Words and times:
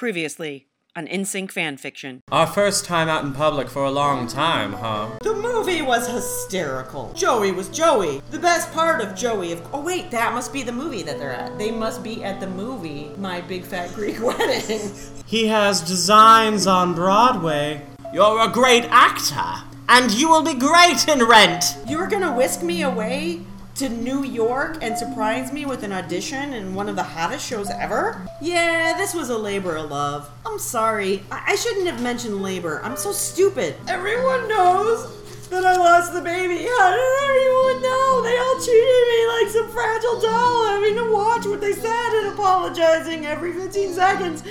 Previously 0.00 0.66
on 0.96 1.06
NSYNC 1.06 1.52
fan 1.52 1.76
fiction. 1.76 2.22
Our 2.32 2.46
first 2.46 2.86
time 2.86 3.10
out 3.10 3.22
in 3.22 3.34
public 3.34 3.68
for 3.68 3.84
a 3.84 3.90
long 3.90 4.26
time, 4.26 4.72
huh? 4.72 5.10
The 5.20 5.34
movie 5.34 5.82
was 5.82 6.08
hysterical. 6.08 7.12
Joey 7.12 7.52
was 7.52 7.68
Joey. 7.68 8.22
The 8.30 8.38
best 8.38 8.72
part 8.72 9.02
of 9.02 9.14
Joey. 9.14 9.52
Of, 9.52 9.60
oh 9.74 9.82
wait, 9.82 10.10
that 10.10 10.32
must 10.32 10.54
be 10.54 10.62
the 10.62 10.72
movie 10.72 11.02
that 11.02 11.18
they're 11.18 11.34
at. 11.34 11.58
They 11.58 11.70
must 11.70 12.02
be 12.02 12.24
at 12.24 12.40
the 12.40 12.46
movie 12.46 13.10
My 13.18 13.42
Big 13.42 13.62
Fat 13.62 13.92
Greek 13.94 14.18
Wedding. 14.22 14.90
He 15.26 15.48
has 15.48 15.82
designs 15.82 16.66
on 16.66 16.94
Broadway. 16.94 17.82
You're 18.14 18.40
a 18.40 18.48
great 18.48 18.84
actor, 18.84 19.66
and 19.90 20.10
you 20.10 20.30
will 20.30 20.42
be 20.42 20.54
great 20.54 21.06
in 21.08 21.22
Rent. 21.24 21.76
you 21.86 21.98
were 21.98 22.06
gonna 22.06 22.34
whisk 22.34 22.62
me 22.62 22.80
away 22.80 23.42
to 23.80 23.88
New 23.88 24.24
York 24.24 24.76
and 24.82 24.98
surprise 24.98 25.54
me 25.54 25.64
with 25.64 25.82
an 25.84 25.90
audition 25.90 26.52
in 26.52 26.74
one 26.74 26.86
of 26.90 26.96
the 26.96 27.02
hottest 27.02 27.46
shows 27.46 27.70
ever? 27.70 28.28
Yeah, 28.38 28.92
this 28.98 29.14
was 29.14 29.30
a 29.30 29.38
labor 29.38 29.74
of 29.76 29.90
love. 29.90 30.28
I'm 30.44 30.58
sorry. 30.58 31.22
I, 31.32 31.52
I 31.52 31.54
shouldn't 31.56 31.86
have 31.86 32.02
mentioned 32.02 32.42
labor. 32.42 32.82
I'm 32.84 32.94
so 32.94 33.10
stupid. 33.10 33.76
Everyone 33.88 34.46
knows 34.48 35.48
that 35.48 35.64
I 35.64 35.76
lost 35.76 36.12
the 36.12 36.20
baby. 36.20 36.56
How 36.56 36.90
did 36.90 37.22
everyone 37.24 37.80
know? 37.80 38.20
They 38.22 38.36
all 38.36 38.60
treated 38.60 39.04
me 39.08 39.26
like 39.28 39.48
some 39.48 39.68
fragile 39.70 40.20
doll, 40.20 40.66
having 40.66 40.96
to 40.96 41.10
watch 41.10 41.46
what 41.46 41.62
they 41.62 41.72
said 41.72 42.20
and 42.20 42.34
apologizing 42.34 43.24
every 43.24 43.54
15 43.54 43.94
seconds. 43.94 44.42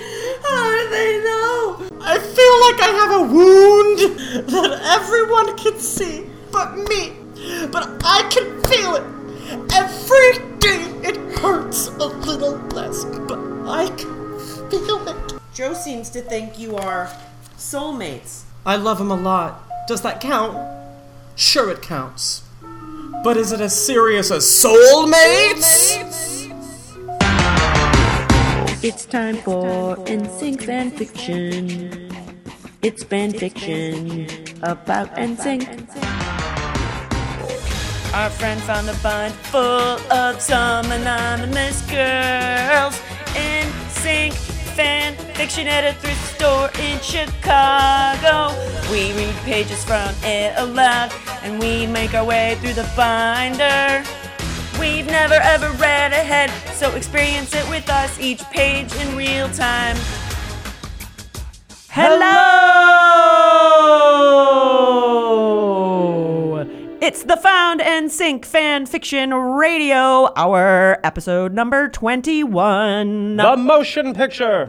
How 0.42 0.70
did 0.72 0.90
they 0.90 1.22
know? 1.22 1.88
I 2.00 2.18
feel 2.18 2.56
like 2.66 2.80
I 2.82 2.90
have 2.98 3.20
a 3.20 3.32
wound 3.32 3.98
that 4.48 4.80
everyone 4.98 5.56
can 5.56 5.78
see 5.78 6.28
but 6.50 6.76
me. 6.76 7.12
But 7.70 8.02
I 8.04 8.28
can 8.28 8.60
feel 8.64 8.96
it. 8.96 9.19
Every 9.50 10.38
day 10.58 10.82
it 11.02 11.16
hurts 11.38 11.88
a 11.88 12.06
little 12.06 12.56
less, 12.68 13.04
but 13.04 13.38
I 13.66 13.88
can 13.96 14.38
feel 14.70 15.08
it. 15.08 15.40
Joe 15.52 15.74
seems 15.74 16.08
to 16.10 16.20
think 16.20 16.56
you 16.56 16.76
are 16.76 17.10
soulmates. 17.58 18.42
I 18.64 18.76
love 18.76 19.00
him 19.00 19.10
a 19.10 19.16
lot. 19.16 19.68
Does 19.88 20.02
that 20.02 20.20
count? 20.20 20.56
Sure, 21.34 21.68
it 21.70 21.82
counts. 21.82 22.44
But 23.24 23.36
is 23.36 23.50
it 23.50 23.60
as 23.60 23.74
serious 23.74 24.30
as 24.30 24.44
soulmates? 24.44 25.98
It's 28.84 29.04
time 29.04 29.36
for 29.38 29.96
NSYNC 30.06 30.62
fan 30.62 30.90
fiction. 30.92 32.08
It's 32.82 33.02
fan 33.02 33.32
fiction 33.32 34.28
about 34.62 35.14
NSYNC. 35.16 36.29
Our 38.12 38.28
friend 38.28 38.60
found 38.62 38.88
a 38.88 38.94
bind 39.04 39.34
full 39.34 39.60
of 40.12 40.40
some 40.40 40.90
anonymous 40.90 41.80
girls. 41.82 43.00
NSYNC 43.34 44.32
fan 44.74 45.14
fiction 45.34 45.68
at 45.68 45.84
a 45.84 45.92
thrift 46.00 46.34
store 46.34 46.70
in 46.80 46.98
Chicago. 47.00 48.52
We 48.90 49.12
read 49.12 49.34
pages 49.44 49.84
from 49.84 50.12
it 50.24 50.54
aloud 50.56 51.12
and 51.42 51.60
we 51.60 51.86
make 51.86 52.14
our 52.14 52.24
way 52.24 52.56
through 52.60 52.72
the 52.72 52.90
binder. 52.96 54.02
We've 54.80 55.06
never 55.06 55.34
ever 55.34 55.70
read 55.78 56.12
ahead, 56.12 56.50
so 56.74 56.90
experience 56.96 57.54
it 57.54 57.68
with 57.70 57.88
us 57.88 58.18
each 58.18 58.42
page 58.50 58.92
in 58.96 59.16
real 59.16 59.48
time. 59.50 59.96
Hello! 61.90 62.40
It's 67.10 67.24
the 67.24 67.36
Found 67.38 67.80
NSYNC 67.80 68.44
Fan 68.44 68.86
Fiction 68.86 69.34
Radio, 69.34 70.32
our 70.36 71.00
episode 71.02 71.52
number 71.52 71.88
21. 71.88 73.36
The 73.36 73.56
motion 73.56 74.14
picture! 74.14 74.64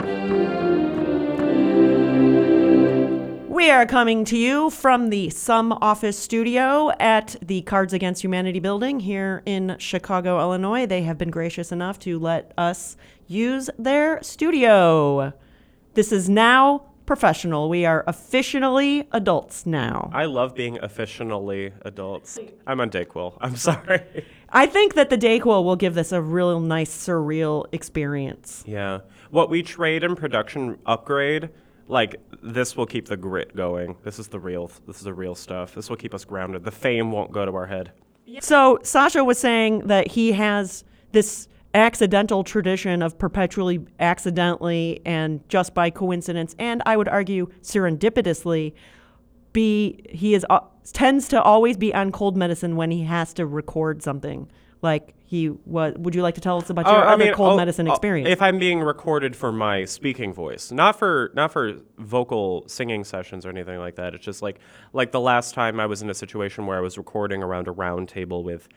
We 3.47 3.69
are 3.69 3.85
coming 3.85 4.25
to 4.25 4.35
you 4.35 4.71
from 4.71 5.11
the 5.11 5.29
Some 5.29 5.71
Office 5.71 6.17
Studio 6.17 6.89
at 6.99 7.35
the 7.43 7.61
Cards 7.61 7.93
Against 7.93 8.23
Humanity 8.23 8.59
building 8.59 9.01
here 9.01 9.43
in 9.45 9.75
Chicago, 9.77 10.39
Illinois. 10.39 10.87
They 10.87 11.03
have 11.03 11.19
been 11.19 11.29
gracious 11.29 11.71
enough 11.71 11.99
to 11.99 12.17
let 12.17 12.53
us 12.57 12.97
use 13.27 13.69
their 13.77 14.19
studio. 14.23 15.31
This 15.93 16.11
is 16.11 16.27
now 16.27 16.90
professional. 17.11 17.67
We 17.67 17.85
are 17.85 18.05
officially 18.07 19.05
adults 19.11 19.65
now. 19.65 20.09
I 20.13 20.23
love 20.23 20.55
being 20.55 20.79
officially 20.81 21.73
adults. 21.81 22.39
I'm 22.65 22.79
on 22.79 22.89
DayQuil. 22.89 23.37
I'm 23.41 23.57
sorry. 23.57 24.25
I 24.47 24.65
think 24.65 24.93
that 24.93 25.09
the 25.09 25.17
DayQuil 25.17 25.65
will 25.65 25.75
give 25.75 25.93
this 25.93 26.13
a 26.13 26.21
real 26.21 26.61
nice, 26.61 26.89
surreal 26.89 27.65
experience. 27.73 28.63
yeah. 28.65 28.99
What 29.29 29.49
we 29.49 29.61
trade 29.61 30.05
in 30.05 30.15
production 30.15 30.77
upgrade, 30.85 31.49
like 31.89 32.15
this 32.41 32.77
will 32.77 32.85
keep 32.85 33.09
the 33.09 33.17
grit 33.17 33.57
going. 33.57 33.97
This 34.03 34.17
is 34.17 34.29
the 34.29 34.39
real 34.39 34.71
this 34.87 34.95
is 34.97 35.03
the 35.03 35.13
real 35.13 35.35
stuff. 35.35 35.75
This 35.75 35.89
will 35.89 35.97
keep 35.97 36.13
us 36.13 36.23
grounded. 36.23 36.63
The 36.63 36.71
fame 36.71 37.11
won't 37.11 37.33
go 37.33 37.45
to 37.45 37.53
our 37.53 37.67
head. 37.67 37.91
So 38.39 38.79
Sacha 38.83 39.21
was 39.25 39.37
saying 39.37 39.87
that 39.87 40.07
he 40.07 40.31
has 40.31 40.85
this 41.11 41.49
accidental 41.73 42.43
tradition 42.43 43.01
of 43.01 43.17
perpetually 43.17 43.79
accidentally 43.99 45.01
and 45.05 45.47
just 45.47 45.73
by 45.73 45.89
coincidence 45.89 46.53
and 46.59 46.83
I 46.85 46.97
would 46.97 47.07
argue 47.07 47.47
serendipitously 47.61 48.73
be 49.53 50.01
he 50.09 50.33
is 50.33 50.45
uh, 50.49 50.59
tends 50.93 51.27
to 51.29 51.41
always 51.41 51.77
be 51.77 51.93
on 51.93 52.11
cold 52.11 52.37
medicine 52.37 52.75
when 52.75 52.91
he 52.91 53.03
has 53.03 53.33
to 53.35 53.45
record 53.45 54.01
something. 54.01 54.49
Like 54.81 55.13
he 55.25 55.49
was 55.49 55.93
would 55.97 56.15
you 56.15 56.23
like 56.23 56.35
to 56.35 56.41
tell 56.41 56.57
us 56.57 56.69
about 56.69 56.87
your 56.87 56.95
Oh, 56.95 56.99
I 56.99 57.13
other 57.13 57.25
mean, 57.25 57.33
cold 57.33 57.53
oh, 57.53 57.57
medicine 57.57 57.87
oh, 57.87 57.91
experience? 57.91 58.29
If 58.29 58.41
I'm 58.41 58.57
being 58.57 58.81
recorded 58.81 59.35
for 59.35 59.51
my 59.51 59.85
speaking 59.85 60.33
voice, 60.33 60.71
not 60.71 60.97
for 60.97 61.31
not 61.35 61.51
for 61.51 61.73
vocal 61.97 62.67
singing 62.67 63.03
sessions 63.03 63.45
or 63.45 63.49
anything 63.49 63.79
like 63.79 63.95
that. 63.95 64.15
It's 64.15 64.25
just 64.25 64.41
like 64.41 64.59
like 64.93 65.11
the 65.11 65.19
last 65.19 65.53
time 65.53 65.79
I 65.79 65.85
was 65.85 66.01
in 66.01 66.09
a 66.09 66.15
situation 66.15 66.65
where 66.65 66.77
I 66.77 66.81
was 66.81 66.97
recording 66.97 67.43
around 67.43 67.67
a 67.67 67.71
round 67.71 68.09
table 68.09 68.43
with, 68.43 68.67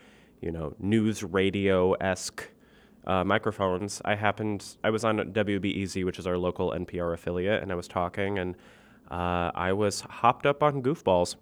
you 0.41 0.51
know, 0.51 0.75
news 0.79 1.23
radio 1.23 1.93
esque 1.93 2.49
uh, 3.05 3.23
microphones. 3.23 4.01
I 4.05 4.15
happened 4.15 4.65
I 4.83 4.89
was 4.89 5.03
on 5.03 5.17
WBEZ, 5.17 6.03
which 6.05 6.19
is 6.19 6.27
our 6.27 6.37
local 6.37 6.71
NPR 6.71 7.13
affiliate, 7.13 7.61
and 7.61 7.71
I 7.71 7.75
was 7.75 7.87
talking, 7.87 8.39
and 8.39 8.55
uh, 9.11 9.51
I 9.53 9.73
was 9.73 10.01
hopped 10.01 10.45
up 10.45 10.63
on 10.63 10.81
goofballs. 10.81 11.35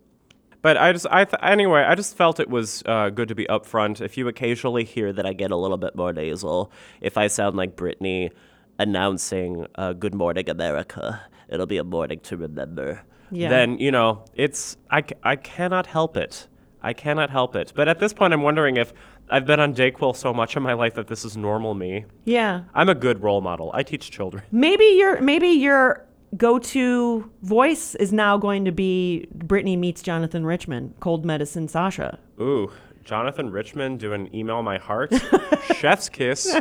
But 0.61 0.77
I 0.77 0.93
just, 0.93 1.07
I 1.11 1.25
th- 1.25 1.39
anyway, 1.43 1.81
I 1.81 1.93
just 1.95 2.15
felt 2.15 2.39
it 2.39 2.49
was 2.49 2.83
uh, 2.85 3.09
good 3.09 3.27
to 3.27 3.35
be 3.35 3.45
upfront. 3.45 3.99
If 3.99 4.17
you 4.17 4.27
occasionally 4.29 4.85
hear 4.85 5.11
that 5.11 5.25
I 5.25 5.33
get 5.33 5.51
a 5.51 5.57
little 5.57 5.77
bit 5.77 5.93
more 5.95 6.13
nasal, 6.13 6.71
if 7.01 7.17
I 7.17 7.27
sound 7.27 7.57
like 7.57 7.75
Britney 7.75 8.31
announcing 8.79 9.67
uh, 9.75 9.93
"Good 9.93 10.15
Morning 10.15 10.49
America," 10.49 11.21
it'll 11.49 11.65
be 11.65 11.77
a 11.77 11.83
morning 11.83 12.19
to 12.21 12.37
remember. 12.37 13.01
Yeah. 13.29 13.49
Then 13.49 13.77
you 13.79 13.91
know, 13.91 14.23
it's 14.35 14.77
I, 14.89 15.01
c- 15.01 15.15
I 15.23 15.35
cannot 15.35 15.87
help 15.87 16.15
it. 16.15 16.47
I 16.81 16.93
cannot 16.93 17.29
help 17.29 17.55
it. 17.55 17.73
But 17.75 17.87
at 17.87 17.99
this 17.99 18.13
point, 18.13 18.33
I'm 18.33 18.41
wondering 18.41 18.77
if 18.77 18.93
I've 19.33 19.47
been 19.47 19.59
on 19.59 19.73
DayQuil 19.73 20.15
so 20.15 20.31
much 20.31 20.55
in 20.55 20.61
my 20.61 20.73
life 20.73 20.93
that 20.93 21.07
this 21.07 21.25
is 21.25 21.35
normal 21.35 21.73
me. 21.73 22.05
yeah. 22.23 22.65
I'm 22.75 22.87
a 22.87 22.93
good 22.93 23.23
role 23.23 23.41
model. 23.41 23.71
I 23.73 23.81
teach 23.81 24.11
children. 24.11 24.43
Maybe 24.51 24.85
your 24.85 25.19
maybe 25.21 25.47
your 25.47 26.05
go-to 26.37 27.31
voice 27.41 27.95
is 27.95 28.13
now 28.13 28.37
going 28.37 28.63
to 28.65 28.71
be 28.71 29.27
Brittany 29.33 29.75
meets 29.75 30.03
Jonathan 30.03 30.45
Richman, 30.45 30.93
cold 30.99 31.25
medicine 31.25 31.67
Sacha. 31.67 32.19
Ooh, 32.39 32.71
Jonathan 33.03 33.49
Richman 33.49 33.97
doing 33.97 34.29
Email 34.35 34.61
My 34.61 34.77
Heart. 34.77 35.13
Chef's 35.77 36.09
kiss. 36.09 36.55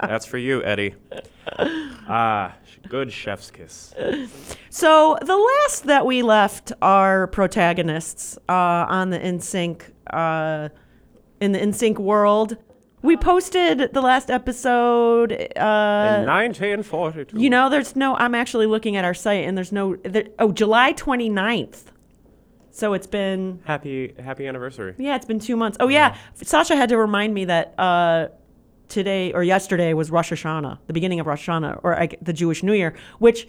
That's 0.00 0.26
for 0.26 0.38
you, 0.38 0.62
Eddie. 0.62 0.94
Ah, 1.58 2.54
good 2.88 3.10
chef's 3.12 3.50
kiss. 3.50 3.94
So 4.70 5.18
the 5.20 5.36
last 5.36 5.84
that 5.84 6.06
we 6.06 6.22
left 6.22 6.72
our 6.82 7.26
protagonists 7.28 8.38
uh, 8.48 8.86
on 8.88 9.10
the 9.10 9.18
NSYNC 9.18 9.90
uh, 10.12 10.68
in 11.40 11.52
the 11.52 11.58
NSYNC 11.58 11.98
world, 11.98 12.56
we 13.02 13.16
posted 13.16 13.92
the 13.92 14.00
last 14.00 14.30
episode. 14.30 15.32
Uh, 15.32 16.20
In 16.20 16.26
1942. 16.26 17.38
you 17.38 17.50
know, 17.50 17.68
there's 17.68 17.94
no. 17.96 18.16
I'm 18.16 18.34
actually 18.34 18.66
looking 18.66 18.96
at 18.96 19.04
our 19.04 19.14
site, 19.14 19.44
and 19.44 19.56
there's 19.56 19.72
no. 19.72 19.96
There, 19.96 20.24
oh, 20.38 20.52
July 20.52 20.92
29th. 20.94 21.84
So 22.70 22.92
it's 22.92 23.06
been 23.06 23.60
happy 23.64 24.14
happy 24.18 24.46
anniversary. 24.48 24.94
yeah, 24.98 25.14
it's 25.14 25.26
been 25.26 25.38
two 25.38 25.54
months. 25.54 25.76
Oh 25.80 25.88
yeah, 25.88 26.16
Sacha 26.34 26.74
had 26.74 26.88
to 26.88 26.96
remind 26.98 27.32
me 27.32 27.44
that 27.44 27.78
uh, 27.78 28.28
today 28.88 29.32
or 29.32 29.44
yesterday 29.44 29.92
was 29.94 30.10
Rosh 30.10 30.32
Hashanah, 30.32 30.78
the 30.88 30.92
beginning 30.92 31.20
of 31.20 31.26
Rosh 31.28 31.48
Hashanah, 31.48 31.80
or 31.84 32.08
the 32.20 32.32
Jewish 32.32 32.64
New 32.64 32.72
Year, 32.72 32.94
which 33.20 33.46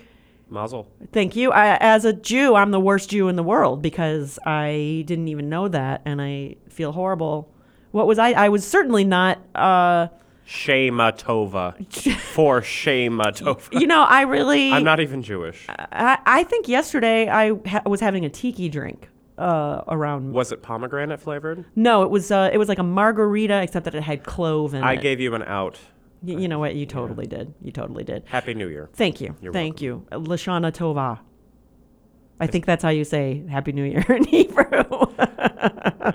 Mazel. 0.47 0.87
Thank 1.11 1.35
you. 1.35 1.51
I, 1.51 1.77
as 1.77 2.05
a 2.05 2.13
Jew, 2.13 2.53
I'm 2.53 2.69
the 2.69 2.79
worst 2.79 3.09
Jew 3.09 3.27
in 3.27 3.35
the 3.35 3.41
world 3.43 3.81
because 3.81 4.37
I 4.45 5.03
didn't 5.07 5.29
even 5.29 5.49
know 5.49 5.69
that, 5.69 6.03
and 6.05 6.21
I 6.21 6.57
feel 6.69 6.91
horrible. 6.91 7.51
What 7.95 8.07
was 8.07 8.19
I? 8.19 8.31
I 8.33 8.49
was 8.49 8.67
certainly 8.67 9.05
not. 9.05 9.39
Uh, 9.55 10.09
Shana 10.45 11.17
Tova. 11.17 11.73
For 12.33 12.59
Shana 12.59 13.31
Tova. 13.31 13.79
you 13.79 13.87
know, 13.87 14.03
I 14.03 14.23
really. 14.23 14.69
I'm 14.69 14.83
not 14.83 14.99
even 14.99 15.23
Jewish. 15.23 15.65
I, 15.69 16.17
I 16.25 16.43
think 16.43 16.67
yesterday 16.67 17.29
I 17.29 17.53
ha- 17.65 17.83
was 17.85 18.01
having 18.01 18.25
a 18.25 18.29
tiki 18.29 18.67
drink 18.67 19.07
uh, 19.37 19.83
around. 19.87 20.33
Was 20.33 20.51
it 20.51 20.61
pomegranate 20.61 21.21
flavored? 21.21 21.63
No, 21.77 22.03
it 22.03 22.09
was. 22.09 22.31
Uh, 22.31 22.49
it 22.51 22.57
was 22.57 22.67
like 22.67 22.79
a 22.79 22.83
margarita, 22.83 23.61
except 23.61 23.85
that 23.85 23.95
it 23.95 24.03
had 24.03 24.25
clove 24.25 24.73
in 24.73 24.83
I 24.83 24.95
it. 24.95 25.01
gave 25.01 25.21
you 25.21 25.33
an 25.33 25.43
out. 25.43 25.79
Y- 26.21 26.33
you 26.35 26.49
know 26.49 26.59
what? 26.59 26.75
You 26.75 26.85
totally 26.85 27.27
did. 27.27 27.53
You 27.61 27.71
totally 27.71 28.03
did. 28.03 28.23
Happy 28.27 28.53
New 28.53 28.67
Year. 28.67 28.89
Thank 28.91 29.21
you. 29.21 29.37
You're 29.41 29.53
Thank 29.53 29.81
you. 29.81 30.05
Lashana 30.11 30.73
Tova. 30.73 31.19
I 32.41 32.47
think 32.47 32.65
that's 32.65 32.83
how 32.83 32.89
you 32.89 33.05
say 33.05 33.45
Happy 33.49 33.71
New 33.71 33.85
Year 33.85 34.05
in 34.09 34.23
Hebrew. 34.35 34.83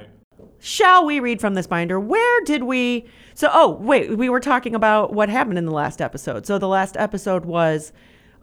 Shall 0.60 1.06
we 1.06 1.20
read 1.20 1.40
from 1.40 1.54
this 1.54 1.66
binder? 1.66 1.98
Where 1.98 2.44
did 2.44 2.62
we? 2.64 3.06
So, 3.34 3.48
oh, 3.52 3.70
wait, 3.80 4.16
we 4.16 4.28
were 4.28 4.40
talking 4.40 4.74
about 4.74 5.12
what 5.14 5.28
happened 5.30 5.56
in 5.58 5.64
the 5.64 5.72
last 5.72 6.02
episode. 6.02 6.46
So, 6.46 6.58
the 6.58 6.68
last 6.68 6.96
episode 6.98 7.46
was 7.46 7.92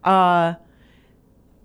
uh, 0.02 0.54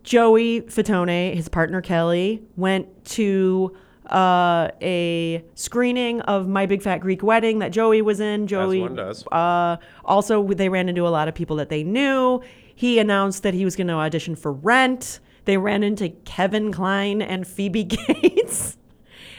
Joey 0.04 0.62
Fatone, 0.62 1.34
his 1.34 1.50
partner 1.50 1.82
Kelly, 1.82 2.44
went 2.56 3.06
to 3.06 3.76
uh, 4.08 4.70
a 4.82 5.44
screening 5.56 6.22
of 6.22 6.48
My 6.48 6.66
Big 6.66 6.82
Fat 6.82 7.00
Greek 7.00 7.24
Wedding 7.24 7.60
that 7.60 7.72
Joey 7.72 8.02
was 8.02 8.20
in. 8.20 8.48
Joey 8.48 8.82
one 8.82 8.96
does. 8.96 9.26
uh, 9.32 9.78
also, 10.06 10.46
they 10.50 10.70
ran 10.70 10.90
into 10.90 11.08
a 11.08 11.10
lot 11.10 11.28
of 11.28 11.34
people 11.34 11.56
that 11.56 11.70
they 11.70 11.84
knew. 11.84 12.42
He 12.76 13.00
announced 13.00 13.44
that 13.44 13.54
he 13.54 13.66
was 13.66 13.76
going 13.76 13.88
to 13.88 13.94
audition 13.94 14.36
for 14.36 14.52
Rent. 14.52 15.20
They 15.46 15.58
ran 15.58 15.84
into 15.84 16.10
Kevin 16.10 16.72
Kline 16.72 17.22
and 17.22 17.48
Phoebe 17.48 17.86
Cates. 17.86 18.78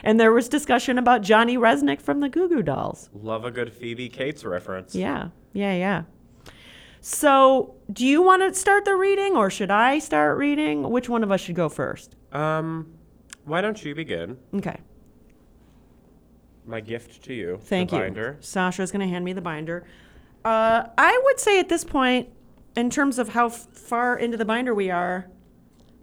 And 0.04 0.20
there 0.20 0.32
was 0.32 0.48
discussion 0.50 0.98
about 0.98 1.22
Johnny 1.22 1.56
Rzeznik 1.56 2.00
from 2.00 2.20
the 2.20 2.28
Goo 2.28 2.46
Goo 2.46 2.62
Dolls. 2.62 3.08
Love 3.14 3.46
a 3.46 3.50
good 3.50 3.72
Phoebe 3.72 4.10
Cates 4.10 4.44
reference. 4.44 4.94
Yeah, 4.94 5.28
yeah, 5.54 5.74
yeah. 5.74 6.02
So, 7.00 7.74
do 7.92 8.06
you 8.06 8.20
want 8.22 8.42
to 8.42 8.58
start 8.58 8.84
the 8.84 8.94
reading 8.94 9.34
or 9.34 9.48
should 9.50 9.70
I 9.70 9.98
start 9.98 10.36
reading? 10.38 10.82
Which 10.90 11.08
one 11.08 11.22
of 11.22 11.30
us 11.32 11.40
should 11.40 11.54
go 11.56 11.68
first? 11.70 12.16
Um, 12.32 12.92
why 13.44 13.62
don't 13.62 13.82
you 13.82 13.94
begin? 13.94 14.36
Okay, 14.54 14.76
My 16.66 16.80
gift 16.80 17.22
to 17.24 17.34
you. 17.34 17.58
thank 17.62 17.90
you. 17.92 17.98
binder. 17.98 18.36
Sacha's 18.40 18.90
going 18.92 19.00
to 19.06 19.08
hand 19.08 19.24
me 19.24 19.32
the 19.32 19.40
binder. 19.42 19.86
Uh, 20.44 20.84
I 20.98 21.18
would 21.24 21.40
say 21.40 21.58
at 21.58 21.68
this 21.70 21.84
point, 21.84 22.28
in 22.76 22.90
terms 22.90 23.18
of 23.18 23.30
how 23.30 23.46
f- 23.46 23.68
far 23.72 24.18
into 24.18 24.36
the 24.36 24.44
binder 24.44 24.74
we 24.74 24.90
are, 24.90 25.28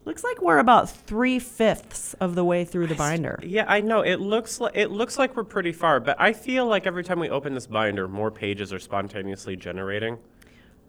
looks 0.05 0.23
like 0.23 0.41
we're 0.41 0.59
about 0.59 0.89
three 0.89 1.39
fifths 1.39 2.13
of 2.15 2.35
the 2.35 2.43
way 2.43 2.65
through 2.65 2.87
the 2.87 2.95
binder. 2.95 3.39
Yeah, 3.43 3.65
I 3.67 3.81
know. 3.81 4.01
It 4.01 4.19
looks 4.19 4.59
like 4.59 4.75
it 4.75 4.91
looks 4.91 5.17
like 5.17 5.35
we're 5.35 5.43
pretty 5.43 5.71
far, 5.71 5.99
but 5.99 6.19
I 6.19 6.33
feel 6.33 6.65
like 6.65 6.87
every 6.87 7.03
time 7.03 7.19
we 7.19 7.29
open 7.29 7.53
this 7.53 7.67
binder, 7.67 8.07
more 8.07 8.31
pages 8.31 8.73
are 8.73 8.79
spontaneously 8.79 9.55
generating. 9.55 10.17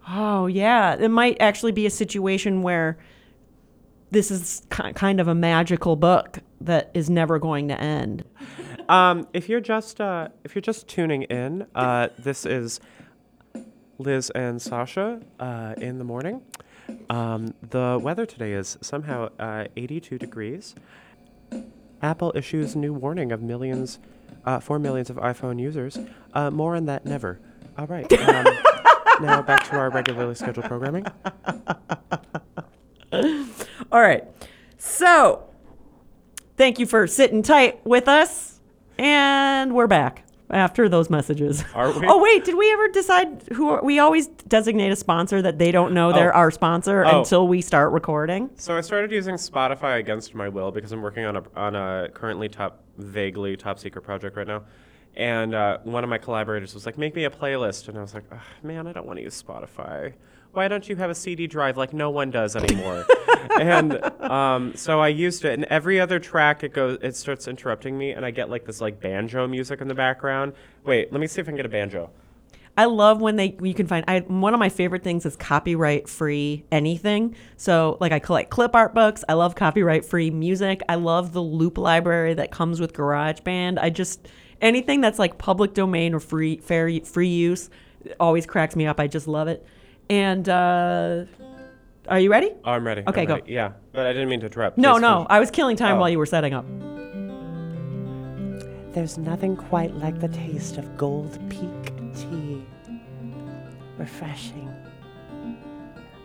Oh, 0.09 0.47
yeah. 0.47 0.95
It 0.95 1.11
might 1.11 1.37
actually 1.41 1.73
be 1.73 1.87
a 1.87 1.91
situation 1.91 2.63
where 2.63 2.99
this 4.11 4.31
is 4.31 4.67
ki- 4.71 4.93
kind 4.95 5.21
of 5.21 5.29
a 5.29 5.35
magical 5.35 5.97
book 5.97 6.41
that 6.61 6.91
is 6.95 7.09
never 7.09 7.39
going 7.39 7.69
to 7.69 7.81
end. 7.81 8.25
Um, 8.89 9.29
if 9.33 9.49
you're 9.49 9.61
just 9.61 10.01
uh, 10.01 10.29
if 10.45 10.55
you're 10.55 10.63
just 10.63 10.89
tuning 10.89 11.23
in, 11.25 11.67
uh, 11.75 12.09
this 12.19 12.45
is 12.45 12.81
Liz 13.99 14.31
and 14.31 14.61
Sacha 14.61 15.21
uh, 15.39 15.75
in 15.79 15.99
the 15.99 16.05
morning. 16.05 16.43
Um, 17.11 17.55
the 17.71 17.99
weather 18.01 18.27
today 18.27 18.53
is 18.53 18.79
somehow 18.81 19.31
uh, 19.39 19.67
82 19.77 20.19
degrees. 20.19 20.75
Apple 22.01 22.33
issues 22.35 22.75
new 22.75 22.93
warning 22.93 23.31
of 23.33 23.43
millions, 23.43 23.99
uh, 24.45 24.59
for 24.61 24.79
millions 24.79 25.11
of 25.11 25.17
iPhone 25.17 25.61
users. 25.61 25.99
Uh, 26.33 26.51
more 26.51 26.75
on 26.77 26.87
that 26.87 27.05
never. 27.05 27.39
All 27.79 27.87
right. 27.87 28.11
Um, 28.23 29.25
now 29.27 29.43
back 29.43 29.69
to 29.69 29.77
our 29.77 29.91
regularly 29.91 30.35
scheduled 30.35 30.65
programming. 30.65 31.05
All 33.93 34.01
right. 34.01 34.25
So, 34.79 35.45
thank 36.57 36.79
you 36.79 36.87
for 36.87 37.07
sitting 37.07 37.43
tight 37.43 37.85
with 37.85 38.09
us. 38.09 38.61
And 38.99 39.75
we're 39.75 39.87
back 39.87 40.25
after 40.53 40.89
those 40.89 41.11
messages. 41.11 41.65
Are 41.75 41.91
we? 41.99 42.07
Oh, 42.07 42.23
wait. 42.23 42.45
Did 42.45 42.57
we 42.57 42.71
ever 42.73 42.89
decide 42.89 43.43
who 43.53 43.71
are, 43.71 43.83
we 43.83 43.99
always 43.99 44.27
designate 44.27 44.93
a 44.93 44.97
sponsor 44.97 45.41
that 45.43 45.59
they 45.59 45.73
don't 45.73 45.93
know 45.95 46.13
they're 46.13 46.35
Oh. 46.35 46.39
our 46.41 46.51
sponsor 46.51 47.05
Oh. 47.07 47.21
until 47.21 47.49
we 47.49 47.61
start 47.63 47.93
recording? 47.93 48.51
So 48.57 48.77
I 48.77 48.83
started 48.83 49.11
using 49.11 49.35
Spotify 49.37 49.99
against 49.99 50.35
my 50.35 50.49
will 50.49 50.71
because 50.71 50.93
I'm 50.93 51.03
working 51.03 51.25
on 51.25 51.37
a 51.37 51.43
on 51.57 51.75
a 51.75 52.09
currently 52.13 52.49
top 52.49 52.83
vaguely 52.99 53.57
top 53.57 53.79
secret 53.79 54.03
project 54.03 54.37
right 54.37 54.47
now. 54.47 54.63
And 55.17 55.55
uh, 55.55 55.79
one 55.85 56.05
of 56.05 56.11
my 56.11 56.19
collaborators 56.19 56.73
was 56.75 56.87
like, 56.87 56.97
"Make 56.97 57.15
me 57.15 57.25
a 57.25 57.31
playlist," 57.31 57.89
and 57.89 57.99
I 57.99 58.01
was 58.01 58.15
like, 58.15 58.25
"Ugh, 58.33 58.39
"Man, 58.63 58.87
I 58.87 58.93
don't 58.93 59.07
want 59.07 59.19
to 59.19 59.23
use 59.23 59.43
Spotify. 59.43 60.15
Why 60.53 60.69
don't 60.69 60.89
you 60.89 60.97
have 60.97 61.11
a 61.11 61.15
CD 61.15 61.47
drive 61.47 61.77
like 61.77 61.93
no 61.93 62.11
one 62.11 62.31
does 62.31 62.57
anymore?" 62.57 63.05
and 63.61 64.03
um, 64.23 64.75
so 64.75 65.01
I 65.01 65.09
used 65.09 65.45
it, 65.45 65.55
and 65.55 65.65
every 65.65 66.01
other 66.01 66.19
track 66.19 66.63
it 66.63 66.73
goes, 66.73 66.99
it 67.03 67.17
starts 67.17 67.49
interrupting 67.49 67.97
me, 67.99 68.13
and 68.13 68.25
I 68.25 68.31
get 68.31 68.51
like 68.51 68.65
this 68.65 68.81
like 68.81 69.01
banjo 69.01 69.47
music 69.47 69.81
in 69.81 69.89
the 69.89 69.95
background. 69.95 70.53
Wait, 70.85 71.13
let 71.13 71.21
me 71.21 71.27
see 71.27 71.41
if 71.41 71.47
I 71.47 71.51
can 71.51 71.57
get 71.57 71.67
a 71.67 71.71
banjo. 71.71 72.11
I 72.77 72.87
love 72.87 73.21
when 73.21 73.37
they 73.37 73.55
you 73.61 73.75
can 73.75 73.87
find 73.87 74.05
I 74.09 74.21
one 74.21 74.55
of 74.55 74.61
my 74.61 74.71
favorite 74.71 75.03
things 75.03 75.27
is 75.27 75.37
copyright 75.37 76.09
free 76.09 76.65
anything. 76.73 77.37
So 77.57 77.99
like 78.01 78.13
I 78.13 78.19
collect 78.19 78.51
clip 78.51 78.75
art 78.75 78.95
books. 78.95 79.25
I 79.29 79.35
love 79.35 79.55
copyright 79.55 80.05
free 80.05 80.31
music. 80.31 80.81
I 80.89 80.95
love 80.95 81.33
the 81.33 81.43
loop 81.43 81.77
library 81.77 82.35
that 82.35 82.51
comes 82.51 82.81
with 82.81 82.95
GarageBand. 82.95 83.79
I 83.79 83.91
just 83.91 84.27
anything 84.63 85.03
that's 85.03 85.19
like 85.19 85.37
public 85.37 85.75
domain 85.75 86.15
or 86.15 86.21
free 86.21 86.59
fair 86.59 86.91
free 87.05 87.29
use 87.29 87.69
always 88.19 88.47
cracks 88.47 88.75
me 88.75 88.87
up. 88.87 88.99
I 88.99 89.07
just 89.07 89.29
love 89.29 89.49
it. 89.49 89.67
And 90.13 90.47
uh 90.49 91.25
are 92.09 92.19
you 92.21 92.31
ready? 92.31 92.51
Oh, 92.65 92.73
I'm 92.73 92.87
ready. 92.87 93.03
Okay, 93.07 93.23
I'm 93.23 93.27
go. 93.29 93.35
ready. 93.37 93.53
Yeah, 93.53 93.73
but 93.93 94.05
I 94.07 94.13
didn't 94.13 94.29
mean 94.29 94.41
to 94.41 94.47
interrupt. 94.47 94.77
No, 94.77 94.95
Please 94.95 95.01
no. 95.03 95.15
finish. 95.19 95.27
I 95.31 95.41
was 95.41 95.51
killing 95.51 95.77
time 95.77 95.97
Oh. 95.97 96.01
while 96.01 96.11
you 96.11 96.19
were 96.19 96.27
setting 96.27 96.53
up. 96.53 96.67
There's 98.93 99.17
nothing 99.17 99.57
quite 99.57 99.95
like 99.95 100.21
the 100.21 100.29
taste 100.29 100.77
of 100.77 100.99
Gold 100.99 101.39
Peak 101.49 101.93
tea. 102.15 102.63
Refreshing. 103.97 104.69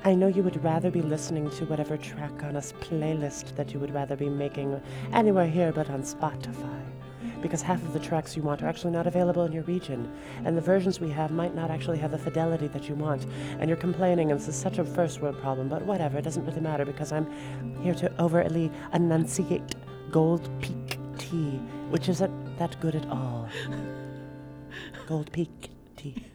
I 0.03 0.15
know 0.15 0.27
you 0.27 0.43
would 0.43 0.61
rather 0.63 0.89
be 0.91 1.01
listening 1.01 1.49
to 1.51 1.65
whatever 1.65 1.95
track 1.95 2.43
on 2.43 2.55
a 2.55 2.59
s- 2.59 2.73
playlist 2.81 3.55
that 3.55 3.73
you 3.73 3.79
would 3.79 3.93
rather 3.93 4.15
be 4.17 4.29
making 4.29 4.81
anywhere 5.13 5.47
here 5.47 5.71
but 5.71 5.89
on 5.89 6.01
Spotify. 6.01 6.81
Because 7.47 7.61
half 7.61 7.81
of 7.81 7.93
the 7.93 7.99
tracks 7.99 8.35
you 8.35 8.43
want 8.43 8.61
are 8.61 8.67
actually 8.67 8.91
not 8.91 9.07
available 9.07 9.45
in 9.45 9.53
your 9.53 9.63
region, 9.63 10.11
and 10.43 10.57
the 10.57 10.61
versions 10.61 10.99
we 10.99 11.09
have 11.11 11.31
might 11.31 11.55
not 11.55 11.71
actually 11.71 11.97
have 11.97 12.11
the 12.11 12.17
fidelity 12.17 12.67
that 12.67 12.89
you 12.89 12.95
want. 12.95 13.25
And 13.59 13.69
you're 13.69 13.77
complaining, 13.77 14.31
and 14.31 14.39
this 14.39 14.49
is 14.49 14.55
such 14.55 14.79
a 14.79 14.83
first 14.83 15.21
world 15.21 15.39
problem, 15.39 15.69
but 15.69 15.81
whatever, 15.83 16.17
it 16.17 16.23
doesn't 16.23 16.45
really 16.45 16.59
matter 16.59 16.83
because 16.83 17.13
I'm 17.13 17.25
here 17.81 17.93
to 17.95 18.11
overtly 18.21 18.69
enunciate 18.93 19.75
Gold 20.11 20.49
Peak 20.61 20.97
tea, 21.17 21.59
which 21.89 22.09
isn't 22.09 22.57
that 22.57 22.77
good 22.81 22.95
at 22.95 23.05
all. 23.07 23.47
Gold 25.07 25.31
Peak 25.31 25.69
tea. 25.95 26.25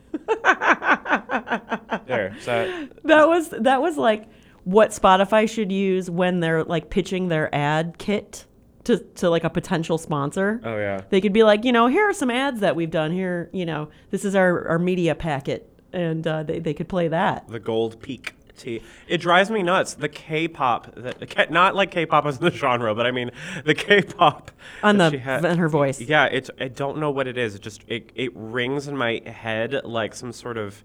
There. 2.07 2.35
Is 2.37 2.47
that, 2.47 2.91
That 3.05 3.29
was 3.29 3.51
that 3.51 3.83
was 3.83 3.99
like 3.99 4.29
what 4.65 4.91
Spotify 4.91 5.49
should 5.49 5.71
use 5.71 6.11
when 6.11 6.41
they're 6.41 6.65
like 6.65 6.89
pitching 6.89 7.29
their 7.29 7.55
ad 7.55 7.99
kit 7.99 8.47
to, 8.85 8.99
to 8.99 9.31
like 9.31 9.45
a 9.45 9.51
potential 9.51 9.99
sponsor. 9.99 10.61
oh 10.65 10.77
yeah. 10.77 11.03
They 11.11 11.21
could 11.21 11.33
be 11.33 11.43
like, 11.43 11.65
you 11.65 11.73
know, 11.73 11.87
here 11.87 12.09
are 12.09 12.13
some 12.13 12.31
ads 12.31 12.61
that 12.61 12.75
we've 12.77 12.91
done 12.91 13.13
here. 13.13 13.49
You 13.53 13.67
know, 13.67 13.89
this 14.11 14.25
is 14.25 14.35
our, 14.35 14.67
our 14.69 14.79
media 14.79 15.15
packet. 15.15 15.69
And 15.93 16.27
uh, 16.27 16.43
they, 16.43 16.59
they 16.59 16.73
could 16.75 16.89
play 16.89 17.09
that. 17.09 17.47
the 17.49 17.61
gold 17.61 18.01
peak 18.01 18.35
tea. 18.57 18.83
It 19.09 19.19
drives 19.19 19.51
me 19.51 19.63
nuts. 19.63 19.93
The 19.95 20.09
K-pop, 20.09 20.95
that, 20.97 21.19
the 21.21 21.47
not 21.51 21.75
like 21.75 21.91
K-pop 21.91 22.25
as 22.25 22.39
the 22.39 22.51
genre, 22.51 22.95
but 22.95 23.07
I 23.07 23.11
mean 23.11 23.31
the 23.67 23.75
K-pop 23.75 24.51
On 24.83 24.97
the 24.97 25.11
she 25.11 25.19
had- 25.19 25.45
in 25.45 25.59
her 25.59 25.69
voice. 25.69 26.01
Yeah, 26.01 26.25
it's. 26.27 26.51
I 26.59 26.69
don't 26.69 26.97
know 26.99 27.11
what 27.11 27.27
it 27.29 27.37
is. 27.37 27.55
It 27.55 27.61
just 27.63 27.83
it 27.89 28.11
it 28.15 28.33
rings 28.35 28.89
in 28.89 28.97
my 28.97 29.21
head 29.27 29.83
like 29.85 30.15
some 30.15 30.33
sort 30.33 30.57
of. 30.57 30.83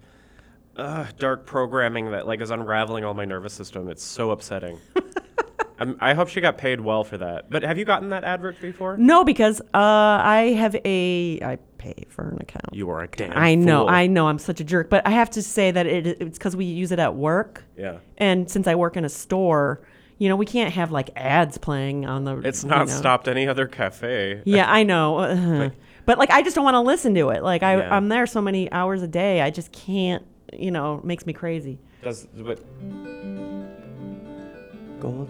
Uh, 0.75 1.07
dark 1.17 1.47
programming 1.47 2.11
that 2.11 2.27
like 2.27 2.39
is 2.39 2.51
unraveling 2.51 3.03
all 3.03 3.15
my 3.15 3.25
nervous 3.25 3.51
system. 3.53 3.89
It's 3.89 4.03
so 4.03 4.29
upsetting. 4.29 4.77
I'm, 5.79 5.98
I 6.00 6.13
hope 6.13 6.29
she 6.29 6.41
got 6.41 6.57
paid 6.57 6.81
well 6.81 7.03
for 7.03 7.17
that. 7.17 7.50
But 7.50 7.63
have 7.63 7.77
you 7.77 7.86
gotten 7.86 8.10
that 8.10 8.24
advert 8.24 8.60
before? 8.62 8.98
No, 8.98 9.24
because 9.24 9.62
uh, 9.62 9.67
I 9.74 10.55
have 10.57 10.75
a 10.86 11.39
I 11.41 11.57
pay 11.77 12.05
for 12.10 12.29
an 12.29 12.41
account. 12.41 12.74
You 12.74 12.89
are 12.89 13.03
a 13.03 13.07
damn. 13.07 13.38
I 13.38 13.55
know, 13.55 13.81
fool. 13.81 13.89
I 13.89 14.07
know, 14.07 14.27
I'm 14.27 14.39
such 14.39 14.60
a 14.60 14.63
jerk, 14.63 14.89
but 14.89 15.05
I 15.05 15.12
have 15.12 15.29
to 15.31 15.41
say 15.43 15.72
that 15.72 15.86
it, 15.86 16.07
it's 16.07 16.38
because 16.38 16.55
we 16.55 16.65
use 16.65 16.91
it 16.91 17.00
at 17.00 17.15
work. 17.15 17.63
Yeah. 17.77 17.98
And 18.17 18.50
since 18.50 18.67
I 18.67 18.75
work 18.75 18.98
in 18.98 19.05
a 19.05 19.10
store, 19.10 19.81
you 20.17 20.29
know, 20.29 20.36
we 20.36 20.48
can't 20.48 20.74
have 20.74 20.91
like 20.91 21.12
ads 21.15 21.57
playing 21.57 22.05
on 22.05 22.24
the. 22.24 22.38
It's 22.39 22.63
you 22.63 22.69
not 22.69 22.88
know. 22.88 22.93
stopped 22.93 23.27
any 23.27 23.48
other 23.48 23.67
cafe. 23.67 24.41
Yeah, 24.46 24.72
I 24.72 24.84
know. 24.84 25.72
But 26.07 26.17
like, 26.17 26.31
I 26.31 26.41
just 26.41 26.55
don't 26.55 26.63
want 26.63 26.75
to 26.75 26.79
listen 26.79 27.13
to 27.15 27.31
it. 27.31 27.43
Like, 27.43 27.63
I, 27.63 27.79
Yeah. 27.79 27.93
I'm 27.93 28.07
there 28.07 28.25
so 28.25 28.41
many 28.41 28.72
hours 28.72 29.01
a 29.03 29.10
day. 29.10 29.41
I 29.41 29.50
just 29.50 29.74
can't. 29.74 30.25
You 30.53 30.72
know, 30.72 31.01
makes 31.03 31.25
me 31.25 31.34
crazy. 31.34 31.79
Does 32.01 32.25
but 32.34 32.62
Gold 35.01 35.29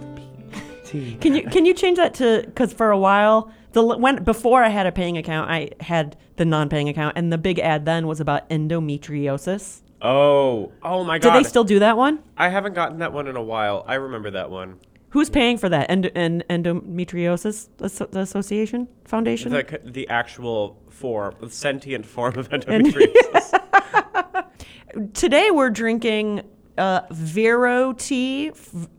Can 1.22 1.36
you 1.36 1.44
can 1.44 1.66
you 1.66 1.74
change 1.74 1.98
that 1.98 2.14
to 2.16 2.44
because 2.46 2.74
for 2.74 2.92
a 2.92 2.98
while 2.98 3.52
the 3.74 3.84
when 3.84 4.24
before 4.24 4.64
I 4.64 4.70
had 4.70 4.86
a 4.88 4.92
paying 4.92 5.18
account 5.18 5.50
I 5.52 5.70
had 5.82 6.16
the 6.38 6.46
non-paying 6.46 6.90
account 6.90 7.18
and 7.18 7.32
the 7.32 7.38
big 7.38 7.60
ad 7.60 7.86
then 7.86 8.08
was 8.08 8.20
about 8.20 8.50
endometriosis. 8.50 9.82
oh 10.02 10.72
oh 10.84 11.04
my 11.04 11.18
god. 11.18 11.22
Do 11.22 11.30
god. 11.30 11.40
they 11.40 11.48
still 11.50 11.64
do 11.64 11.80
that 11.80 11.98
one? 11.98 12.20
I 12.38 12.50
haven't 12.50 12.74
gotten 12.74 13.00
that 13.00 13.12
one 13.14 13.28
in 13.28 13.36
a 13.36 13.44
while. 13.44 13.84
I 13.88 13.96
remember 13.96 14.32
that 14.32 14.50
one. 14.50 14.80
Who's 15.12 15.30
paying 15.30 15.58
for 15.58 15.70
that? 15.70 15.90
Endo, 15.90 16.10
en, 16.16 16.44
endometriosis 16.50 17.70
Asso- 17.82 18.10
Association 18.14 18.88
Foundation. 19.06 19.52
The, 19.52 19.80
the 19.84 20.08
actual 20.10 20.78
form, 20.90 21.34
the 21.40 21.50
sentient 21.50 22.06
form 22.06 22.38
of 22.38 22.50
endometriosis. 22.52 23.54
Today 25.14 25.50
we're 25.52 25.70
drinking 25.70 26.42
uh, 26.78 27.02
Vero 27.12 27.94
tea 27.94 28.52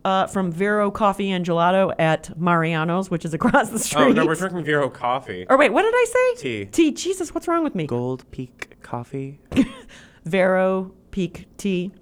uh, 0.05 0.27
from 0.27 0.53
Vero 0.53 0.91
Coffee 0.91 1.31
and 1.31 1.45
Gelato 1.45 1.95
at 1.99 2.39
Mariano's, 2.39 3.11
which 3.11 3.25
is 3.25 3.35
across 3.35 3.71
the 3.71 3.79
street. 3.79 4.03
Oh 4.03 4.13
no, 4.13 4.27
we're 4.27 4.35
drinking 4.35 4.65
Vero 4.65 4.89
coffee. 4.89 5.47
Or 5.49 5.57
wait, 5.57 5.73
what 5.73 5.83
did 5.83 5.95
I 5.95 6.07
say? 6.09 6.43
Tea. 6.43 6.65
Tea. 6.67 6.91
Jesus, 6.93 7.35
what's 7.35 7.49
wrong 7.49 7.65
with 7.65 7.75
me? 7.75 7.87
Gold 7.87 8.31
Peak 8.31 8.77
coffee. 8.83 9.39
Vero 10.25 10.93
Peak 11.11 11.47
Tea. 11.57 11.93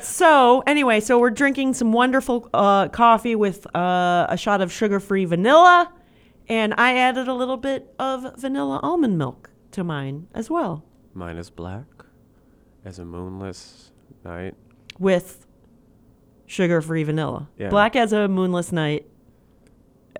So 0.00 0.62
anyway, 0.66 1.00
so 1.00 1.18
we're 1.18 1.30
drinking 1.30 1.74
some 1.74 1.92
wonderful 1.92 2.48
uh, 2.54 2.88
coffee 2.88 3.34
with 3.34 3.66
uh, 3.76 4.26
a 4.30 4.36
shot 4.36 4.60
of 4.62 4.72
sugar-free 4.72 5.26
vanilla, 5.26 5.92
and 6.48 6.72
I 6.78 6.96
added 6.96 7.28
a 7.28 7.34
little 7.34 7.58
bit 7.58 7.94
of 7.98 8.38
vanilla 8.40 8.80
almond 8.82 9.18
milk 9.18 9.50
to 9.72 9.84
mine 9.84 10.26
as 10.34 10.48
well, 10.50 10.84
Mine 11.14 11.36
is 11.36 11.50
black 11.50 11.84
as 12.84 12.98
a 12.98 13.04
moonless 13.04 13.90
night. 14.24 14.54
With 15.00 15.44
sugar-free 16.46 17.02
vanilla. 17.02 17.48
Yeah. 17.58 17.70
Black 17.70 17.96
as 17.96 18.12
a 18.12 18.28
moonless 18.28 18.70
night, 18.70 19.06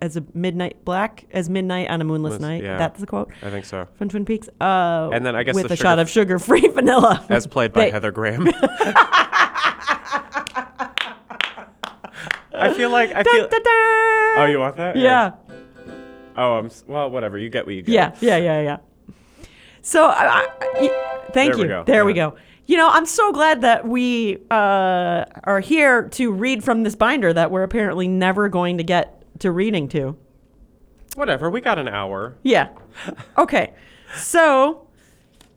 as 0.01 0.17
a 0.17 0.25
midnight 0.35 0.85
black 0.85 1.27
as 1.33 1.51
midnight 1.51 1.91
on 1.91 2.01
a 2.01 2.05
moonless 2.05 2.41
night. 2.41 2.63
yeah. 2.65 2.79
That's 2.79 2.99
the 2.99 3.07
quote 3.07 3.31
I 3.43 3.51
think 3.51 3.67
so. 3.67 3.87
from 3.97 4.09
Twin 4.09 4.25
Peaks. 4.25 4.49
Uh, 4.61 5.11
And 5.13 5.25
then 5.27 5.37
I 5.37 5.43
guess 5.43 5.55
with 5.55 5.69
the 5.69 5.75
a 5.75 5.77
shot 5.77 5.99
of 5.99 6.09
sugar-free 6.09 6.69
vanilla, 6.75 7.25
As 7.29 7.47
played 7.47 7.73
by 7.73 7.91
Heather 7.91 8.11
Graham. 8.11 8.49
I 12.53 12.75
feel 12.75 12.91
like 12.91 13.13
I 13.15 13.23
feel. 13.23 13.49
Da-da! 13.49 14.43
Oh, 14.43 14.47
you 14.51 14.59
want 14.59 14.77
that? 14.77 14.97
Yeah. 14.97 15.33
Oh, 16.37 16.55
I'm 16.59 16.71
well. 16.87 17.11
Whatever. 17.11 17.39
You 17.39 17.49
get 17.51 17.65
what 17.67 17.75
you 17.75 17.83
get. 17.83 18.23
Yeah, 18.23 18.37
yeah, 18.37 18.61
yeah, 18.61 18.61
yeah. 18.63 18.77
So, 19.83 20.05
I, 20.07 20.25
I, 20.27 20.49
I- 20.63 21.21
thank 21.33 21.53
There 21.55 21.57
you. 21.57 21.63
we 21.63 21.69
go. 21.69 21.85
There 21.85 22.05
we 22.05 22.13
go. 22.13 22.37
You 22.71 22.77
know, 22.77 22.89
I'm 22.89 23.05
so 23.05 23.33
glad 23.33 23.63
that 23.63 23.89
we 23.89 24.39
uh, 24.49 25.25
are 25.43 25.59
here 25.59 26.09
to 26.11 26.31
read 26.31 26.63
from 26.63 26.85
this 26.85 26.95
binder 26.95 27.33
that 27.33 27.51
we're 27.51 27.65
apparently 27.65 28.07
never 28.07 28.49
going 28.49 28.79
to 28.79 28.85
get 28.85 29.25
to 29.41 29.51
reading 29.51 29.89
to. 29.89 30.17
Whatever. 31.17 31.51
We 31.51 31.63
got 31.63 31.81
an 31.81 31.89
hour. 31.89 32.37
Yeah. 32.45 32.69
Okay. 33.37 33.75
So, 34.15 34.87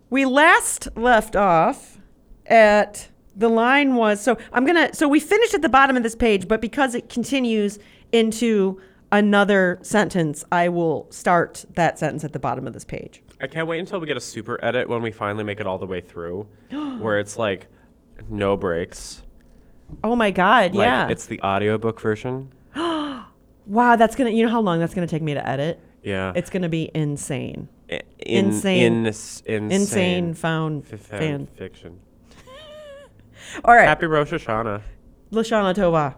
we 0.10 0.25
last 0.25 0.88
left 0.96 1.36
off 1.36 2.00
at 2.48 3.10
the 3.36 3.48
line 3.48 3.93
was 3.93 4.20
so 4.20 4.36
I'm 4.51 4.65
going 4.65 4.88
to 4.89 4.96
so 4.96 5.08
we 5.08 5.20
finished 5.20 5.53
at 5.53 5.62
the 5.62 5.70
bottom 5.70 5.96
of 5.96 6.01
this 6.01 6.15
page, 6.15 6.48
but 6.48 6.62
because 6.62 6.96
it 6.96 7.10
continues 7.10 7.77
into 8.12 8.82
another 9.12 9.77
sentence, 9.84 10.43
I 10.51 10.70
will 10.70 11.05
start 11.12 11.65
that 11.75 12.00
sentence 12.00 12.24
at 12.24 12.34
the 12.34 12.39
bottom 12.39 12.65
of 12.65 12.74
this 12.74 12.86
page. 12.86 13.22
I 13.43 13.47
can't 13.47 13.67
wait 13.67 13.79
until 13.79 14.00
we 14.00 14.07
get 14.07 14.15
a 14.15 14.21
super 14.21 14.57
edit 14.63 14.88
when 14.88 15.01
we 15.01 15.12
finally 15.12 15.43
make 15.43 15.59
it 15.59 15.67
all 15.67 15.77
the 15.77 15.85
way 15.85 16.00
through, 16.00 16.47
where 16.71 17.19
it's 17.19 17.38
like 17.38 17.67
no 18.29 18.55
breaks. 18.55 19.21
Oh 20.01 20.15
my 20.15 20.31
god, 20.31 20.73
Like, 20.73 20.85
yeah. 20.85 21.09
It's 21.09 21.25
the 21.25 21.41
audiobook 21.41 22.00
version. 22.00 22.51
Wow, 23.65 23.95
that's 23.95 24.17
gonna. 24.17 24.29
You 24.31 24.45
know 24.45 24.51
how 24.51 24.59
long 24.59 24.79
that's 24.79 24.93
gonna 24.93 25.07
take 25.07 25.21
me 25.21 25.33
to 25.35 25.47
edit? 25.47 25.79
Yeah. 26.03 26.33
It's 26.35 26.50
gonna 26.50 26.67
be 26.67 26.91
insane. 26.93 27.69
I- 27.89 28.01
in, 28.19 28.47
insane- 28.47 28.81
In, 28.93 29.05
insane. 29.05 29.71
Insane 29.71 30.33
found 30.33 30.83
f- 30.91 31.00
fan. 31.00 31.47
fiction. 31.55 32.00
All 33.63 33.73
right, 33.73 33.85
Happy 33.85 34.05
Rosh 34.05 34.33
Hashanah. 34.33 34.81
Lashana 35.31 35.73
Tova. 35.73 36.15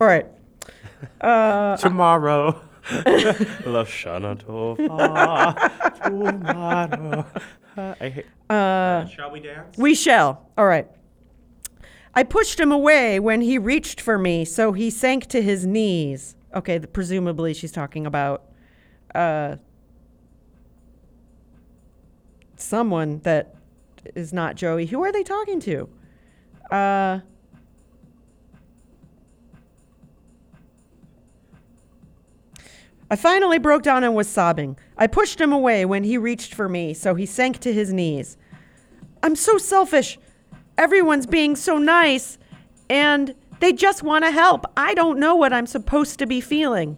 All 0.00 0.06
right, 0.08 0.26
Uh, 1.20 1.76
Tomorrow. 1.76 2.60
Lashana 2.84 4.36
Tova. 4.42 6.02
Tomorrow. 6.04 7.26
I 7.76 8.08
hate. 8.08 8.26
Uh, 8.50 9.06
Shall 9.06 9.30
we 9.30 9.40
dance? 9.40 9.76
we 9.78 9.94
shall. 9.94 10.48
All 10.58 10.66
right. 10.66 10.86
I 12.14 12.22
pushed 12.24 12.60
him 12.60 12.70
away 12.72 13.18
when 13.20 13.40
he 13.40 13.56
reached 13.56 14.00
for 14.00 14.18
me, 14.18 14.44
so 14.44 14.72
he 14.72 14.90
sank 14.90 15.26
to 15.28 15.40
his 15.40 15.64
knees. 15.64 16.36
Okay, 16.54 16.78
th- 16.78 16.92
presumably 16.92 17.54
she's 17.54 17.72
talking 17.72 18.04
about 18.06 18.42
uh, 19.14 19.56
someone 22.56 23.20
that 23.20 23.54
is 24.14 24.32
not 24.32 24.56
Joey. 24.56 24.86
Who 24.86 25.02
are 25.02 25.12
they 25.12 25.22
talking 25.22 25.60
to? 25.60 25.88
Uh, 26.70 27.20
I 33.12 33.16
finally 33.16 33.58
broke 33.58 33.82
down 33.82 34.04
and 34.04 34.14
was 34.14 34.26
sobbing. 34.26 34.78
I 34.96 35.06
pushed 35.06 35.38
him 35.38 35.52
away 35.52 35.84
when 35.84 36.02
he 36.02 36.16
reached 36.16 36.54
for 36.54 36.66
me, 36.66 36.94
so 36.94 37.14
he 37.14 37.26
sank 37.26 37.58
to 37.58 37.70
his 37.70 37.92
knees. 37.92 38.38
I'm 39.22 39.36
so 39.36 39.58
selfish. 39.58 40.18
Everyone's 40.78 41.26
being 41.26 41.54
so 41.54 41.76
nice, 41.76 42.38
and 42.88 43.34
they 43.60 43.74
just 43.74 44.02
want 44.02 44.24
to 44.24 44.30
help. 44.30 44.64
I 44.78 44.94
don't 44.94 45.18
know 45.18 45.34
what 45.34 45.52
I'm 45.52 45.66
supposed 45.66 46.20
to 46.20 46.26
be 46.26 46.40
feeling. 46.40 46.96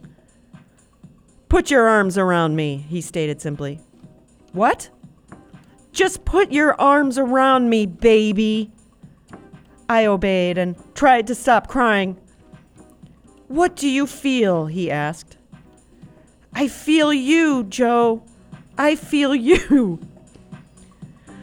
Put 1.48 1.72
your 1.72 1.88
arms 1.88 2.16
around 2.16 2.54
me, 2.54 2.76
he 2.76 3.00
stated 3.00 3.40
simply. 3.40 3.80
What? 4.52 4.90
Just 5.90 6.24
put 6.24 6.52
your 6.52 6.80
arms 6.80 7.18
around 7.18 7.68
me, 7.70 7.86
baby. 7.86 8.70
I 9.88 10.06
obeyed 10.06 10.58
and 10.58 10.76
tried 10.94 11.26
to 11.26 11.34
stop 11.34 11.66
crying. 11.66 12.16
What 13.48 13.74
do 13.74 13.88
you 13.88 14.06
feel? 14.06 14.66
he 14.66 14.92
asked. 14.92 15.33
I 16.54 16.68
feel 16.68 17.12
you, 17.12 17.64
Joe. 17.64 18.22
I 18.78 18.94
feel 18.96 19.34
you. 19.34 19.98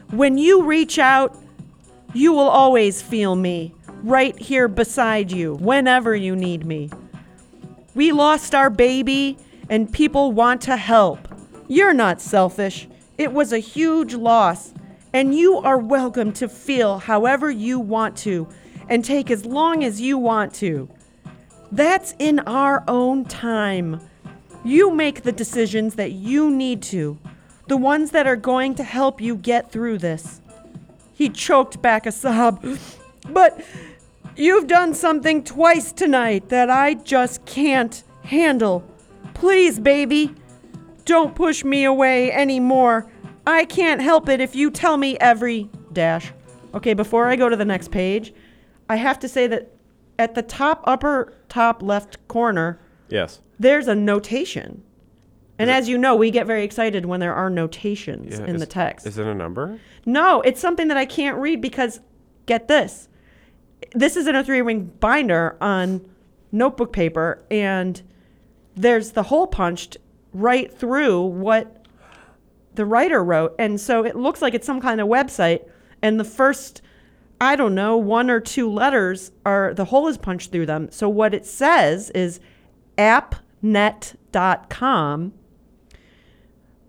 When 0.09 0.37
you 0.37 0.63
reach 0.63 0.99
out, 0.99 1.37
you 2.13 2.33
will 2.33 2.49
always 2.49 3.01
feel 3.01 3.35
me, 3.35 3.73
right 4.03 4.37
here 4.37 4.67
beside 4.67 5.31
you, 5.31 5.55
whenever 5.55 6.15
you 6.15 6.35
need 6.35 6.65
me. 6.65 6.89
We 7.95 8.11
lost 8.11 8.55
our 8.55 8.69
baby, 8.69 9.37
and 9.69 9.91
people 9.91 10.31
want 10.31 10.61
to 10.61 10.75
help. 10.75 11.27
You're 11.67 11.93
not 11.93 12.19
selfish. 12.21 12.87
It 13.17 13.31
was 13.31 13.53
a 13.53 13.59
huge 13.59 14.13
loss, 14.13 14.73
and 15.13 15.35
you 15.35 15.57
are 15.57 15.77
welcome 15.77 16.33
to 16.33 16.47
feel 16.47 16.99
however 16.99 17.51
you 17.51 17.79
want 17.79 18.17
to 18.17 18.47
and 18.89 19.05
take 19.05 19.31
as 19.31 19.45
long 19.45 19.83
as 19.83 20.01
you 20.01 20.17
want 20.17 20.53
to. 20.55 20.89
That's 21.71 22.13
in 22.19 22.39
our 22.39 22.83
own 22.87 23.23
time. 23.25 24.01
You 24.63 24.91
make 24.91 25.23
the 25.23 25.31
decisions 25.31 25.95
that 25.95 26.11
you 26.11 26.51
need 26.51 26.81
to, 26.83 27.17
the 27.67 27.77
ones 27.77 28.11
that 28.11 28.27
are 28.27 28.35
going 28.35 28.75
to 28.75 28.83
help 28.83 29.19
you 29.19 29.35
get 29.35 29.71
through 29.71 29.97
this. 29.97 30.39
He 31.13 31.29
choked 31.29 31.81
back 31.81 32.05
a 32.05 32.11
sob. 32.11 32.63
But 33.29 33.63
you've 34.35 34.65
done 34.65 34.95
something 34.95 35.43
twice 35.43 35.91
tonight 35.91 36.49
that 36.49 36.71
I 36.71 36.95
just 36.95 37.45
can't 37.45 38.03
handle. 38.23 38.83
Please, 39.35 39.79
baby, 39.79 40.33
don't 41.05 41.35
push 41.35 41.63
me 41.63 41.83
away 41.83 42.31
anymore. 42.31 43.05
I 43.45 43.65
can't 43.65 44.01
help 44.01 44.27
it 44.27 44.41
if 44.41 44.55
you 44.55 44.71
tell 44.71 44.97
me 44.97 45.17
every 45.19 45.69
dash. 45.93 46.33
Okay, 46.73 46.95
before 46.95 47.27
I 47.27 47.35
go 47.35 47.47
to 47.47 47.55
the 47.55 47.63
next 47.63 47.91
page, 47.91 48.33
I 48.89 48.95
have 48.95 49.19
to 49.19 49.29
say 49.29 49.45
that 49.45 49.71
at 50.17 50.33
the 50.33 50.41
top 50.41 50.83
upper 50.85 51.33
top 51.47 51.83
left 51.83 52.27
corner, 52.27 52.79
Yes. 53.11 53.41
There's 53.61 53.87
a 53.87 53.95
notation. 53.95 54.83
And 55.59 55.69
as 55.69 55.87
you 55.87 55.97
know, 55.99 56.15
we 56.15 56.31
get 56.31 56.47
very 56.47 56.63
excited 56.63 57.05
when 57.05 57.19
there 57.19 57.35
are 57.35 57.49
notations 57.49 58.39
Yeah, 58.39 58.45
in 58.45 58.55
is- 58.55 58.61
the 58.61 58.65
text. 58.65 59.05
Is 59.05 59.19
it 59.19 59.27
a 59.27 59.35
number? 59.35 59.79
No, 60.05 60.41
it's 60.41 60.59
something 60.59 60.87
that 60.87 60.97
I 60.97 61.05
can't 61.05 61.37
read 61.37 61.61
because 61.61 61.99
get 62.47 62.67
this. 62.67 63.07
This 63.93 64.17
is 64.17 64.25
in 64.25 64.35
a 64.35 64.43
three 64.43 64.61
ring 64.61 64.91
binder 64.99 65.57
on 65.61 66.01
notebook 66.51 66.91
paper, 66.91 67.43
and 67.51 68.01
there's 68.75 69.11
the 69.11 69.23
hole 69.23 69.45
punched 69.45 69.97
right 70.33 70.73
through 70.75 71.21
what 71.21 71.85
the 72.73 72.85
writer 72.85 73.23
wrote. 73.23 73.53
And 73.59 73.79
so 73.79 74.03
it 74.03 74.15
looks 74.15 74.41
like 74.41 74.55
it's 74.55 74.65
some 74.65 74.81
kind 74.81 74.99
of 74.99 75.07
website, 75.07 75.67
and 76.01 76.19
the 76.19 76.23
first, 76.23 76.81
I 77.39 77.55
don't 77.55 77.75
know, 77.75 77.97
one 77.97 78.31
or 78.31 78.39
two 78.39 78.67
letters 78.71 79.31
are 79.45 79.75
the 79.75 79.85
hole 79.85 80.07
is 80.07 80.17
punched 80.17 80.51
through 80.51 80.65
them. 80.65 80.89
So 80.89 81.07
what 81.07 81.35
it 81.35 81.45
says 81.45 82.09
is 82.11 82.39
appnet.com, 83.63 85.33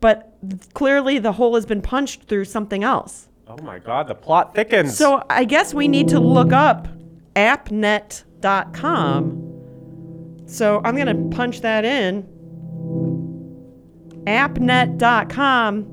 but 0.00 0.36
clearly 0.74 1.18
the 1.18 1.32
hole 1.32 1.54
has 1.54 1.66
been 1.66 1.82
punched 1.82 2.24
through 2.24 2.44
something 2.44 2.82
else. 2.84 3.28
Oh 3.46 3.56
my 3.62 3.78
God, 3.78 4.08
the 4.08 4.14
plot 4.14 4.54
thickens. 4.54 4.96
So 4.96 5.22
I 5.28 5.44
guess 5.44 5.74
we 5.74 5.88
need 5.88 6.08
to 6.08 6.20
look 6.20 6.52
up 6.52 6.88
appnet.com. 7.34 8.28
So 10.46 10.80
I'm 10.84 10.96
going 10.96 11.06
to 11.30 11.36
punch 11.36 11.60
that 11.62 11.84
in. 11.84 12.22
Appnet.com. 14.26 15.84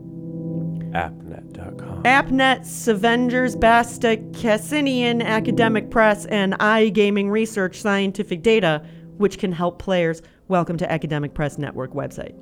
appnet.com. 0.92 2.04
Appnet, 2.04 2.88
Avengers, 2.88 3.56
Basta, 3.56 4.18
Cassinian, 4.34 5.22
Academic 5.22 5.90
Press, 5.90 6.26
and 6.26 6.54
iGaming 6.54 7.30
Research 7.30 7.82
Scientific 7.82 8.42
Data, 8.42 8.86
which 9.18 9.38
can 9.38 9.52
help 9.52 9.80
players. 9.80 10.22
Welcome 10.50 10.78
to 10.78 10.92
Academic 10.92 11.36
Press 11.36 11.60
Network 11.60 11.94
website. 11.94 12.34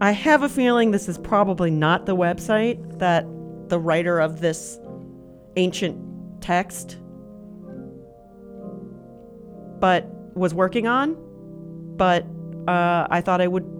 I 0.00 0.12
have 0.12 0.42
a 0.42 0.48
feeling 0.48 0.92
this 0.92 1.10
is 1.10 1.18
probably 1.18 1.70
not 1.70 2.06
the 2.06 2.16
website 2.16 3.00
that 3.00 3.26
the 3.68 3.78
writer 3.78 4.18
of 4.18 4.40
this 4.40 4.80
ancient 5.56 6.40
text, 6.40 6.96
but 9.78 10.08
was 10.34 10.54
working 10.54 10.86
on. 10.86 11.14
But 11.98 12.24
uh, 12.66 13.06
I 13.10 13.20
thought 13.20 13.42
I 13.42 13.46
would 13.46 13.70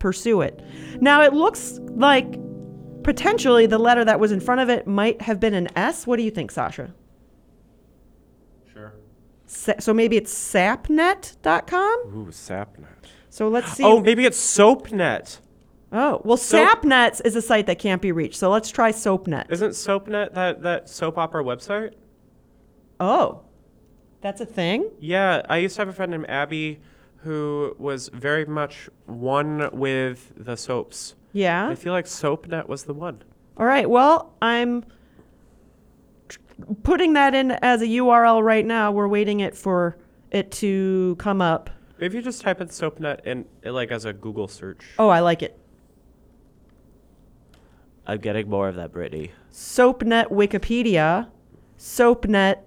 pursue 0.00 0.40
it. 0.40 0.60
Now 1.00 1.22
it 1.22 1.32
looks 1.32 1.78
like 1.90 2.40
potentially 3.04 3.66
the 3.66 3.78
letter 3.78 4.04
that 4.04 4.18
was 4.18 4.32
in 4.32 4.40
front 4.40 4.62
of 4.62 4.68
it 4.68 4.84
might 4.88 5.22
have 5.22 5.38
been 5.38 5.54
an 5.54 5.68
S. 5.76 6.08
What 6.08 6.16
do 6.16 6.24
you 6.24 6.30
think, 6.32 6.50
Sacha? 6.50 6.92
Sa- 9.54 9.78
so 9.78 9.94
maybe 9.94 10.16
it's 10.16 10.32
sapnet.com? 10.32 12.00
Ooh, 12.14 12.26
Sapnet. 12.30 12.86
So 13.30 13.48
let's 13.48 13.72
see. 13.72 13.84
Oh, 13.84 14.00
maybe 14.00 14.24
it's 14.24 14.38
SoapNet. 14.38 15.38
Oh, 15.92 16.20
well, 16.24 16.36
Soap- 16.36 16.82
SapNet 16.82 17.20
is 17.24 17.36
a 17.36 17.42
site 17.42 17.66
that 17.66 17.78
can't 17.78 18.02
be 18.02 18.10
reached. 18.10 18.36
So 18.36 18.50
let's 18.50 18.70
try 18.70 18.90
SoapNet. 18.90 19.50
Isn't 19.50 19.70
SoapNet 19.70 20.34
that, 20.34 20.62
that 20.62 20.88
soap 20.88 21.18
opera 21.18 21.44
website? 21.44 21.92
Oh, 22.98 23.42
that's 24.20 24.40
a 24.40 24.46
thing? 24.46 24.90
Yeah, 24.98 25.42
I 25.48 25.58
used 25.58 25.76
to 25.76 25.82
have 25.82 25.88
a 25.88 25.92
friend 25.92 26.10
named 26.10 26.26
Abby 26.28 26.80
who 27.18 27.74
was 27.78 28.08
very 28.12 28.44
much 28.44 28.88
one 29.06 29.70
with 29.72 30.32
the 30.36 30.56
soaps. 30.56 31.14
Yeah. 31.32 31.68
I 31.68 31.74
feel 31.74 31.92
like 31.92 32.06
SoapNet 32.06 32.68
was 32.68 32.84
the 32.84 32.94
one. 32.94 33.22
All 33.56 33.66
right. 33.66 33.88
Well, 33.88 34.34
I'm 34.42 34.84
putting 36.82 37.12
that 37.14 37.34
in 37.34 37.52
as 37.52 37.82
a 37.82 37.86
URL 37.86 38.42
right 38.42 38.64
now. 38.64 38.92
We're 38.92 39.08
waiting 39.08 39.40
it 39.40 39.56
for 39.56 39.96
it 40.30 40.50
to 40.52 41.16
come 41.18 41.40
up. 41.40 41.70
Maybe 41.98 42.16
you 42.16 42.22
just 42.22 42.42
type 42.42 42.60
in 42.60 42.68
SoapNet 42.68 43.24
in 43.24 43.44
like 43.64 43.90
as 43.90 44.04
a 44.04 44.12
Google 44.12 44.48
search. 44.48 44.84
Oh, 44.98 45.08
I 45.08 45.20
like 45.20 45.42
it. 45.42 45.58
I'm 48.06 48.18
getting 48.18 48.48
more 48.50 48.68
of 48.68 48.74
that, 48.76 48.92
Brittany. 48.92 49.32
SoapNet 49.50 50.30
Wikipedia. 50.30 51.28
SoapNet. 51.78 52.58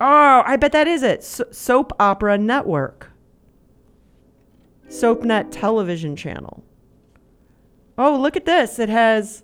Oh, 0.00 0.42
I 0.46 0.56
bet 0.56 0.72
that 0.72 0.88
is 0.88 1.02
it. 1.02 1.22
So- 1.22 1.44
Soap 1.50 1.92
Opera 2.00 2.38
Network. 2.38 3.10
SoapNet 4.88 5.48
television 5.50 6.16
channel. 6.16 6.64
Oh, 7.98 8.16
look 8.18 8.36
at 8.36 8.44
this. 8.44 8.78
It 8.78 8.88
has 8.88 9.42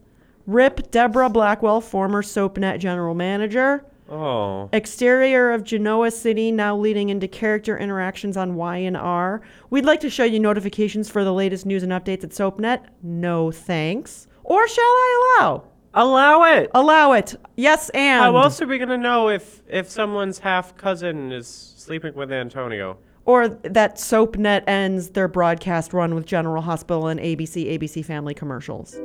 Rip 0.51 0.91
Deborah 0.91 1.31
Blackwell, 1.31 1.81
former 1.81 2.23
SoapNet 2.23 2.81
general 2.81 3.15
manager. 3.15 3.85
Oh. 4.11 4.69
Exterior 4.73 5.53
of 5.53 5.63
Genoa 5.63 6.11
City, 6.11 6.51
now 6.51 6.77
leading 6.77 7.09
into 7.09 7.29
character 7.29 7.79
interactions 7.79 8.37
on 8.37 8.57
Y&R. 8.57 9.43
We'd 9.71 9.85
like 9.85 10.01
to 10.01 10.11
show 10.11 10.25
you 10.25 10.41
notifications 10.41 11.09
for 11.09 11.23
the 11.23 11.33
latest 11.33 11.67
news 11.67 11.85
and 11.85 11.93
updates 11.93 12.25
at 12.25 12.31
SoapNet. 12.31 12.81
No 13.01 13.53
thanks. 13.53 14.27
Or 14.43 14.67
shall 14.67 14.83
I 14.83 15.37
allow? 15.39 15.65
Allow 15.95 16.43
it. 16.43 16.69
Allow 16.75 17.13
it. 17.13 17.37
Yes, 17.55 17.89
and. 17.91 18.21
How 18.21 18.37
else 18.37 18.61
are 18.61 18.67
we 18.67 18.79
gonna 18.79 18.99
know 18.99 19.29
if 19.29 19.63
if 19.69 19.89
someone's 19.89 20.41
half 20.41 20.77
cousin 20.77 21.31
is 21.31 21.47
sleeping 21.47 22.15
with 22.15 22.33
Antonio? 22.33 22.99
Or 23.25 23.47
that 23.47 23.99
SoapNet 23.99 24.65
ends 24.67 25.11
their 25.11 25.29
broadcast 25.29 25.93
run 25.93 26.17
with 26.17 26.27
General 26.27 26.63
Hospital 26.63 27.07
and 27.07 27.21
ABC, 27.21 27.79
ABC 27.79 28.05
Family 28.05 28.35
commercials. 28.35 28.99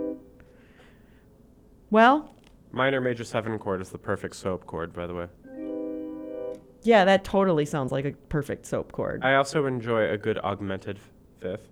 Well, 1.95 2.29
Minor 2.73 2.99
major 2.99 3.23
seven 3.23 3.57
chord 3.57 3.79
is 3.79 3.89
the 3.89 3.97
perfect 3.97 4.35
soap 4.35 4.65
chord, 4.65 4.91
by 4.91 5.07
the 5.07 5.13
way. 5.13 5.27
yeah, 6.83 7.05
that 7.05 7.23
totally 7.23 7.63
sounds 7.63 7.89
like 7.93 8.03
a 8.03 8.11
perfect 8.27 8.65
soap 8.65 8.91
chord. 8.91 9.23
I 9.23 9.35
also 9.35 9.65
enjoy 9.65 10.09
a 10.11 10.17
good 10.17 10.37
augmented 10.39 10.99
fifth. 11.39 11.69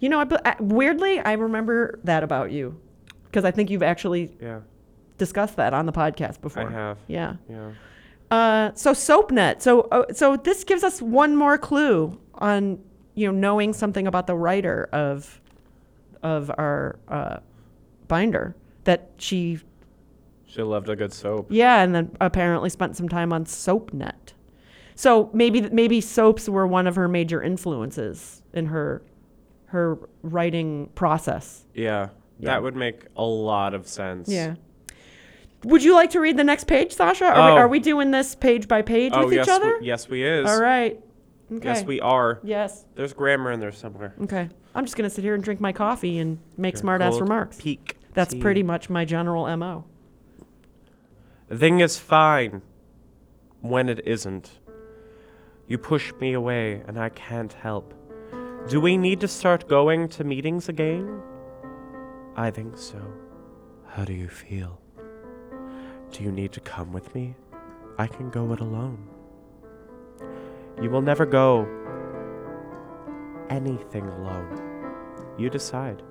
You 0.00 0.08
know, 0.10 0.20
I, 0.20 0.26
I- 0.44 0.56
weirdly, 0.60 1.20
I 1.20 1.32
remember 1.32 2.00
that 2.04 2.22
about 2.22 2.50
you 2.52 2.78
because 3.24 3.46
I 3.46 3.50
think 3.50 3.70
you've 3.70 3.82
actually 3.82 4.30
Yeah, 4.42 4.60
discussed 5.16 5.56
that 5.56 5.72
on 5.72 5.86
the 5.86 5.92
podcast 5.92 6.42
before. 6.42 6.68
I 6.68 6.70
have. 6.70 6.98
Yeah. 7.06 7.36
Yeah. 7.48 7.70
Uh, 8.30 8.72
so 8.74 8.92
SoapNet. 8.92 9.62
So 9.62 9.80
uh, 9.90 10.12
so 10.12 10.36
this 10.36 10.64
gives 10.64 10.84
us 10.84 11.00
one 11.00 11.34
more 11.34 11.56
clue 11.56 12.20
on 12.34 12.78
you 13.14 13.32
know 13.32 13.38
knowing 13.38 13.72
something 13.72 14.06
about 14.06 14.26
the 14.26 14.34
writer 14.34 14.86
of 14.92 15.40
of 16.22 16.50
our 16.58 16.98
uh, 17.08 17.38
binder 18.08 18.56
that 18.84 19.10
she 19.18 19.58
She 20.46 20.62
loved 20.62 20.88
a 20.88 20.96
good 20.96 21.12
soap. 21.12 21.46
yeah 21.50 21.82
and 21.82 21.94
then 21.94 22.10
apparently 22.20 22.70
spent 22.70 22.96
some 22.96 23.08
time 23.08 23.32
on 23.32 23.44
SoapNet. 23.44 24.32
So 24.94 25.30
maybe 25.32 25.60
maybe 25.70 26.00
soaps 26.00 26.48
were 26.48 26.66
one 26.66 26.86
of 26.88 26.96
her 26.96 27.06
major 27.06 27.40
influences 27.42 28.42
in 28.52 28.66
her 28.66 29.02
her 29.66 29.98
writing 30.22 30.88
process. 30.94 31.64
Yeah, 31.74 32.08
Yeah. 32.40 32.50
that 32.52 32.62
would 32.62 32.74
make 32.74 33.04
a 33.16 33.22
lot 33.24 33.74
of 33.74 33.86
sense. 33.86 34.28
Yeah. 34.28 34.54
Would 35.64 35.82
you 35.84 35.92
like 35.94 36.10
to 36.10 36.20
read 36.20 36.36
the 36.36 36.44
next 36.44 36.64
page, 36.64 36.92
Sacha? 36.92 37.26
Are, 37.26 37.34
we, 37.34 37.52
Oh. 37.52 37.56
are 37.62 37.68
we 37.68 37.80
doing 37.80 38.10
this 38.12 38.34
page 38.34 38.66
by 38.68 38.80
page 38.82 39.12
Oh 39.14 39.24
with 39.26 39.34
yes, 39.34 39.46
each 39.46 39.52
other? 39.52 39.76
We, 39.80 39.86
yes, 39.86 40.08
we 40.08 40.22
is. 40.22 40.48
All 40.48 40.60
right. 40.60 40.98
Okay. 41.52 41.66
Yes, 41.68 41.84
we 41.84 42.00
are. 42.00 42.40
Yes. 42.42 42.84
There's 42.94 43.12
grammar 43.12 43.50
in 43.52 43.60
there 43.60 43.72
somewhere. 43.72 44.14
Okay. 44.22 44.48
I'm 44.74 44.84
just 44.84 44.96
gonna 44.96 45.10
sit 45.10 45.24
here 45.24 45.34
and 45.34 45.42
drink 45.44 45.60
my 45.60 45.72
coffee 45.72 46.18
and 46.18 46.38
make 46.56 46.76
smart 46.76 47.02
ass 47.02 47.20
remarks. 47.20 47.58
Peak. 47.60 47.97
That's 48.18 48.34
pretty 48.34 48.64
much 48.64 48.90
my 48.90 49.04
general 49.04 49.46
mo. 49.56 49.84
Thing 51.54 51.78
is 51.78 52.00
fine 52.00 52.62
when 53.60 53.88
it 53.88 54.00
isn't. 54.04 54.58
You 55.68 55.78
push 55.78 56.12
me 56.20 56.32
away 56.32 56.82
and 56.88 56.98
I 56.98 57.10
can't 57.10 57.52
help. 57.52 57.94
Do 58.66 58.80
we 58.80 58.96
need 58.96 59.20
to 59.20 59.28
start 59.28 59.68
going 59.68 60.08
to 60.08 60.24
meetings 60.24 60.68
again? 60.68 61.22
I 62.34 62.50
think 62.50 62.76
so. 62.76 63.00
How 63.86 64.04
do 64.04 64.14
you 64.14 64.28
feel? 64.28 64.80
Do 66.10 66.24
you 66.24 66.32
need 66.32 66.50
to 66.54 66.60
come 66.60 66.92
with 66.92 67.14
me? 67.14 67.36
I 67.98 68.08
can 68.08 68.30
go 68.30 68.52
it 68.52 68.58
alone. 68.58 68.98
You 70.82 70.90
will 70.90 71.02
never 71.02 71.24
go 71.24 71.68
anything 73.48 74.08
alone. 74.08 74.60
You 75.38 75.48
decide. 75.50 76.02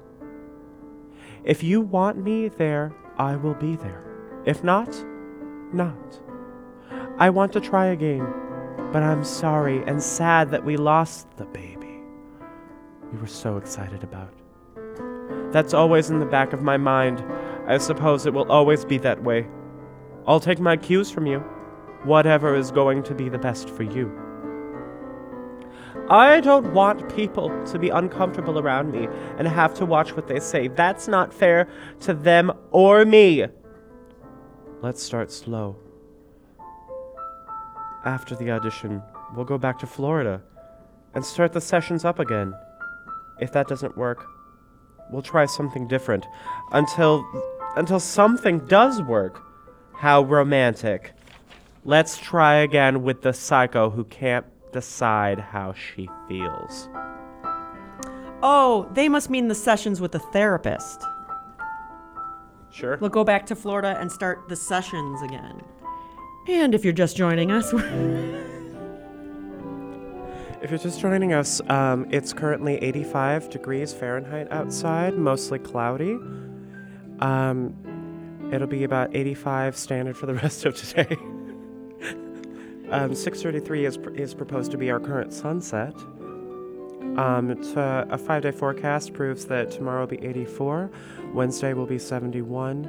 If 1.47 1.63
you 1.63 1.81
want 1.81 2.17
me 2.17 2.49
there, 2.49 2.93
I 3.17 3.37
will 3.37 3.55
be 3.55 3.75
there. 3.77 4.03
If 4.45 4.63
not, 4.63 4.89
not. 5.73 6.19
I 7.17 7.29
want 7.29 7.53
to 7.53 7.61
try 7.61 7.85
again, 7.87 8.31
but 8.91 9.01
I'm 9.01 9.23
sorry 9.23 9.81
and 9.87 10.03
sad 10.03 10.51
that 10.51 10.63
we 10.63 10.77
lost 10.77 11.27
the 11.37 11.45
baby 11.45 11.77
we 13.11 13.17
were 13.19 13.27
so 13.27 13.57
excited 13.57 14.03
about. 14.03 14.33
That's 15.51 15.73
always 15.73 16.09
in 16.09 16.19
the 16.19 16.25
back 16.25 16.53
of 16.53 16.61
my 16.61 16.77
mind. 16.77 17.23
I 17.65 17.77
suppose 17.77 18.25
it 18.25 18.33
will 18.33 18.51
always 18.51 18.83
be 18.85 18.97
that 18.99 19.23
way. 19.23 19.47
I'll 20.25 20.39
take 20.39 20.59
my 20.59 20.75
cues 20.75 21.09
from 21.09 21.25
you, 21.25 21.39
whatever 22.03 22.55
is 22.55 22.71
going 22.71 23.03
to 23.03 23.15
be 23.15 23.29
the 23.29 23.37
best 23.37 23.69
for 23.69 23.83
you. 23.83 24.26
I 26.09 26.39
don't 26.39 26.73
want 26.73 27.13
people 27.13 27.49
to 27.65 27.77
be 27.77 27.89
uncomfortable 27.89 28.59
around 28.59 28.91
me 28.91 29.09
and 29.37 29.45
have 29.45 29.73
to 29.75 29.85
watch 29.85 30.15
what 30.15 30.27
they 30.27 30.39
say. 30.39 30.69
That's 30.69 31.09
not 31.09 31.33
fair 31.33 31.67
to 32.01 32.13
them 32.13 32.53
or 32.71 33.03
me. 33.03 33.45
Let's 34.81 35.03
start 35.03 35.31
slow. 35.31 35.75
After 38.05 38.35
the 38.35 38.51
audition, 38.51 39.03
we'll 39.35 39.43
go 39.43 39.57
back 39.57 39.79
to 39.79 39.87
Florida 39.87 40.41
and 41.13 41.25
start 41.25 41.51
the 41.51 41.59
sessions 41.59 42.05
up 42.05 42.19
again. 42.19 42.53
If 43.41 43.51
that 43.51 43.67
doesn't 43.67 43.97
work, 43.97 44.25
we'll 45.11 45.21
try 45.21 45.45
something 45.45 45.89
different 45.89 46.25
until 46.71 47.25
until 47.75 47.99
something 47.99 48.59
does 48.59 49.01
work. 49.01 49.43
How 49.93 50.23
romantic. 50.23 51.13
Let's 51.83 52.17
try 52.17 52.55
again 52.55 53.03
with 53.03 53.23
the 53.23 53.33
psycho 53.33 53.89
who 53.89 54.03
can't 54.05 54.45
decide 54.71 55.39
how 55.39 55.73
she 55.73 56.09
feels. 56.27 56.89
Oh, 58.43 58.89
they 58.93 59.09
must 59.09 59.29
mean 59.29 59.47
the 59.47 59.55
sessions 59.55 59.99
with 59.99 60.11
the 60.11 60.19
therapist. 60.19 61.03
Sure. 62.69 62.97
We'll 62.97 63.09
go 63.09 63.23
back 63.23 63.45
to 63.47 63.55
Florida 63.55 63.97
and 63.99 64.11
start 64.11 64.47
the 64.49 64.55
sessions 64.55 65.21
again. 65.23 65.61
And 66.47 66.75
if 66.75 66.83
you're 66.83 66.93
just 66.93 67.17
joining 67.17 67.51
us, 67.51 67.73
If 70.59 70.71
you're 70.71 70.79
just 70.79 70.99
joining 70.99 71.33
us, 71.33 71.61
um, 71.69 72.07
it's 72.09 72.33
currently 72.33 72.77
85 72.77 73.49
degrees 73.51 73.93
Fahrenheit 73.93 74.51
outside, 74.51 75.15
mostly 75.15 75.59
cloudy. 75.59 76.17
Um, 77.19 78.49
it'll 78.51 78.67
be 78.67 78.83
about 78.83 79.15
85 79.15 79.77
standard 79.77 80.17
for 80.17 80.25
the 80.25 80.33
rest 80.43 80.65
of 80.65 80.75
today. 80.75 81.15
Um, 82.91 83.11
6:33 83.11 83.85
is 83.85 83.97
pr- 83.97 84.09
is 84.11 84.33
proposed 84.33 84.71
to 84.71 84.77
be 84.77 84.89
our 84.91 84.99
current 84.99 85.33
sunset. 85.33 85.93
Um, 87.17 87.49
it's, 87.49 87.75
uh, 87.75 88.05
a 88.11 88.17
five-day 88.17 88.51
forecast 88.51 89.13
proves 89.13 89.45
that 89.45 89.71
tomorrow 89.71 90.01
will 90.01 90.07
be 90.07 90.23
84, 90.23 90.91
Wednesday 91.33 91.73
will 91.73 91.87
be 91.87 91.97
71, 91.97 92.87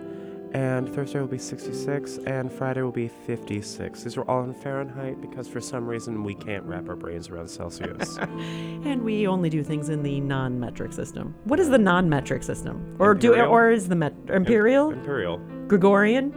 and 0.52 0.86
Thursday 0.94 1.18
will 1.18 1.26
be 1.26 1.38
66, 1.38 2.18
and 2.26 2.52
Friday 2.52 2.82
will 2.82 2.90
be 2.92 3.08
56. 3.08 4.02
These 4.04 4.18
are 4.18 4.22
all 4.24 4.42
in 4.44 4.52
Fahrenheit 4.52 5.22
because 5.22 5.48
for 5.48 5.60
some 5.62 5.86
reason 5.86 6.24
we 6.24 6.34
can't 6.34 6.62
wrap 6.64 6.90
our 6.90 6.96
brains 6.96 7.30
around 7.30 7.48
Celsius. 7.48 8.18
and 8.18 9.02
we 9.02 9.26
only 9.26 9.48
do 9.48 9.62
things 9.64 9.88
in 9.88 10.02
the 10.02 10.20
non-metric 10.20 10.92
system. 10.92 11.34
What 11.44 11.58
is 11.58 11.70
the 11.70 11.78
non-metric 11.78 12.42
system? 12.42 12.96
Or 12.98 13.14
do 13.14 13.34
or 13.34 13.70
is 13.70 13.88
the 13.88 13.96
met- 13.96 14.14
imperial, 14.28 14.90
Imperial. 14.90 15.38
Gregorian? 15.68 16.34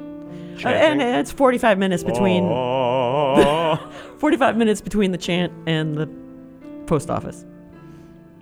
Uh, 0.63 0.69
and 0.69 1.01
it's 1.01 1.31
45 1.31 1.77
minutes 1.77 2.03
between 2.03 2.43
Oh, 2.43 2.49
45 4.17 4.57
minutes 4.57 4.81
between 4.81 5.11
the 5.11 5.17
chant 5.17 5.51
and 5.67 5.95
the 5.95 6.07
post 6.87 7.09
office. 7.09 7.45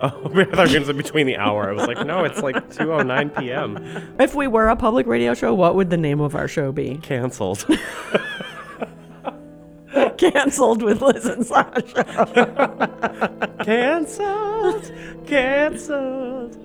oh 0.02 0.08
I 0.08 0.44
thought 0.44 0.68
were 0.70 0.80
gonna 0.80 0.94
between 0.94 1.26
the 1.26 1.36
hour. 1.36 1.68
I 1.68 1.72
was 1.72 1.86
like, 1.86 2.06
no, 2.06 2.24
it's 2.24 2.40
like 2.40 2.56
2:09 2.70 3.38
p.m. 3.38 4.16
If 4.18 4.34
we 4.34 4.46
were 4.48 4.68
a 4.68 4.76
public 4.76 5.06
radio 5.06 5.34
show, 5.34 5.52
what 5.52 5.74
would 5.74 5.90
the 5.90 5.98
name 5.98 6.20
of 6.20 6.34
our 6.34 6.48
show 6.48 6.72
be? 6.72 6.98
Canceled. 7.02 7.66
Canceled 10.16 10.82
with 10.82 11.02
Liz 11.02 11.26
and 11.26 11.44
Sacha. 11.44 12.04
Canceled. 13.64 14.92
Canceled. 15.26 16.56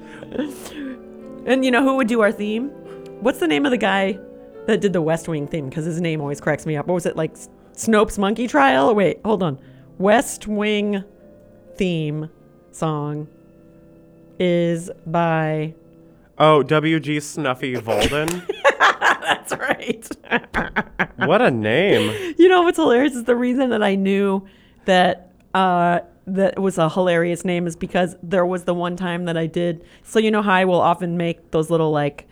And 1.45 1.65
you 1.65 1.71
know 1.71 1.83
who 1.83 1.95
would 1.97 2.07
do 2.07 2.21
our 2.21 2.31
theme? 2.31 2.69
What's 3.21 3.39
the 3.39 3.47
name 3.47 3.65
of 3.65 3.71
the 3.71 3.77
guy 3.77 4.17
that 4.67 4.81
did 4.81 4.93
the 4.93 5.01
West 5.01 5.27
Wing 5.27 5.47
theme? 5.47 5.69
Because 5.69 5.85
his 5.85 5.99
name 5.99 6.21
always 6.21 6.39
cracks 6.39 6.65
me 6.65 6.77
up. 6.77 6.87
What 6.87 6.93
was 6.93 7.05
it 7.05 7.15
like? 7.15 7.35
Snopes 7.75 8.17
Monkey 8.17 8.47
Trial? 8.47 8.93
Wait, 8.95 9.19
hold 9.25 9.43
on. 9.43 9.59
West 9.97 10.47
Wing 10.47 11.03
theme 11.75 12.29
song 12.71 13.27
is 14.39 14.89
by. 15.05 15.73
Oh, 16.37 16.63
W.G. 16.63 17.19
Snuffy 17.19 17.77
Walden. 17.77 18.43
That's 18.79 19.53
right. 19.53 20.07
what 21.17 21.41
a 21.41 21.51
name. 21.51 22.35
you 22.37 22.49
know 22.49 22.61
what's 22.63 22.77
hilarious 22.77 23.15
is 23.15 23.23
the 23.23 23.35
reason 23.35 23.69
that 23.69 23.81
I 23.83 23.95
knew 23.95 24.45
that 24.85 25.31
uh, 25.53 25.99
that 26.27 26.59
was 26.59 26.77
a 26.77 26.89
hilarious 26.89 27.45
name 27.45 27.67
is 27.67 27.75
because 27.75 28.15
there 28.21 28.45
was 28.45 28.63
the 28.65 28.73
one 28.73 28.95
time 28.95 29.25
that 29.25 29.37
I 29.37 29.47
did. 29.47 29.83
So 30.03 30.19
you 30.19 30.31
know 30.31 30.41
how 30.41 30.53
I 30.53 30.65
will 30.65 30.81
often 30.81 31.17
make 31.17 31.51
those 31.51 31.69
little 31.69 31.91
like 31.91 32.27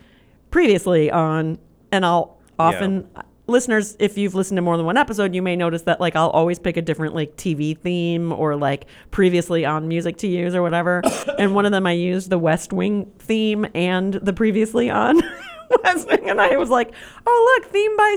previously 0.50 1.10
on, 1.10 1.58
and 1.90 2.04
I'll 2.04 2.38
often 2.58 3.08
listeners 3.46 3.96
if 3.98 4.16
you've 4.16 4.34
listened 4.34 4.56
to 4.56 4.62
more 4.62 4.76
than 4.76 4.86
one 4.86 4.96
episode, 4.96 5.34
you 5.34 5.42
may 5.42 5.56
notice 5.56 5.82
that 5.82 6.00
like 6.00 6.16
I'll 6.16 6.30
always 6.30 6.58
pick 6.58 6.76
a 6.76 6.82
different 6.82 7.14
like 7.14 7.36
TV 7.36 7.76
theme 7.76 8.32
or 8.32 8.56
like 8.56 8.86
previously 9.10 9.64
on 9.64 9.88
music 9.88 10.16
to 10.18 10.26
use 10.26 10.54
or 10.54 10.62
whatever. 10.62 11.02
and 11.38 11.54
one 11.54 11.66
of 11.66 11.72
them 11.72 11.86
I 11.86 11.92
used 11.92 12.30
the 12.30 12.38
West 12.38 12.72
Wing 12.72 13.10
theme 13.18 13.66
and 13.74 14.14
the 14.14 14.32
previously 14.32 14.90
on. 14.90 15.20
West 15.82 16.08
Wing, 16.08 16.28
and 16.28 16.40
I 16.40 16.56
was 16.56 16.68
like, 16.68 16.92
"Oh, 17.26 17.58
look, 17.58 17.72
theme 17.72 17.96
by 17.96 18.16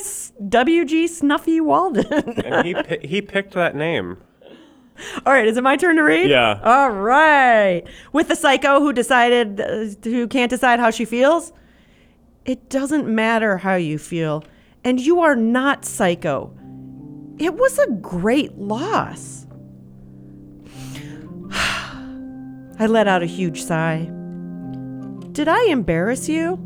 W.G. 0.50 1.08
Snuffy 1.08 1.62
Walden." 1.62 2.06
And 2.44 2.68
he 2.68 2.74
pi- 2.74 3.00
he 3.02 3.22
picked 3.22 3.54
that 3.54 3.76
name. 3.76 4.18
All 5.26 5.34
right, 5.34 5.48
is 5.48 5.58
it 5.58 5.64
my 5.64 5.76
turn 5.76 5.96
to 5.98 6.04
read? 6.04 6.30
Yeah. 6.30 6.60
All 6.64 6.90
right. 6.90 7.84
With 8.14 8.28
the 8.28 8.36
psycho 8.36 8.80
who 8.80 8.92
decided, 8.94 9.62
uh, 9.62 9.86
who 10.04 10.28
can't 10.28 10.50
decide 10.50 10.80
how 10.80 10.90
she 10.90 11.06
feels, 11.06 11.54
it 12.46 12.70
doesn't 12.70 13.08
matter 13.08 13.58
how 13.58 13.76
you 13.76 13.98
feel, 13.98 14.44
and 14.88 15.02
you 15.02 15.20
are 15.20 15.36
not 15.36 15.84
psycho. 15.84 16.50
It 17.38 17.56
was 17.56 17.78
a 17.78 17.92
great 17.92 18.58
loss. 18.58 19.46
I 21.52 22.86
let 22.88 23.06
out 23.06 23.22
a 23.22 23.26
huge 23.26 23.64
sigh. 23.64 24.10
Did 25.34 25.50
I 25.50 25.66
embarrass 25.66 26.30
you? 26.30 26.58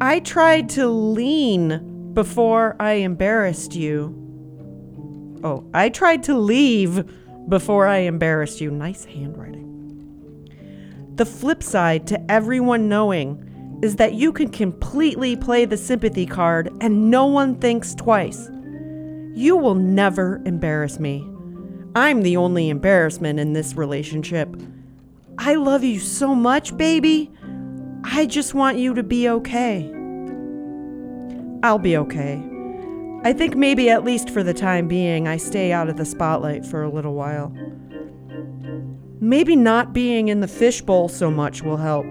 I 0.00 0.20
tried 0.20 0.70
to 0.70 0.88
lean 0.88 2.14
before 2.14 2.76
I 2.80 2.92
embarrassed 2.94 3.76
you. 3.76 4.14
Oh, 5.44 5.68
I 5.74 5.90
tried 5.90 6.22
to 6.24 6.34
leave 6.34 7.04
before 7.46 7.86
I 7.86 7.98
embarrassed 7.98 8.62
you. 8.62 8.70
Nice 8.70 9.04
handwriting. 9.04 9.66
The 11.16 11.26
flip 11.26 11.62
side 11.62 12.06
to 12.06 12.30
everyone 12.30 12.88
knowing 12.88 13.47
is 13.82 13.96
that 13.96 14.14
you 14.14 14.32
can 14.32 14.48
completely 14.48 15.36
play 15.36 15.64
the 15.64 15.76
sympathy 15.76 16.26
card 16.26 16.72
and 16.80 17.10
no 17.10 17.26
one 17.26 17.54
thinks 17.56 17.94
twice. 17.94 18.50
You 19.34 19.56
will 19.56 19.76
never 19.76 20.42
embarrass 20.44 20.98
me. 20.98 21.28
I'm 21.94 22.22
the 22.22 22.36
only 22.36 22.68
embarrassment 22.68 23.38
in 23.38 23.52
this 23.52 23.74
relationship. 23.74 24.48
I 25.38 25.54
love 25.54 25.84
you 25.84 26.00
so 26.00 26.34
much, 26.34 26.76
baby. 26.76 27.30
I 28.04 28.26
just 28.26 28.54
want 28.54 28.78
you 28.78 28.94
to 28.94 29.02
be 29.02 29.28
okay. 29.28 29.92
I'll 31.62 31.78
be 31.78 31.96
okay. 31.96 32.42
I 33.24 33.32
think 33.32 33.56
maybe 33.56 33.90
at 33.90 34.04
least 34.04 34.30
for 34.30 34.42
the 34.42 34.54
time 34.54 34.88
being, 34.88 35.26
I 35.26 35.36
stay 35.36 35.72
out 35.72 35.88
of 35.88 35.96
the 35.96 36.04
spotlight 36.04 36.64
for 36.64 36.82
a 36.82 36.90
little 36.90 37.14
while. 37.14 37.52
Maybe 39.20 39.56
not 39.56 39.92
being 39.92 40.28
in 40.28 40.40
the 40.40 40.48
fishbowl 40.48 41.08
so 41.08 41.30
much 41.30 41.62
will 41.62 41.76
help. 41.76 42.06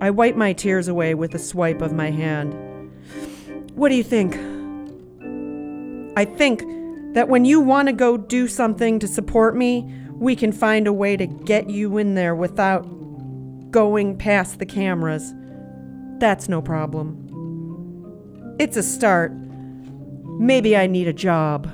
I 0.00 0.10
wipe 0.10 0.36
my 0.36 0.52
tears 0.52 0.88
away 0.88 1.14
with 1.14 1.34
a 1.34 1.38
swipe 1.38 1.80
of 1.80 1.92
my 1.92 2.10
hand. 2.10 2.54
What 3.74 3.88
do 3.88 3.94
you 3.94 4.04
think? 4.04 4.34
I 6.16 6.24
think 6.24 6.62
that 7.14 7.28
when 7.28 7.44
you 7.44 7.60
want 7.60 7.88
to 7.88 7.92
go 7.92 8.16
do 8.16 8.48
something 8.48 8.98
to 8.98 9.08
support 9.08 9.56
me, 9.56 9.92
we 10.12 10.36
can 10.36 10.52
find 10.52 10.86
a 10.86 10.92
way 10.92 11.16
to 11.16 11.26
get 11.26 11.70
you 11.70 11.98
in 11.98 12.14
there 12.14 12.34
without 12.34 12.82
going 13.70 14.16
past 14.16 14.58
the 14.58 14.66
cameras. 14.66 15.32
That's 16.18 16.48
no 16.48 16.62
problem. 16.62 18.56
It's 18.58 18.76
a 18.76 18.82
start. 18.82 19.32
Maybe 20.38 20.76
I 20.76 20.86
need 20.86 21.08
a 21.08 21.12
job. 21.12 21.66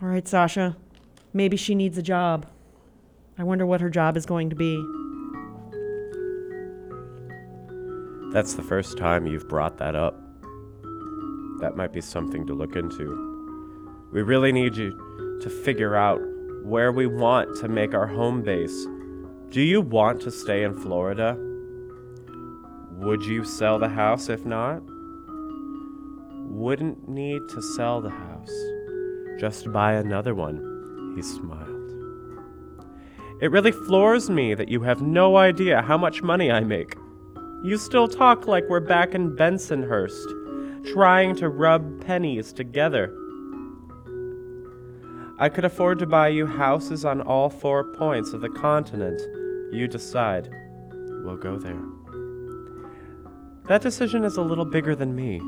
All 0.00 0.08
right, 0.08 0.26
Sacha. 0.26 0.76
Maybe 1.36 1.56
she 1.56 1.74
needs 1.74 1.98
a 1.98 2.02
job. 2.02 2.46
I 3.36 3.42
wonder 3.42 3.66
what 3.66 3.80
her 3.80 3.90
job 3.90 4.16
is 4.16 4.24
going 4.24 4.50
to 4.50 4.56
be. 4.56 4.76
That's 8.32 8.54
the 8.54 8.62
first 8.62 8.96
time 8.96 9.26
you've 9.26 9.48
brought 9.48 9.76
that 9.78 9.96
up. 9.96 10.14
That 11.60 11.72
might 11.76 11.92
be 11.92 12.00
something 12.00 12.46
to 12.46 12.54
look 12.54 12.76
into. 12.76 14.08
We 14.12 14.22
really 14.22 14.52
need 14.52 14.76
you 14.76 15.40
to 15.42 15.50
figure 15.50 15.96
out 15.96 16.20
where 16.64 16.92
we 16.92 17.06
want 17.06 17.56
to 17.56 17.68
make 17.68 17.94
our 17.94 18.06
home 18.06 18.42
base. 18.42 18.86
Do 19.50 19.60
you 19.60 19.80
want 19.80 20.20
to 20.22 20.30
stay 20.30 20.62
in 20.62 20.78
Florida? 20.80 21.36
Would 22.98 23.24
you 23.24 23.44
sell 23.44 23.80
the 23.80 23.88
house 23.88 24.28
if 24.28 24.46
not? 24.46 24.82
Wouldn't 26.48 27.08
need 27.08 27.42
to 27.48 27.60
sell 27.60 28.00
the 28.00 28.10
house. 28.10 28.52
Just 29.40 29.72
buy 29.72 29.94
another 29.94 30.34
one. 30.34 30.73
He 31.14 31.22
smiled. 31.22 31.70
It 33.40 33.50
really 33.50 33.72
floors 33.72 34.30
me 34.30 34.54
that 34.54 34.68
you 34.68 34.80
have 34.82 35.02
no 35.02 35.36
idea 35.36 35.82
how 35.82 35.98
much 35.98 36.22
money 36.22 36.50
I 36.50 36.60
make. 36.60 36.96
You 37.62 37.78
still 37.78 38.08
talk 38.08 38.46
like 38.46 38.68
we're 38.68 38.80
back 38.80 39.14
in 39.14 39.36
Bensonhurst, 39.36 40.92
trying 40.92 41.34
to 41.36 41.48
rub 41.48 42.04
pennies 42.04 42.52
together. 42.52 43.14
I 45.38 45.48
could 45.48 45.64
afford 45.64 45.98
to 45.98 46.06
buy 46.06 46.28
you 46.28 46.46
houses 46.46 47.04
on 47.04 47.20
all 47.20 47.50
four 47.50 47.84
points 47.94 48.32
of 48.32 48.40
the 48.40 48.50
continent. 48.50 49.20
You 49.72 49.88
decide. 49.88 50.48
We'll 51.24 51.36
go 51.36 51.58
there. 51.58 51.82
That 53.66 53.82
decision 53.82 54.24
is 54.24 54.36
a 54.36 54.42
little 54.42 54.66
bigger 54.66 54.94
than 54.94 55.16
me. 55.16 55.40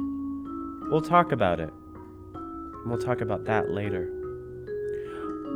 We'll 0.91 1.03
talk 1.03 1.33
about 1.33 1.61
it. 1.61 1.73
We'll 2.87 2.99
talk 2.99 3.21
about 3.21 3.45
that 3.45 3.71
later. 3.71 4.16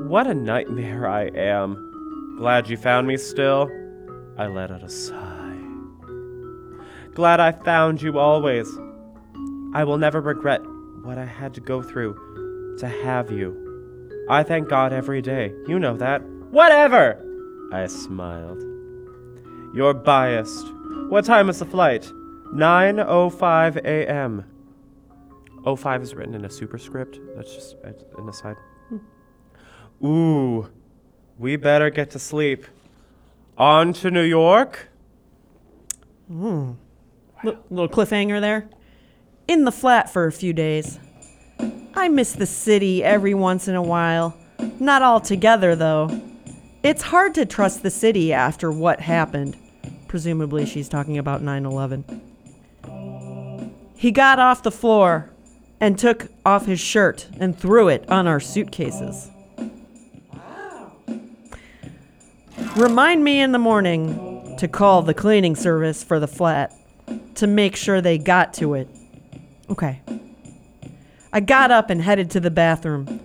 What 0.06 0.26
a 0.26 0.34
nightmare 0.34 1.06
I 1.06 1.26
am. 1.26 2.34
Glad 2.38 2.68
you 2.68 2.76
found 2.76 3.06
me 3.06 3.16
still. 3.16 3.68
I 4.38 4.46
let 4.46 4.70
out 4.70 4.82
a 4.82 4.88
sigh. 4.88 5.58
Glad 7.14 7.38
I 7.38 7.52
found 7.52 8.00
you 8.00 8.18
always. 8.18 8.68
I 9.74 9.84
will 9.84 9.98
never 9.98 10.20
regret 10.20 10.62
what 11.02 11.18
I 11.18 11.26
had 11.26 11.54
to 11.54 11.60
go 11.60 11.82
through 11.82 12.76
to 12.78 12.88
have 12.88 13.30
you. 13.30 13.54
I 14.28 14.42
thank 14.42 14.68
God 14.68 14.92
every 14.92 15.20
day. 15.20 15.52
You 15.66 15.78
know 15.78 15.96
that. 15.98 16.22
Whatever! 16.50 17.22
I 17.72 17.86
smiled. 17.86 18.62
You're 19.74 19.94
biased. 19.94 20.66
What 21.08 21.24
time 21.24 21.48
is 21.48 21.58
the 21.58 21.66
flight? 21.66 22.10
9.05 22.54 23.76
a.m. 23.84 24.44
05 25.76 26.02
is 26.02 26.14
written 26.14 26.34
in 26.34 26.44
a 26.44 26.50
superscript. 26.50 27.20
That's 27.36 27.54
just 27.54 27.76
an 27.84 28.28
aside. 28.28 28.56
Ooh, 30.02 30.68
we 31.38 31.56
better 31.56 31.90
get 31.90 32.10
to 32.12 32.18
sleep. 32.18 32.66
On 33.58 33.92
to 33.94 34.10
New 34.10 34.22
York? 34.22 34.88
Hmm. 36.28 36.72
L- 37.44 37.58
little 37.70 37.88
cliffhanger 37.88 38.40
there. 38.40 38.68
In 39.46 39.64
the 39.64 39.72
flat 39.72 40.10
for 40.10 40.26
a 40.26 40.32
few 40.32 40.52
days. 40.52 40.98
I 41.94 42.08
miss 42.08 42.32
the 42.32 42.46
city 42.46 43.04
every 43.04 43.34
once 43.34 43.68
in 43.68 43.74
a 43.74 43.82
while. 43.82 44.36
Not 44.78 45.02
all 45.02 45.20
together, 45.20 45.76
though. 45.76 46.08
It's 46.82 47.02
hard 47.02 47.34
to 47.34 47.44
trust 47.44 47.82
the 47.82 47.90
city 47.90 48.32
after 48.32 48.70
what 48.70 49.00
happened. 49.00 49.56
Presumably, 50.08 50.64
she's 50.64 50.88
talking 50.88 51.18
about 51.18 51.42
9 51.42 51.66
11. 51.66 52.04
He 53.96 54.10
got 54.10 54.38
off 54.38 54.62
the 54.62 54.70
floor 54.70 55.30
and 55.78 55.98
took 55.98 56.28
off 56.46 56.64
his 56.64 56.80
shirt 56.80 57.28
and 57.38 57.58
threw 57.58 57.88
it 57.88 58.08
on 58.08 58.26
our 58.26 58.40
suitcases. 58.40 59.30
Remind 62.76 63.24
me 63.24 63.40
in 63.40 63.50
the 63.50 63.58
morning 63.58 64.54
to 64.58 64.68
call 64.68 65.02
the 65.02 65.12
cleaning 65.12 65.56
service 65.56 66.04
for 66.04 66.20
the 66.20 66.28
flat 66.28 66.72
to 67.34 67.48
make 67.48 67.74
sure 67.74 68.00
they 68.00 68.16
got 68.16 68.54
to 68.54 68.74
it. 68.74 68.88
Okay. 69.68 70.00
I 71.32 71.40
got 71.40 71.72
up 71.72 71.90
and 71.90 72.00
headed 72.00 72.30
to 72.30 72.40
the 72.40 72.50
bathroom. 72.50 73.20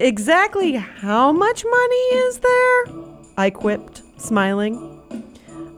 Exactly 0.00 0.72
how 0.72 1.30
much 1.30 1.64
money 1.64 1.94
is 1.94 2.38
there? 2.38 2.86
I 3.36 3.50
quipped, 3.50 4.02
smiling. 4.16 5.00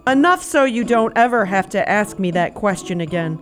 Enough 0.07 0.43
so 0.43 0.65
you 0.65 0.83
don't 0.83 1.13
ever 1.17 1.45
have 1.45 1.69
to 1.71 1.89
ask 1.89 2.19
me 2.19 2.31
that 2.31 2.55
question 2.55 3.03
again. 3.03 3.39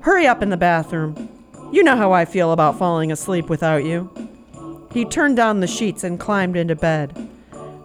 Hurry 0.00 0.26
up 0.26 0.42
in 0.42 0.48
the 0.48 0.56
bathroom. 0.56 1.28
You 1.70 1.82
know 1.82 1.96
how 1.96 2.12
I 2.12 2.24
feel 2.24 2.50
about 2.52 2.78
falling 2.78 3.12
asleep 3.12 3.50
without 3.50 3.84
you. 3.84 4.10
He 4.90 5.04
turned 5.04 5.36
down 5.36 5.60
the 5.60 5.66
sheets 5.66 6.02
and 6.02 6.18
climbed 6.18 6.56
into 6.56 6.74
bed. 6.74 7.28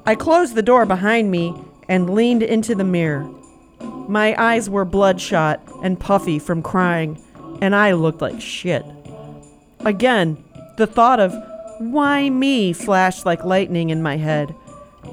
I 0.08 0.14
closed 0.14 0.54
the 0.54 0.62
door 0.62 0.86
behind 0.86 1.32
me 1.32 1.56
and 1.90 2.12
leaned 2.12 2.44
into 2.44 2.76
the 2.76 2.84
mirror. 2.84 3.28
My 4.08 4.36
eyes 4.42 4.70
were 4.70 4.86
bloodshot 4.86 5.62
and 5.82 6.00
puffy 6.00 6.38
from 6.38 6.62
crying, 6.62 7.20
and 7.60 7.76
I 7.76 7.94
looked 7.94 8.22
like 8.22 8.40
shit. 8.40 8.86
Again, 9.80 10.44
the 10.78 10.86
thought 10.86 11.20
of 11.20 11.34
why 11.80 12.30
me 12.30 12.72
flashed 12.72 13.26
like 13.26 13.44
lightning 13.44 13.90
in 13.90 14.04
my 14.04 14.18
head. 14.18 14.54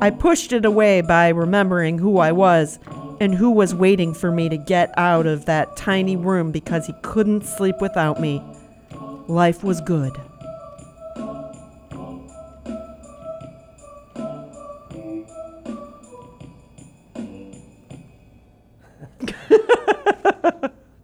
I 0.00 0.10
pushed 0.10 0.52
it 0.52 0.64
away 0.64 1.00
by 1.00 1.28
remembering 1.28 1.98
who 1.98 2.18
I 2.18 2.32
was 2.32 2.78
and 3.18 3.34
who 3.34 3.50
was 3.50 3.74
waiting 3.74 4.12
for 4.12 4.30
me 4.30 4.48
to 4.48 4.56
get 4.58 4.92
out 4.98 5.26
of 5.26 5.46
that 5.46 5.76
tiny 5.76 6.16
room 6.16 6.50
because 6.50 6.86
he 6.86 6.94
couldn't 7.02 7.46
sleep 7.46 7.76
without 7.80 8.20
me. 8.20 8.42
Life 9.26 9.64
was 9.64 9.80
good. 9.80 10.20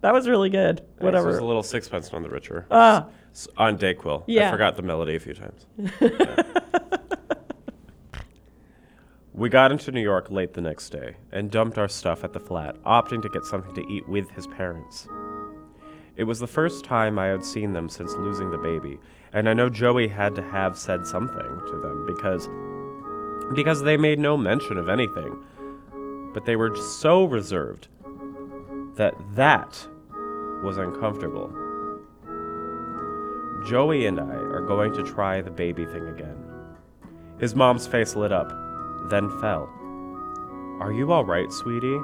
That 0.00 0.12
was 0.14 0.28
really 0.28 0.50
good. 0.50 0.82
Whatever. 0.98 1.26
This 1.26 1.34
was 1.34 1.42
a 1.42 1.46
little 1.46 1.62
Sixpence 1.62 2.12
None 2.12 2.22
the 2.22 2.28
Richer. 2.28 2.66
Ah, 2.70 3.06
S- 3.32 3.48
on 3.56 3.76
DayQuil. 3.78 4.20
I 4.22 4.24
Yeah. 4.28 4.50
forgot 4.50 4.76
the 4.76 4.82
melody 4.82 5.16
a 5.16 5.20
few 5.20 5.34
times. 5.34 5.66
Yeah. 6.00 6.42
we 9.34 9.48
got 9.48 9.70
into 9.70 9.92
New 9.92 10.00
York 10.00 10.30
late 10.30 10.54
the 10.54 10.60
next 10.60 10.90
day 10.90 11.14
and 11.30 11.50
dumped 11.50 11.78
our 11.78 11.88
stuff 11.88 12.24
at 12.24 12.32
the 12.32 12.40
flat, 12.40 12.74
opting 12.82 13.22
to 13.22 13.28
get 13.28 13.44
something 13.44 13.72
to 13.74 13.86
eat 13.92 14.08
with 14.08 14.28
his 14.30 14.46
parents. 14.48 15.06
It 16.16 16.24
was 16.24 16.40
the 16.40 16.48
first 16.48 16.84
time 16.84 17.18
I 17.18 17.26
had 17.26 17.44
seen 17.44 17.72
them 17.72 17.88
since 17.88 18.12
losing 18.14 18.50
the 18.50 18.58
baby, 18.58 18.98
and 19.32 19.48
I 19.48 19.54
know 19.54 19.68
Joey 19.68 20.08
had 20.08 20.34
to 20.34 20.42
have 20.42 20.76
said 20.76 21.06
something 21.06 21.60
to 21.68 21.80
them 21.80 22.04
because 22.06 22.48
because 23.54 23.82
they 23.82 23.96
made 23.96 24.18
no 24.18 24.36
mention 24.36 24.76
of 24.76 24.88
anything. 24.88 25.38
But 26.34 26.44
they 26.44 26.56
were 26.56 26.74
so 26.76 27.24
reserved 27.24 27.88
that 28.98 29.14
that 29.34 29.86
was 30.62 30.76
uncomfortable. 30.76 31.48
Joey 33.66 34.06
and 34.06 34.20
I 34.20 34.34
are 34.34 34.60
going 34.60 34.92
to 34.94 35.02
try 35.04 35.40
the 35.40 35.50
baby 35.50 35.86
thing 35.86 36.08
again. 36.08 36.36
His 37.38 37.54
mom's 37.54 37.86
face 37.86 38.16
lit 38.16 38.32
up, 38.32 38.48
then 39.08 39.30
fell. 39.40 39.70
Are 40.80 40.92
you 40.92 41.12
all 41.12 41.24
right, 41.24 41.50
sweetie? 41.52 41.98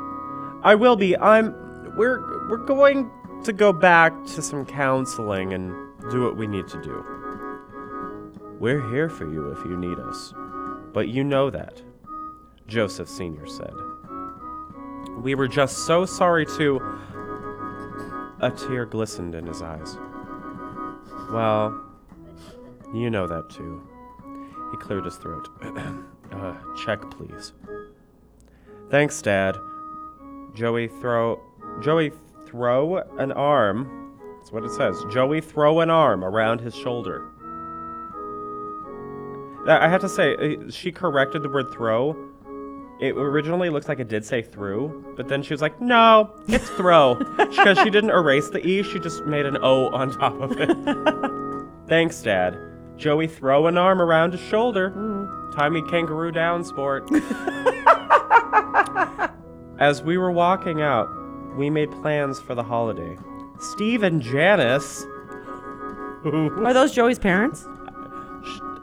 I 0.62 0.74
will 0.76 0.96
be. 0.96 1.16
I'm 1.18 1.52
we're 1.96 2.48
we're 2.48 2.64
going 2.64 3.10
to 3.42 3.52
go 3.52 3.72
back 3.72 4.12
to 4.26 4.40
some 4.40 4.64
counseling 4.64 5.52
and 5.52 5.72
do 6.10 6.22
what 6.22 6.36
we 6.36 6.46
need 6.46 6.68
to 6.68 6.80
do. 6.82 7.04
We're 8.60 8.88
here 8.88 9.08
for 9.08 9.30
you 9.30 9.50
if 9.50 9.58
you 9.64 9.76
need 9.76 9.98
us. 9.98 10.32
But 10.92 11.08
you 11.08 11.24
know 11.24 11.50
that, 11.50 11.82
Joseph 12.68 13.08
Sr. 13.08 13.46
said. 13.46 13.74
We 15.22 15.34
were 15.34 15.48
just 15.48 15.86
so 15.86 16.04
sorry 16.04 16.46
to. 16.56 16.80
A 18.40 18.50
tear 18.50 18.84
glistened 18.84 19.34
in 19.34 19.46
his 19.46 19.62
eyes. 19.62 19.96
Well, 21.30 21.80
you 22.92 23.08
know 23.08 23.26
that 23.26 23.48
too. 23.48 23.82
He 24.70 24.76
cleared 24.76 25.04
his 25.04 25.16
throat. 25.16 25.48
uh, 26.32 26.54
check, 26.84 27.00
please. 27.10 27.52
Thanks, 28.90 29.22
Dad. 29.22 29.56
Joey 30.54 30.88
throw. 30.88 31.40
Joey 31.80 32.12
throw 32.46 32.98
an 33.18 33.32
arm. 33.32 34.18
That's 34.38 34.52
what 34.52 34.64
it 34.64 34.70
says. 34.72 35.02
Joey 35.10 35.40
throw 35.40 35.80
an 35.80 35.90
arm 35.90 36.24
around 36.24 36.60
his 36.60 36.74
shoulder. 36.74 37.30
I 39.66 39.88
have 39.88 40.02
to 40.02 40.08
say, 40.08 40.36
uh, 40.36 40.70
she 40.70 40.92
corrected 40.92 41.42
the 41.42 41.48
word 41.48 41.70
throw. 41.72 42.14
It 43.04 43.14
originally 43.18 43.68
looks 43.68 43.86
like 43.86 44.00
it 44.00 44.08
did 44.08 44.24
say 44.24 44.40
through, 44.40 45.12
but 45.14 45.28
then 45.28 45.42
she 45.42 45.52
was 45.52 45.60
like, 45.60 45.78
no, 45.78 46.34
it's 46.48 46.70
throw. 46.70 47.16
Because 47.36 47.76
she 47.76 47.90
didn't 47.90 48.08
erase 48.08 48.48
the 48.48 48.66
E, 48.66 48.82
she 48.82 48.98
just 48.98 49.26
made 49.26 49.44
an 49.44 49.58
O 49.60 49.88
on 49.88 50.10
top 50.10 50.40
of 50.40 50.52
it. 50.58 50.70
Thanks, 51.86 52.22
Dad. 52.22 52.56
Joey 52.96 53.26
throw 53.26 53.66
an 53.66 53.76
arm 53.76 54.00
around 54.00 54.32
his 54.32 54.40
shoulder. 54.40 54.88
Tie 55.54 55.68
me 55.68 55.82
kangaroo 55.82 56.32
down, 56.32 56.64
sport. 56.64 57.06
As 59.78 60.02
we 60.02 60.16
were 60.16 60.32
walking 60.32 60.80
out, 60.80 61.06
we 61.58 61.68
made 61.68 61.90
plans 62.00 62.40
for 62.40 62.54
the 62.54 62.62
holiday. 62.62 63.18
Steve 63.60 64.02
and 64.02 64.22
Janice. 64.22 65.04
are 66.24 66.72
those 66.72 66.92
Joey's 66.92 67.18
parents? 67.18 67.66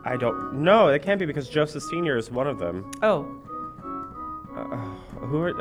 I 0.06 0.16
don't 0.16 0.62
know. 0.62 0.90
It 0.90 1.02
can't 1.02 1.20
be 1.20 1.26
because 1.26 1.50
Joseph 1.50 1.82
Senior 1.82 2.18
is 2.18 2.30
one 2.30 2.46
of 2.46 2.60
them. 2.60 2.92
Oh, 3.02 3.41
Who 5.32 5.42
are 5.44 5.54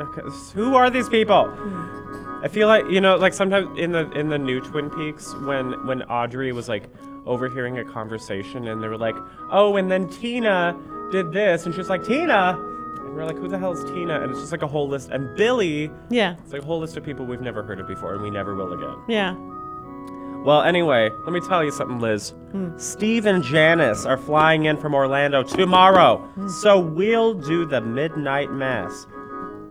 who 0.53 0.75
are 0.75 0.89
these 0.89 1.09
people? 1.09 1.45
Hmm. 1.45 2.43
I 2.43 2.47
feel 2.47 2.67
like 2.67 2.89
you 2.89 2.99
know, 3.01 3.15
like 3.15 3.33
sometimes 3.33 3.77
in 3.79 3.91
the 3.91 4.09
in 4.11 4.29
the 4.29 4.37
new 4.37 4.59
Twin 4.61 4.89
Peaks, 4.89 5.33
when 5.45 5.85
when 5.85 6.01
Audrey 6.03 6.51
was 6.51 6.67
like 6.67 6.89
overhearing 7.25 7.77
a 7.77 7.85
conversation, 7.85 8.67
and 8.67 8.81
they 8.83 8.87
were 8.87 8.97
like, 8.97 9.15
"Oh, 9.51 9.77
and 9.77 9.89
then 9.91 10.09
Tina 10.09 10.75
did 11.11 11.31
this," 11.31 11.65
and 11.65 11.73
she 11.73 11.77
was 11.79 11.89
like, 11.89 12.03
"Tina," 12.03 12.57
and 12.59 13.15
we're 13.15 13.25
like, 13.25 13.37
"Who 13.37 13.47
the 13.47 13.59
hell 13.59 13.71
is 13.71 13.83
Tina?" 13.91 14.19
And 14.21 14.31
it's 14.31 14.39
just 14.39 14.51
like 14.51 14.63
a 14.63 14.67
whole 14.67 14.87
list. 14.89 15.09
And 15.09 15.35
Billy, 15.37 15.91
yeah, 16.09 16.35
it's 16.43 16.51
like 16.51 16.63
a 16.63 16.65
whole 16.65 16.79
list 16.79 16.97
of 16.97 17.03
people 17.03 17.25
we've 17.25 17.41
never 17.41 17.61
heard 17.63 17.79
of 17.79 17.87
before, 17.87 18.13
and 18.13 18.21
we 18.23 18.29
never 18.29 18.55
will 18.55 18.73
again. 18.73 18.97
yeah. 19.07 19.35
Well, 20.43 20.63
anyway, 20.63 21.11
let 21.23 21.33
me 21.33 21.39
tell 21.39 21.63
you 21.63 21.69
something, 21.69 21.99
Liz. 21.99 22.31
Hmm. 22.51 22.75
Steve 22.75 23.27
and 23.27 23.43
Janice 23.43 24.07
are 24.07 24.17
flying 24.17 24.65
in 24.65 24.75
from 24.75 24.95
Orlando 24.95 25.43
tomorrow. 25.43 26.17
Hmm. 26.17 26.47
So 26.49 26.79
we'll 26.79 27.35
do 27.35 27.63
the 27.67 27.79
midnight 27.79 28.51
mass 28.51 29.05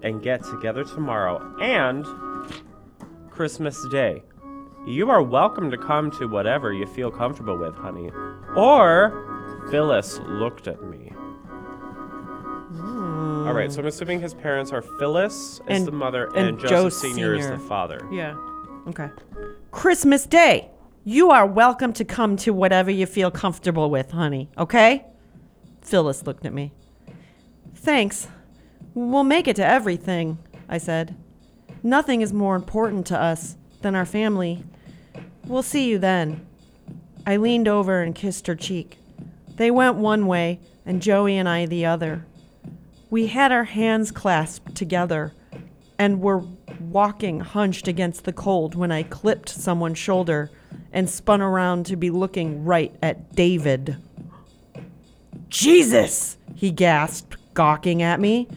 and 0.03 0.23
get 0.23 0.43
together 0.45 0.85
tomorrow 0.85 1.41
and 1.61 2.07
Christmas 3.31 3.77
Day. 3.89 4.23
You 4.87 5.11
are 5.11 5.23
welcome 5.23 5.71
to 5.71 5.77
come 5.79 6.11
to 6.13 6.27
whatever 6.27 6.73
you 6.73 6.87
feel 6.87 7.11
comfortable 7.11 7.57
with, 7.59 7.75
honey. 7.75 8.11
Or 8.57 9.67
Phyllis 9.71 10.19
looked 10.27 10.67
at 10.69 10.83
me. 10.83 11.13
Hmm. 12.73 13.47
All 13.47 13.53
right, 13.55 13.71
so 13.71 13.81
I'm 13.81 13.87
assuming 13.87 14.21
his 14.21 14.35
parents 14.35 14.73
are 14.73 14.83
Phyllis 14.83 15.61
is 15.69 15.79
And- 15.79 15.87
the 15.87 15.93
mother 15.93 16.27
and 16.37 16.49
and, 16.49 16.59
Joe 16.59 16.69
Joseph 16.69 17.13
Sr. 17.13 17.35
is 17.35 17.49
the 17.49 17.59
father. 17.59 18.01
Yeah. 18.11 18.37
Okay. 18.89 19.09
Christmas 19.71 20.27
Day. 20.27 20.71
You 21.05 21.31
are 21.31 21.47
welcome 21.47 21.93
to 21.95 22.05
come 22.05 22.37
to 22.39 22.53
whatever 22.53 22.91
you 22.91 23.07
feel 23.07 23.31
comfortable 23.31 23.91
with, 23.91 24.11
honey. 24.11 24.51
Okay? 24.59 25.05
Phyllis 25.83 26.27
looked 26.27 26.45
at 26.45 26.53
me. 26.53 26.73
Thanks. 27.75 28.29
We'll 28.95 29.25
make 29.25 29.47
it 29.47 29.57
to 29.57 29.67
everything, 29.67 30.39
I 30.69 30.79
said. 30.79 31.17
Nothing 31.83 32.21
is 32.21 32.33
more 32.33 32.57
important 32.57 33.07
to 33.09 33.19
us 33.19 33.57
than 33.83 33.95
our 33.95 34.05
family. 34.05 34.65
We'll 35.47 35.63
see 35.63 35.89
you 35.89 35.99
then. 35.99 36.47
I 37.27 37.37
leaned 37.37 37.69
over 37.69 38.03
and 38.03 38.15
kissed 38.15 38.47
her 38.47 38.55
cheek. 38.55 38.99
They 39.57 39.71
went 39.71 39.97
one 39.97 40.27
way, 40.27 40.61
and 40.85 41.03
Joey 41.03 41.37
and 41.37 41.49
I 41.49 41.67
the 41.67 41.87
other. 41.87 42.27
We 43.11 43.29
had 43.29 43.53
our 43.53 43.65
hands 43.65 44.11
clasped 44.11 44.75
together 44.75 45.33
and 45.99 46.21
were 46.21 46.45
walking 46.81 47.41
hunched 47.41 47.87
against 47.87 48.25
the 48.25 48.33
cold 48.33 48.75
when 48.75 48.91
I 48.91 49.03
clipped 49.03 49.49
someone's 49.49 49.99
shoulder 49.99 50.51
and 50.93 51.09
spun 51.09 51.41
around 51.41 51.87
to 51.87 51.97
be 51.97 52.11
looking 52.11 52.65
right 52.65 52.95
at 53.03 53.35
David. 53.35 53.97
Jesus! 55.49 56.37
he 56.55 56.71
gasped, 56.71 57.37
gawking 57.55 58.03
at 58.03 58.21
me. 58.21 58.49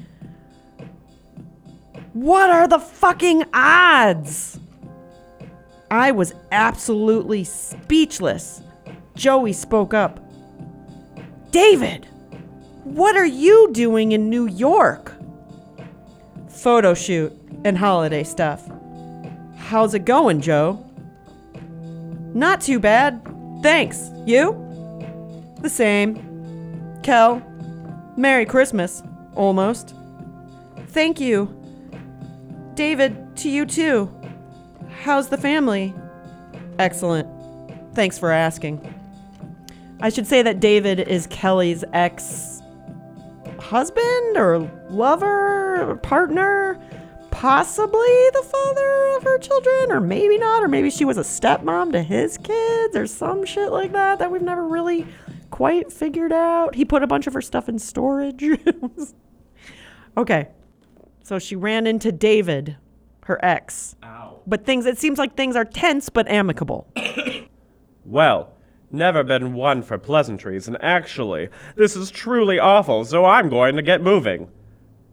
What 2.14 2.52
are 2.52 2.68
the 2.68 2.80
fucking 2.80 3.44
odds? 3.54 4.60
I 5.90 6.12
was 6.12 6.34
absolutely 6.52 7.44
speechless. 7.44 8.62
Joey 9.16 9.54
spoke 9.54 9.94
up. 9.94 10.20
David, 11.52 12.06
what 12.84 13.16
are 13.16 13.26
you 13.26 13.70
doing 13.74 14.12
in 14.12 14.30
New 14.30 14.48
York? 14.48 15.14
Photo 16.50 16.94
shoot 16.94 17.34
and 17.66 17.78
holiday 17.78 18.24
stuff. 18.24 18.70
How's 19.58 19.96
it 19.96 20.06
going, 20.06 20.42
Joe? 20.42 20.86
Not 22.36 22.62
too 22.62 22.80
bad. 22.80 23.22
Thanks. 23.64 24.12
You? 24.26 24.54
The 25.62 25.70
same. 25.70 27.00
Kel, 27.02 27.42
Merry 28.18 28.46
Christmas. 28.46 29.02
Almost. 29.36 29.96
Thank 30.88 31.20
you. 31.20 31.63
David, 32.76 33.38
to 33.38 33.50
you 33.50 33.66
too. 33.66 34.10
How's 35.04 35.30
the 35.30 35.38
family? 35.38 35.94
Excellent. 36.80 37.28
Thanks 37.94 38.18
for 38.18 38.32
asking. 38.32 38.82
I 40.02 40.10
should 40.10 40.28
say 40.28 40.42
that 40.42 40.60
David 40.60 41.00
is 41.00 41.28
Kelly's 41.28 41.84
ex 41.94 42.62
husband 43.60 44.38
or 44.38 44.70
lover 44.90 45.90
or 45.90 45.96
partner, 45.98 46.80
possibly 47.32 48.30
the 48.34 48.44
father 48.44 49.18
of 49.18 49.24
her 49.24 49.38
children, 49.38 49.92
or 49.92 50.02
maybe 50.02 50.38
not, 50.38 50.64
or 50.64 50.68
maybe 50.68 50.90
she 50.90 51.06
was 51.06 51.18
a 51.18 51.22
stepmom 51.22 51.92
to 51.92 52.02
his 52.02 52.38
kids 52.38 52.96
or 52.96 53.08
some 53.08 53.46
shit 53.46 53.72
like 53.72 53.92
that 53.94 54.20
that 54.20 54.32
we've 54.32 54.42
never 54.42 54.68
really 54.68 55.08
quite 55.52 55.92
figured 55.92 56.34
out. 56.34 56.76
He 56.76 56.86
put 56.86 57.04
a 57.04 57.08
bunch 57.08 57.28
of 57.28 57.34
her 57.34 57.42
stuff 57.42 57.70
in 57.70 57.78
storage. 57.78 58.44
okay. 60.18 60.50
So 61.24 61.40
she 61.40 61.56
ran 61.56 61.88
into 61.88 62.12
David, 62.12 62.78
her 63.24 63.44
ex. 63.44 63.96
Ow. 64.04 64.42
But 64.46 64.66
things, 64.66 64.86
it 64.86 64.98
seems 64.98 65.18
like 65.18 65.36
things 65.36 65.56
are 65.56 65.66
tense 65.66 66.10
but 66.10 66.28
amicable. 66.28 66.88
Well, 68.06 68.52
never 68.92 69.24
been 69.24 69.54
one 69.54 69.82
for 69.82 69.98
pleasantries, 69.98 70.68
and 70.68 70.78
actually, 70.82 71.48
this 71.78 71.96
is 71.96 72.12
truly 72.12 72.60
awful, 72.60 73.06
so 73.06 73.24
I'm 73.24 73.48
going 73.48 73.78
to 73.78 73.82
get 73.82 74.02
moving. 74.02 74.50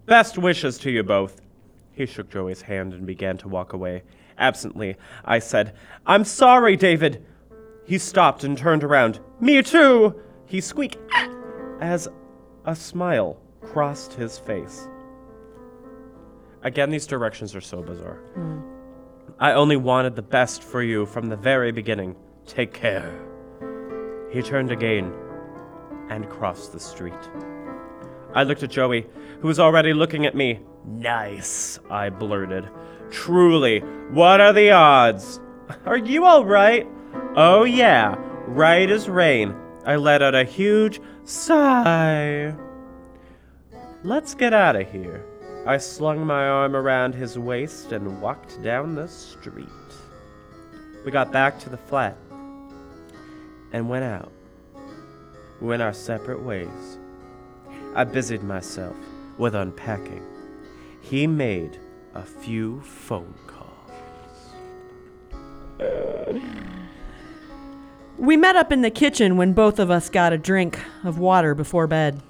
Best 0.07 0.37
wishes 0.37 0.77
to 0.79 0.91
you 0.91 1.05
both. 1.05 1.41
He 1.93 2.05
shook 2.05 2.31
Joey's 2.31 2.63
hand 2.63 2.93
and 2.93 3.07
began 3.07 3.39
to 3.39 3.49
walk 3.49 3.73
away. 3.73 4.03
Absently, 4.39 4.97
I 5.25 5.39
said, 5.39 5.75
I'm 6.05 6.25
sorry, 6.25 6.77
David. 6.77 7.25
He 7.85 7.97
stopped 7.97 8.43
and 8.43 8.59
turned 8.59 8.83
around. 8.83 9.21
Me 9.39 9.63
too! 9.63 10.21
He 10.47 10.61
squeaked 10.61 10.99
ah! 11.13 11.29
as 11.81 12.09
a 12.65 12.75
smile 12.75 13.41
crossed 13.61 14.15
his 14.15 14.37
face. 14.39 14.89
Again, 16.63 16.91
these 16.91 17.07
directions 17.07 17.55
are 17.55 17.61
so 17.61 17.83
bizarre. 17.83 18.21
I 19.39 19.53
only 19.53 19.77
wanted 19.77 20.17
the 20.17 20.23
best 20.23 20.63
for 20.63 20.83
you 20.83 21.07
from 21.07 21.29
the 21.29 21.37
very 21.37 21.73
beginning. 21.73 22.17
Take 22.47 22.75
care. 22.75 23.19
He 24.31 24.43
turned 24.43 24.71
again 24.71 25.13
and 26.11 26.29
crossed 26.29 26.73
the 26.73 26.81
street. 26.81 27.15
I 28.35 28.43
looked 28.43 28.63
at 28.63 28.71
Joey, 28.71 29.07
who 29.41 29.49
was 29.49 29.59
already 29.59 29.95
looking 29.95 30.27
at 30.27 30.35
me. 30.35 30.61
Nice, 30.85 31.79
I 31.91 32.11
blurted. 32.11 32.69
Truly, 33.11 33.81
what 34.11 34.41
are 34.41 34.53
the 34.53 34.71
odds? 34.71 35.41
Are 35.87 35.97
you 35.97 36.27
all 36.27 36.45
right? 36.45 36.87
Oh, 37.37 37.65
yeah, 37.65 38.17
right 38.47 38.91
as 38.91 39.09
rain. 39.09 39.55
I 39.87 39.97
let 39.97 40.21
out 40.21 40.35
a 40.35 40.45
huge 40.45 41.01
sigh. 41.25 42.55
Let's 44.05 44.35
get 44.35 44.53
out 44.53 44.77
of 44.77 44.91
here. 44.91 45.25
I 45.67 45.77
slung 45.77 46.27
my 46.27 46.49
arm 46.49 46.75
around 46.75 47.15
his 47.15 47.39
waist 47.39 47.93
and 47.93 48.21
walked 48.23 48.63
down 48.63 48.95
the 48.95 49.07
street. 49.07 49.69
We 51.05 51.11
got 51.11 51.33
back 51.33 51.59
to 51.61 51.69
the 51.69 51.77
flat 51.77 52.17
and 53.73 53.89
went 53.89 54.05
out. 54.05 54.33
We 55.61 55.69
went 55.69 55.83
our 55.83 55.93
separate 55.93 56.43
ways. 56.43 56.99
I 57.95 58.05
busied 58.05 58.43
myself 58.43 58.97
with 59.37 59.55
unpacking. 59.55 60.25
He 61.03 61.27
made 61.27 61.79
a 62.15 62.23
few 62.23 62.81
phone 62.81 63.35
calls. 63.47 63.71
We 68.17 68.37
met 68.37 68.57
up 68.57 68.73
in 68.73 68.81
the 68.81 68.91
kitchen 68.91 69.37
when 69.37 69.53
both 69.53 69.79
of 69.79 69.91
us 69.91 70.09
got 70.09 70.33
a 70.33 70.39
drink 70.39 70.79
of 71.05 71.19
water 71.19 71.55
before 71.55 71.87
bed. 71.87 72.21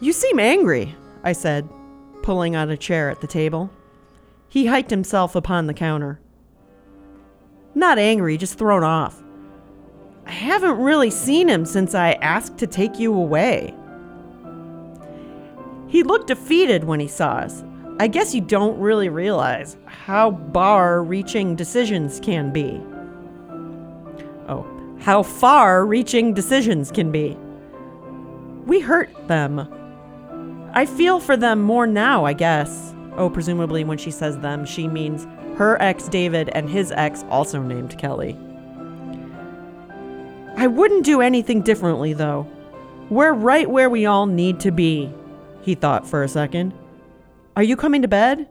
You 0.00 0.12
seem 0.12 0.38
angry, 0.38 0.94
I 1.24 1.32
said, 1.32 1.68
pulling 2.22 2.54
out 2.54 2.70
a 2.70 2.76
chair 2.76 3.10
at 3.10 3.20
the 3.20 3.26
table. 3.26 3.70
He 4.48 4.66
hiked 4.66 4.90
himself 4.90 5.34
upon 5.34 5.66
the 5.66 5.74
counter. 5.74 6.20
Not 7.74 7.98
angry, 7.98 8.36
just 8.36 8.58
thrown 8.58 8.84
off. 8.84 9.20
I 10.26 10.30
haven't 10.30 10.78
really 10.78 11.10
seen 11.10 11.48
him 11.48 11.64
since 11.64 11.94
I 11.94 12.12
asked 12.12 12.58
to 12.58 12.66
take 12.66 12.98
you 12.98 13.12
away. 13.14 13.74
He 15.88 16.02
looked 16.02 16.28
defeated 16.28 16.84
when 16.84 17.00
he 17.00 17.08
saw 17.08 17.32
us. 17.32 17.64
I 17.98 18.08
guess 18.08 18.34
you 18.34 18.40
don't 18.40 18.78
really 18.78 19.08
realize 19.08 19.76
how 19.86 20.30
bar 20.30 21.02
reaching 21.02 21.56
decisions 21.56 22.20
can 22.20 22.52
be. 22.52 22.80
Oh, 24.48 24.66
how 25.00 25.22
far 25.22 25.86
reaching 25.86 26.34
decisions 26.34 26.90
can 26.90 27.10
be. 27.12 27.36
We 28.66 28.80
hurt 28.80 29.10
them. 29.28 29.68
I 30.74 30.86
feel 30.86 31.20
for 31.20 31.36
them 31.36 31.62
more 31.62 31.86
now, 31.86 32.24
I 32.24 32.32
guess. 32.32 32.94
Oh, 33.16 33.30
presumably 33.30 33.84
when 33.84 33.96
she 33.96 34.10
says 34.10 34.38
them, 34.38 34.66
she 34.66 34.88
means 34.88 35.26
her 35.56 35.80
ex 35.80 36.08
David 36.08 36.48
and 36.50 36.68
his 36.68 36.92
ex, 36.92 37.24
also 37.30 37.62
named 37.62 37.96
Kelly. 37.96 38.36
I 40.56 40.66
wouldn't 40.66 41.04
do 41.04 41.20
anything 41.20 41.62
differently, 41.62 42.12
though. 42.12 42.48
We're 43.08 43.32
right 43.32 43.70
where 43.70 43.88
we 43.88 44.06
all 44.06 44.26
need 44.26 44.60
to 44.60 44.72
be, 44.72 45.12
he 45.62 45.76
thought 45.76 46.06
for 46.06 46.24
a 46.24 46.28
second. 46.28 46.74
Are 47.56 47.62
you 47.62 47.76
coming 47.76 48.02
to 48.02 48.08
bed? 48.08 48.48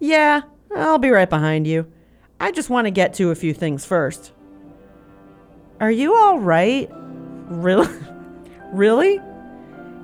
Yeah, 0.00 0.42
I'll 0.76 0.98
be 0.98 1.10
right 1.10 1.30
behind 1.30 1.66
you. 1.66 1.90
I 2.38 2.50
just 2.50 2.68
want 2.68 2.86
to 2.86 2.90
get 2.90 3.14
to 3.14 3.30
a 3.30 3.34
few 3.34 3.54
things 3.54 3.86
first. 3.86 4.32
Are 5.80 5.90
you 5.90 6.14
all 6.14 6.38
right? 6.38 6.90
Really? 6.92 7.88
really? 8.72 9.20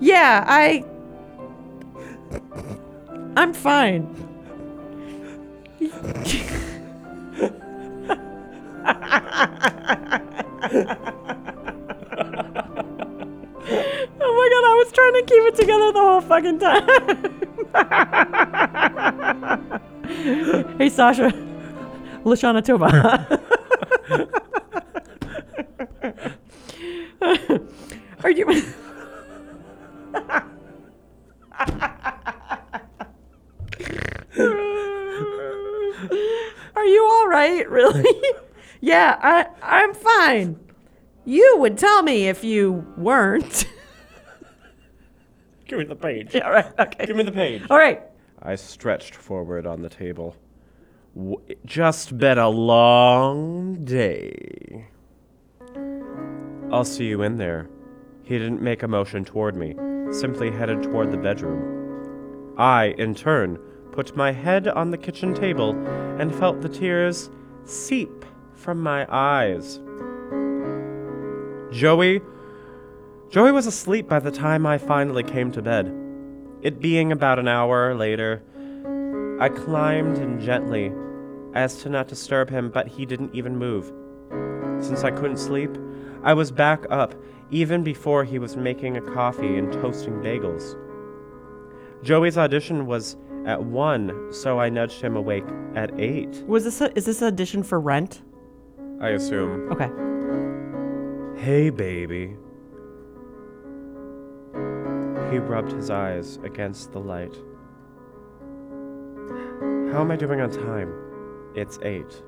Yeah, 0.00 0.44
I. 0.46 0.84
I'm 3.36 3.52
fine. 3.52 4.06
Oh 14.22 14.34
my 14.36 14.48
god, 14.52 14.64
I 14.64 14.74
was 14.74 14.92
trying 14.92 15.14
to 15.14 15.22
keep 15.22 15.42
it 15.44 15.54
together 15.56 15.92
the 15.92 16.00
whole 16.00 16.20
fucking 16.20 16.58
time. 16.58 16.84
hey, 20.78 20.88
Sacha. 20.88 21.32
L'shana 22.24 22.62
Tova. 22.62 23.38
Are 28.24 28.30
you. 28.30 28.46
Are 36.76 36.84
you 36.86 37.04
all 37.10 37.19
right? 37.30 37.68
Really? 37.80 38.04
yeah, 38.80 39.16
I 39.22 39.46
I'm 39.62 39.94
fine. 39.94 40.58
You 41.24 41.56
would 41.58 41.78
tell 41.78 42.02
me 42.02 42.28
if 42.28 42.42
you 42.44 42.84
weren't. 42.96 43.66
Give 45.66 45.78
me 45.78 45.84
the 45.84 45.94
page. 45.94 46.34
yeah, 46.34 46.48
right. 46.48 46.66
Okay. 46.78 47.06
Give 47.06 47.16
me 47.16 47.22
the 47.22 47.30
page. 47.32 47.62
All 47.70 47.78
right. 47.78 48.02
I 48.42 48.56
stretched 48.56 49.14
forward 49.14 49.66
on 49.66 49.82
the 49.82 49.88
table. 49.88 50.34
W- 51.14 51.40
it 51.46 51.64
just 51.64 52.18
been 52.18 52.38
a 52.38 52.48
long 52.48 53.84
day. 53.84 54.86
I'll 56.72 56.84
see 56.84 57.06
you 57.06 57.22
in 57.22 57.36
there. 57.38 57.68
He 58.24 58.38
didn't 58.38 58.62
make 58.62 58.82
a 58.82 58.88
motion 58.88 59.24
toward 59.24 59.54
me, 59.56 59.74
simply 60.12 60.50
headed 60.50 60.82
toward 60.82 61.10
the 61.12 61.16
bedroom. 61.18 62.54
I, 62.58 62.94
in 62.98 63.14
turn, 63.14 63.58
put 63.92 64.16
my 64.16 64.32
head 64.32 64.68
on 64.68 64.90
the 64.90 64.98
kitchen 64.98 65.34
table 65.34 65.70
and 66.20 66.34
felt 66.34 66.60
the 66.60 66.68
tears 66.68 67.30
seep 67.64 68.24
from 68.54 68.80
my 68.80 69.06
eyes. 69.10 69.80
Joey. 71.72 72.20
Joey 73.30 73.52
was 73.52 73.66
asleep 73.66 74.08
by 74.08 74.18
the 74.18 74.30
time 74.30 74.66
I 74.66 74.78
finally 74.78 75.22
came 75.22 75.52
to 75.52 75.62
bed. 75.62 75.94
It 76.62 76.80
being 76.80 77.12
about 77.12 77.38
an 77.38 77.48
hour 77.48 77.94
later, 77.94 78.42
I 79.40 79.48
climbed 79.48 80.18
in 80.18 80.40
gently 80.40 80.92
as 81.54 81.82
to 81.82 81.88
not 81.88 82.08
disturb 82.08 82.50
him, 82.50 82.70
but 82.70 82.88
he 82.88 83.06
didn't 83.06 83.34
even 83.34 83.56
move. 83.56 83.92
Since 84.84 85.04
I 85.04 85.10
couldn't 85.10 85.38
sleep, 85.38 85.70
I 86.22 86.34
was 86.34 86.50
back 86.50 86.84
up 86.90 87.14
even 87.50 87.82
before 87.82 88.24
he 88.24 88.38
was 88.38 88.56
making 88.56 88.96
a 88.96 89.00
coffee 89.00 89.56
and 89.56 89.72
toasting 89.72 90.20
bagels. 90.20 90.76
Joey's 92.02 92.38
audition 92.38 92.86
was 92.86 93.16
at 93.46 93.62
1, 93.62 94.32
so 94.32 94.60
I 94.60 94.68
nudged 94.68 95.00
him 95.00 95.16
awake 95.16 95.46
at 95.74 95.98
8, 95.98 96.44
Was 96.46 96.64
this 96.64 96.80
a, 96.80 96.96
is 96.96 97.06
this 97.06 97.20
an 97.22 97.28
audition 97.28 97.62
for 97.62 97.80
Rent? 97.80 98.22
I 99.00 99.10
assume. 99.10 99.70
Okay. 99.72 99.90
Hey, 101.40 101.70
baby. 101.70 102.36
He 105.30 105.38
rubbed 105.38 105.72
his 105.72 105.90
eyes 105.90 106.38
against 106.44 106.92
the 106.92 106.98
light. 106.98 107.34
How 109.92 110.00
am 110.02 110.10
I 110.10 110.16
doing 110.16 110.40
on 110.40 110.50
time? 110.50 110.92
It's 111.54 111.78
eight. 111.82 112.22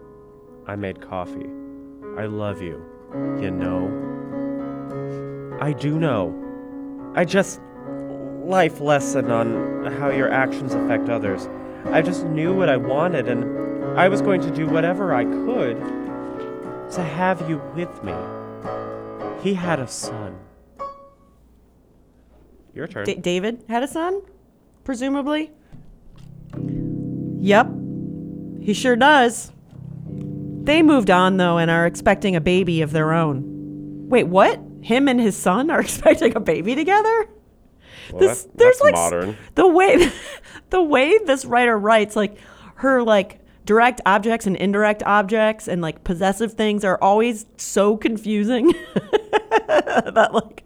I 0.67 0.77
made 0.77 1.01
coffee. 1.01 1.51
I 2.17 2.27
love 2.27 2.63
you. 2.63 2.83
You 3.41 3.51
know? 3.51 3.89
I 5.61 5.73
do 5.73 5.99
know. 5.99 6.33
I 7.15 7.25
just. 7.25 7.61
Life 8.45 8.80
lesson 8.80 9.30
on 9.30 9.93
how 9.99 10.11
your 10.11 10.30
actions 10.30 10.74
affect 10.74 11.09
others. 11.09 11.49
I 11.86 12.03
just 12.03 12.24
knew 12.26 12.55
what 12.55 12.68
I 12.68 12.76
wanted, 12.76 13.28
and 13.28 13.99
I 13.99 14.09
was 14.09 14.20
going 14.22 14.40
to 14.43 14.51
do 14.51 14.66
whatever 14.66 15.14
I 15.14 15.24
could 15.24 15.78
to 16.93 17.03
have 17.03 17.49
you 17.49 17.61
with 17.74 18.03
me. 18.05 18.12
He 19.43 19.55
had 19.55 19.80
a 19.80 19.88
son. 19.88 20.38
Your 22.74 22.86
turn. 22.86 23.05
D- 23.05 23.14
David 23.14 23.64
had 23.68 23.82
a 23.82 23.88
son, 23.88 24.22
presumably. 24.84 25.51
Yep, 27.40 27.68
he 28.61 28.72
sure 28.72 28.97
does. 28.97 29.53
They 30.62 30.80
moved 30.82 31.11
on 31.11 31.38
though 31.38 31.59
and 31.59 31.70
are 31.70 31.86
expecting 31.86 32.36
a 32.36 32.40
baby 32.40 32.82
of 32.82 32.93
their 32.93 33.12
own. 33.12 34.09
Wait, 34.09 34.28
what? 34.28 34.61
Him 34.80 35.09
and 35.09 35.20
his 35.20 35.36
son 35.36 35.70
are 35.70 35.80
expecting 35.82 36.36
a 36.36 36.40
baby 36.40 36.74
together? 36.74 37.28
Well, 38.11 38.21
this 38.21 38.43
that- 38.45 38.59
there's 38.59 38.81
like 38.81 38.95
modern. 38.95 39.37
the 39.55 39.69
way 39.69 40.11
the 40.71 40.83
way 40.83 41.19
this 41.27 41.45
writer 41.45 41.79
writes 41.79 42.17
like 42.17 42.37
her 42.77 43.03
like 43.03 43.39
direct 43.65 44.01
objects 44.07 44.47
and 44.47 44.57
indirect 44.57 45.03
objects 45.05 45.69
and 45.69 45.81
like 45.81 46.03
possessive 46.03 46.55
things 46.55 46.85
are 46.85 46.99
always 47.01 47.47
so 47.57 47.97
confusing 47.97 48.73
that 49.69 50.31
like 50.33 50.65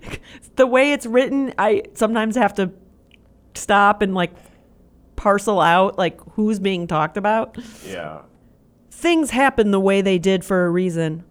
the 0.56 0.66
way 0.66 0.92
it's 0.92 1.06
written 1.06 1.52
i 1.58 1.82
sometimes 1.94 2.34
have 2.36 2.54
to 2.54 2.70
stop 3.54 4.02
and 4.02 4.14
like 4.14 4.32
parcel 5.16 5.60
out 5.60 5.96
like 5.98 6.20
who's 6.32 6.58
being 6.58 6.86
talked 6.86 7.16
about 7.16 7.56
Yeah. 7.86 8.22
things 8.90 9.30
happen 9.30 9.70
the 9.70 9.80
way 9.80 10.00
they 10.02 10.18
did 10.18 10.44
for 10.44 10.66
a 10.66 10.70
reason 10.70 11.22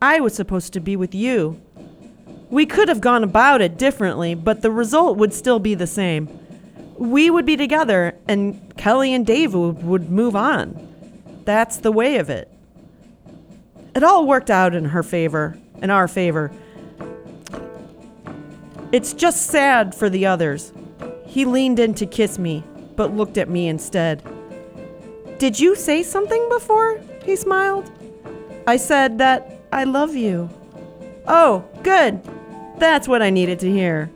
i 0.00 0.20
was 0.20 0.34
supposed 0.34 0.72
to 0.74 0.80
be 0.80 0.96
with 0.96 1.14
you 1.14 1.60
we 2.50 2.66
could 2.66 2.88
have 2.88 3.00
gone 3.00 3.24
about 3.24 3.60
it 3.60 3.76
differently 3.76 4.34
but 4.34 4.62
the 4.62 4.70
result 4.70 5.16
would 5.16 5.32
still 5.32 5.58
be 5.58 5.74
the 5.74 5.86
same 5.86 6.28
we 6.96 7.28
would 7.28 7.46
be 7.46 7.56
together 7.56 8.14
and 8.28 8.76
kelly 8.76 9.12
and 9.12 9.26
dave 9.26 9.54
would, 9.54 10.10
move 10.10 10.36
on 10.36 11.42
that's 11.44 11.78
the 11.78 11.92
way 11.92 12.16
of 12.16 12.30
it 12.30 12.50
it 13.94 14.02
all 14.02 14.26
worked 14.26 14.50
out 14.50 14.74
in 14.74 14.86
her 14.86 15.02
favor 15.02 15.56
in 15.82 15.90
our 15.90 16.08
favor 16.08 16.50
it's 18.92 19.12
just 19.12 19.48
sad 19.48 19.94
for 19.94 20.08
the 20.08 20.26
others. 20.26 20.72
He 21.26 21.44
leaned 21.44 21.80
in 21.80 21.94
to 21.94 22.06
kiss 22.06 22.38
me, 22.38 22.62
but 22.94 23.14
looked 23.14 23.36
at 23.36 23.48
me 23.48 23.68
instead. 23.68 24.22
Did 25.38 25.58
you 25.58 25.74
say 25.74 26.02
something 26.02 26.48
before? 26.48 27.00
He 27.24 27.34
smiled. 27.36 27.90
I 28.66 28.76
said 28.76 29.18
that 29.18 29.60
I 29.72 29.84
love 29.84 30.14
you. 30.14 30.48
Oh, 31.26 31.64
good. 31.82 32.22
That's 32.78 33.08
what 33.08 33.22
I 33.22 33.30
needed 33.30 33.58
to 33.60 33.70
hear. 33.70 34.10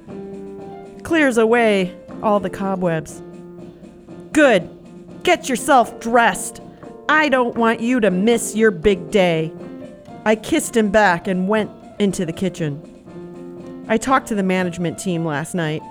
Clears 1.02 1.38
away 1.38 1.96
all 2.22 2.40
the 2.40 2.50
cobwebs. 2.50 3.22
Good. 4.32 4.68
Get 5.22 5.48
yourself 5.48 5.98
dressed. 6.00 6.60
I 7.08 7.28
don't 7.28 7.56
want 7.56 7.80
you 7.80 8.00
to 8.00 8.10
miss 8.10 8.54
your 8.54 8.70
big 8.70 9.10
day. 9.10 9.52
I 10.24 10.36
kissed 10.36 10.76
him 10.76 10.90
back 10.90 11.26
and 11.26 11.48
went 11.48 11.70
into 11.98 12.26
the 12.26 12.32
kitchen. 12.32 12.86
I 13.88 13.96
talked 13.96 14.28
to 14.28 14.34
the 14.34 14.42
management 14.42 14.98
team 14.98 15.24
last 15.24 15.54
night. 15.54 15.82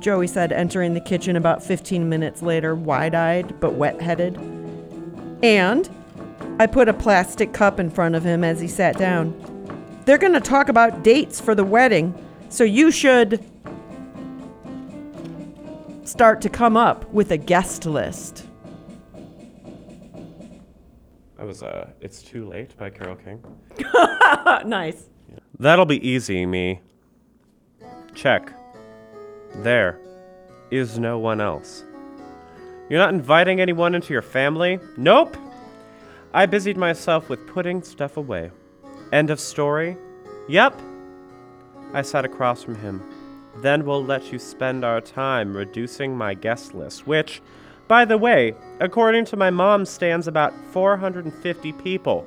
Joey 0.00 0.26
said, 0.26 0.52
entering 0.52 0.94
the 0.94 1.00
kitchen 1.00 1.36
about 1.36 1.62
15 1.62 2.08
minutes 2.08 2.42
later, 2.42 2.74
wide 2.74 3.14
eyed 3.14 3.58
but 3.60 3.74
wet 3.74 4.00
headed. 4.00 4.36
And 5.42 5.88
I 6.60 6.66
put 6.66 6.88
a 6.88 6.92
plastic 6.92 7.52
cup 7.52 7.80
in 7.80 7.90
front 7.90 8.14
of 8.14 8.24
him 8.24 8.44
as 8.44 8.60
he 8.60 8.68
sat 8.68 8.98
down. 8.98 9.32
They're 10.08 10.16
going 10.16 10.32
to 10.32 10.40
talk 10.40 10.70
about 10.70 11.02
dates 11.02 11.38
for 11.38 11.54
the 11.54 11.64
wedding, 11.64 12.14
so 12.48 12.64
you 12.64 12.90
should 12.90 13.44
start 16.02 16.40
to 16.40 16.48
come 16.48 16.78
up 16.78 17.06
with 17.12 17.30
a 17.30 17.36
guest 17.36 17.84
list. 17.84 18.46
That 21.36 21.46
was 21.46 21.62
uh 21.62 21.90
It's 22.00 22.22
Too 22.22 22.48
Late 22.48 22.74
by 22.78 22.88
Carole 22.88 23.16
King. 23.16 23.44
nice. 24.66 25.10
That'll 25.58 25.84
be 25.84 26.00
easy, 26.08 26.46
me. 26.46 26.80
Check. 28.14 28.50
There 29.56 30.00
is 30.70 30.98
no 30.98 31.18
one 31.18 31.42
else. 31.42 31.84
You're 32.88 33.00
not 33.00 33.12
inviting 33.12 33.60
anyone 33.60 33.94
into 33.94 34.14
your 34.14 34.22
family? 34.22 34.80
Nope. 34.96 35.36
I 36.32 36.46
busied 36.46 36.78
myself 36.78 37.28
with 37.28 37.46
putting 37.46 37.82
stuff 37.82 38.16
away. 38.16 38.52
End 39.12 39.30
of 39.30 39.40
story? 39.40 39.96
Yep. 40.48 40.78
I 41.94 42.02
sat 42.02 42.26
across 42.26 42.62
from 42.62 42.74
him. 42.74 43.02
Then 43.56 43.86
we'll 43.86 44.04
let 44.04 44.30
you 44.30 44.38
spend 44.38 44.84
our 44.84 45.00
time 45.00 45.56
reducing 45.56 46.16
my 46.16 46.34
guest 46.34 46.74
list, 46.74 47.06
which, 47.06 47.40
by 47.88 48.04
the 48.04 48.18
way, 48.18 48.54
according 48.80 49.24
to 49.26 49.36
my 49.36 49.48
mom, 49.48 49.86
stands 49.86 50.28
about 50.28 50.52
450 50.72 51.72
people. 51.72 52.26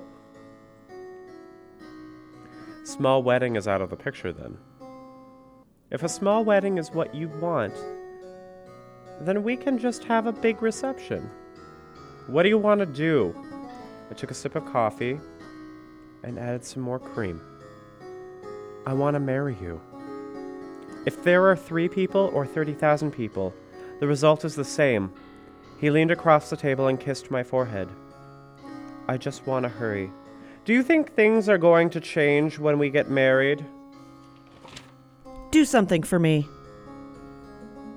Small 2.84 3.22
wedding 3.22 3.56
is 3.56 3.68
out 3.68 3.82
of 3.82 3.92
the 3.92 3.96
picture 3.96 4.34
then. 4.34 4.58
If 5.92 6.02
a 6.02 6.10
small 6.10 6.44
wedding 6.44 6.80
is 6.80 6.90
what 6.92 7.14
you 7.14 7.30
want, 7.30 7.76
then 9.22 9.44
we 9.44 9.56
can 9.56 9.78
just 9.78 10.04
have 10.06 10.26
a 10.26 10.32
big 10.32 10.64
reception. 10.64 11.30
What 12.26 12.42
do 12.42 12.50
you 12.50 12.58
want 12.58 12.80
to 12.80 12.88
do? 12.88 13.36
I 14.10 14.16
took 14.16 14.32
a 14.32 14.34
sip 14.34 14.56
of 14.56 14.66
coffee 14.66 15.20
and 16.24 16.40
added 16.40 16.64
some 16.64 16.84
more 16.84 17.00
cream. 17.00 17.42
I 18.86 18.94
want 18.94 19.16
to 19.16 19.20
marry 19.20 19.56
you. 19.62 19.82
If 21.06 21.24
there 21.24 21.48
are 21.48 21.56
three 21.56 21.90
people 21.90 22.30
or 22.34 22.46
30,000 22.46 23.12
people, 23.12 23.54
the 24.00 24.08
result 24.08 24.46
is 24.46 24.56
the 24.56 24.64
same. 24.66 25.12
He 25.80 25.90
leaned 25.90 26.12
across 26.12 26.50
the 26.50 26.58
table 26.58 26.88
and 26.88 27.00
kissed 27.00 27.32
my 27.32 27.44
forehead. 27.44 27.90
I 29.08 29.18
just 29.18 29.48
want 29.48 29.64
to 29.64 29.70
hurry. 29.70 30.12
Do 30.64 30.74
you 30.74 30.84
think 30.84 31.14
things 31.14 31.50
are 31.50 31.58
going 31.58 31.90
to 31.92 32.00
change 32.00 32.60
when 32.60 32.78
we 32.78 32.92
get 32.92 33.10
married? 33.10 33.66
Do 35.50 35.66
something 35.66 36.04
for 36.04 36.20
me. 36.20 36.48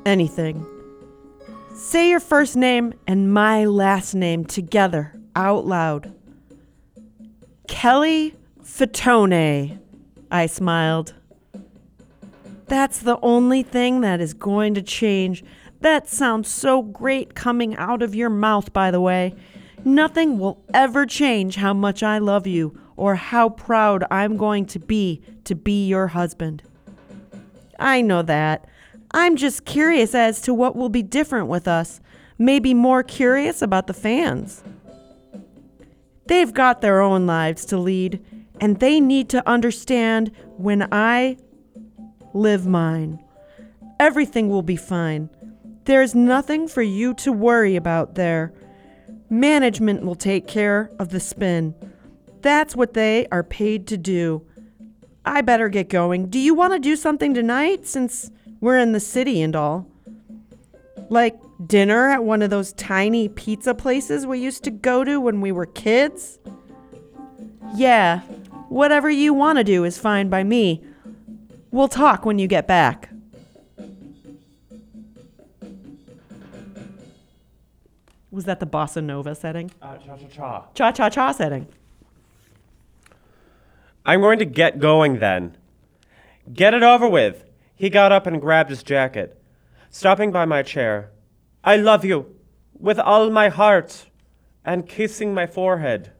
Anything. 0.06 0.66
Say 1.74 2.08
your 2.08 2.20
first 2.20 2.56
name 2.56 2.94
and 3.06 3.32
my 3.32 3.66
last 3.66 4.14
name 4.14 4.44
together 4.44 5.20
out 5.36 5.66
loud. 5.66 6.13
Kelly 7.84 8.34
Fatone. 8.62 9.78
I 10.30 10.46
smiled. 10.46 11.12
That's 12.64 13.00
the 13.00 13.18
only 13.20 13.62
thing 13.62 14.00
that 14.00 14.22
is 14.22 14.32
going 14.32 14.72
to 14.72 14.80
change. 14.80 15.44
That 15.82 16.08
sounds 16.08 16.48
so 16.48 16.80
great 16.80 17.34
coming 17.34 17.76
out 17.76 18.00
of 18.00 18.14
your 18.14 18.30
mouth, 18.30 18.72
by 18.72 18.90
the 18.90 19.02
way. 19.02 19.34
Nothing 19.84 20.38
will 20.38 20.64
ever 20.72 21.04
change 21.04 21.56
how 21.56 21.74
much 21.74 22.02
I 22.02 22.16
love 22.16 22.46
you 22.46 22.74
or 22.96 23.16
how 23.16 23.50
proud 23.50 24.04
I'm 24.10 24.38
going 24.38 24.64
to 24.64 24.78
be 24.78 25.20
to 25.44 25.54
be 25.54 25.86
your 25.86 26.06
husband. 26.06 26.62
I 27.78 28.00
know 28.00 28.22
that. 28.22 28.66
I'm 29.10 29.36
just 29.36 29.66
curious 29.66 30.14
as 30.14 30.40
to 30.40 30.54
what 30.54 30.74
will 30.74 30.88
be 30.88 31.02
different 31.02 31.48
with 31.48 31.68
us. 31.68 32.00
Maybe 32.38 32.72
more 32.72 33.02
curious 33.02 33.60
about 33.60 33.88
the 33.88 33.92
fans. 33.92 34.64
They've 36.26 36.52
got 36.52 36.80
their 36.80 37.00
own 37.00 37.26
lives 37.26 37.64
to 37.66 37.76
lead, 37.76 38.24
and 38.60 38.80
they 38.80 39.00
need 39.00 39.28
to 39.30 39.48
understand 39.48 40.32
when 40.56 40.88
I 40.90 41.36
live 42.32 42.66
mine. 42.66 43.22
Everything 44.00 44.48
will 44.48 44.62
be 44.62 44.76
fine. 44.76 45.30
There's 45.84 46.14
nothing 46.14 46.66
for 46.66 46.82
you 46.82 47.14
to 47.14 47.32
worry 47.32 47.76
about 47.76 48.14
there. 48.14 48.52
Management 49.28 50.04
will 50.04 50.14
take 50.14 50.46
care 50.46 50.90
of 50.98 51.10
the 51.10 51.20
spin. 51.20 51.74
That's 52.40 52.74
what 52.74 52.94
they 52.94 53.26
are 53.30 53.42
paid 53.42 53.86
to 53.88 53.96
do. 53.96 54.46
I 55.24 55.40
better 55.40 55.68
get 55.68 55.88
going. 55.88 56.28
Do 56.28 56.38
you 56.38 56.54
want 56.54 56.72
to 56.74 56.78
do 56.78 56.96
something 56.96 57.34
tonight 57.34 57.86
since 57.86 58.30
we're 58.60 58.78
in 58.78 58.92
the 58.92 59.00
city 59.00 59.42
and 59.42 59.56
all? 59.56 59.86
Like 61.08 61.36
dinner 61.64 62.08
at 62.10 62.24
one 62.24 62.42
of 62.42 62.50
those 62.50 62.72
tiny 62.72 63.28
pizza 63.28 63.74
places 63.74 64.26
we 64.26 64.38
used 64.38 64.64
to 64.64 64.70
go 64.70 65.04
to 65.04 65.20
when 65.20 65.40
we 65.40 65.52
were 65.52 65.66
kids? 65.66 66.38
Yeah, 67.74 68.20
whatever 68.68 69.10
you 69.10 69.34
want 69.34 69.58
to 69.58 69.64
do 69.64 69.84
is 69.84 69.98
fine 69.98 70.28
by 70.28 70.44
me. 70.44 70.84
We'll 71.70 71.88
talk 71.88 72.24
when 72.24 72.38
you 72.38 72.46
get 72.46 72.66
back. 72.66 73.10
Was 78.30 78.44
that 78.46 78.58
the 78.58 78.66
bossa 78.66 79.02
nova 79.02 79.34
setting? 79.34 79.70
Uh, 79.80 79.96
cha 79.98 80.16
cha 80.16 80.26
cha. 80.26 80.66
Cha 80.74 80.92
cha 80.92 81.08
cha 81.08 81.32
setting. 81.32 81.68
I'm 84.04 84.20
going 84.20 84.40
to 84.40 84.44
get 84.44 84.80
going 84.80 85.20
then. 85.20 85.56
Get 86.52 86.74
it 86.74 86.82
over 86.82 87.08
with. 87.08 87.44
He 87.76 87.90
got 87.90 88.12
up 88.12 88.26
and 88.26 88.40
grabbed 88.40 88.70
his 88.70 88.82
jacket, 88.82 89.40
stopping 89.88 90.30
by 90.30 90.44
my 90.44 90.62
chair. 90.62 91.10
I 91.64 91.76
love 91.76 92.04
you 92.04 92.36
with 92.78 92.98
all 92.98 93.30
my 93.30 93.48
heart, 93.48 94.06
and 94.66 94.86
kissing 94.86 95.32
my 95.32 95.46
forehead. 95.46 96.12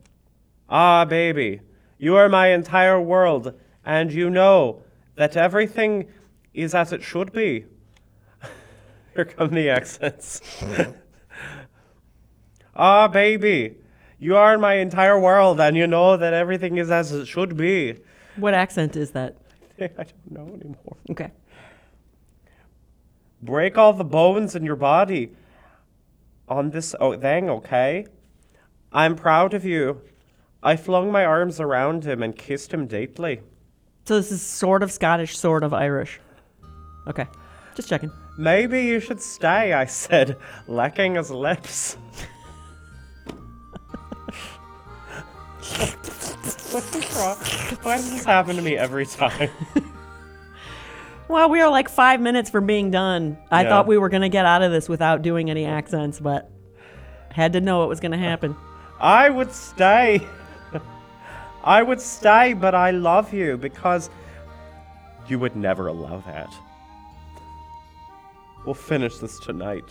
Ah, 0.68 1.04
baby, 1.04 1.60
you 1.98 2.16
are 2.16 2.28
my 2.28 2.48
entire 2.48 3.00
world, 3.00 3.52
and 3.84 4.10
you 4.12 4.30
know 4.30 4.82
that 5.16 5.36
everything 5.36 6.08
is 6.54 6.74
as 6.74 6.92
it 6.92 7.02
should 7.02 7.32
be. 7.32 7.66
Here 9.14 9.26
come 9.26 9.50
the 9.50 9.68
accents. 9.68 10.40
Ah, 12.76 13.06
baby, 13.06 13.76
you 14.18 14.34
are 14.34 14.58
my 14.58 14.74
entire 14.74 15.16
world, 15.18 15.60
and 15.60 15.76
you 15.76 15.86
know 15.86 16.16
that 16.16 16.32
everything 16.32 16.76
is 16.76 16.90
as 16.90 17.12
it 17.12 17.26
should 17.26 17.56
be. 17.56 17.94
What 18.34 18.52
accent 18.52 18.96
is 18.96 19.12
that? 19.12 19.36
I 19.80 19.86
don't 19.86 20.30
know 20.30 20.54
anymore. 20.54 20.96
Okay. 21.08 21.30
Break 23.44 23.76
all 23.76 23.92
the 23.92 24.04
bones 24.04 24.56
in 24.56 24.64
your 24.64 24.76
body 24.76 25.32
on 26.48 26.70
this 26.70 26.94
oh, 26.98 27.14
thing, 27.14 27.50
okay? 27.50 28.06
I'm 28.90 29.16
proud 29.16 29.52
of 29.52 29.66
you. 29.66 30.00
I 30.62 30.76
flung 30.76 31.12
my 31.12 31.26
arms 31.26 31.60
around 31.60 32.04
him 32.04 32.22
and 32.22 32.34
kissed 32.34 32.72
him 32.72 32.86
deeply. 32.86 33.42
So 34.06 34.16
this 34.16 34.32
is 34.32 34.40
sort 34.40 34.82
of 34.82 34.90
Scottish, 34.90 35.36
sort 35.36 35.62
of 35.62 35.74
Irish. 35.74 36.20
Okay. 37.06 37.26
Just 37.74 37.90
checking. 37.90 38.10
Maybe 38.38 38.84
you 38.84 38.98
should 38.98 39.20
stay, 39.20 39.74
I 39.74 39.84
said, 39.84 40.38
licking 40.66 41.16
his 41.16 41.30
lips. 41.30 41.98
What's 46.72 47.16
wrong? 47.16 47.36
Why 47.82 47.96
does 47.96 48.10
this 48.10 48.24
happen 48.24 48.56
to 48.56 48.62
me 48.62 48.78
every 48.78 49.04
time? 49.04 49.50
Well, 51.28 51.48
we 51.48 51.60
are 51.60 51.70
like 51.70 51.88
five 51.88 52.20
minutes 52.20 52.50
from 52.50 52.66
being 52.66 52.90
done. 52.90 53.38
I 53.50 53.62
Yeah. 53.62 53.70
thought 53.70 53.86
we 53.86 53.96
were 53.98 54.08
going 54.08 54.22
to 54.22 54.28
get 54.28 54.44
out 54.44 54.62
of 54.62 54.70
this 54.72 54.88
without 54.88 55.22
doing 55.22 55.50
any 55.50 55.64
accents, 55.64 56.20
but 56.20 56.50
had 57.30 57.54
to 57.54 57.60
know 57.60 57.82
it 57.84 57.88
was 57.88 58.00
going 58.00 58.12
to 58.12 58.18
happen. 58.18 58.54
I 59.00 59.30
would 59.30 59.50
stay. 59.52 60.20
I 61.64 61.82
would 61.82 62.00
stay, 62.00 62.52
but 62.52 62.74
I 62.74 62.90
love 62.90 63.32
you 63.32 63.56
because 63.56 64.10
you 65.26 65.38
would 65.38 65.56
never 65.56 65.86
allow 65.88 66.18
that. 66.26 66.52
We'll 68.66 68.74
finish 68.74 69.16
this 69.18 69.38
tonight. 69.38 69.84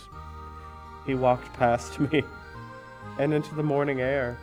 He 1.06 1.14
walked 1.14 1.52
past 1.54 1.98
me 2.12 2.22
and 3.18 3.34
into 3.34 3.54
the 3.56 3.62
morning 3.62 4.00
air. 4.00 4.38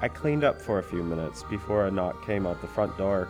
I 0.00 0.08
cleaned 0.08 0.44
up 0.44 0.60
for 0.60 0.78
a 0.78 0.82
few 0.82 1.02
minutes 1.02 1.42
before 1.44 1.86
a 1.86 1.90
knock 1.90 2.24
came 2.24 2.46
out 2.46 2.60
the 2.60 2.66
front 2.66 2.96
door. 2.98 3.28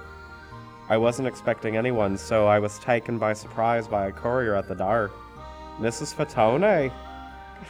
I 0.89 0.97
wasn't 0.97 1.27
expecting 1.27 1.77
anyone, 1.77 2.17
so 2.17 2.47
I 2.47 2.59
was 2.59 2.79
taken 2.79 3.19
by 3.19 3.33
surprise 3.33 3.89
by 3.89 4.07
a 4.07 4.13
courier 4.13 4.55
at 4.55 4.69
the 4.69 4.75
door. 4.75 5.11
Mrs. 5.79 6.15
Fatone? 6.15 6.93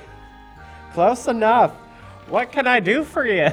Close 0.92 1.26
enough. 1.26 1.74
What 2.28 2.52
can 2.52 2.66
I 2.66 2.80
do 2.80 3.04
for 3.04 3.26
you? 3.26 3.50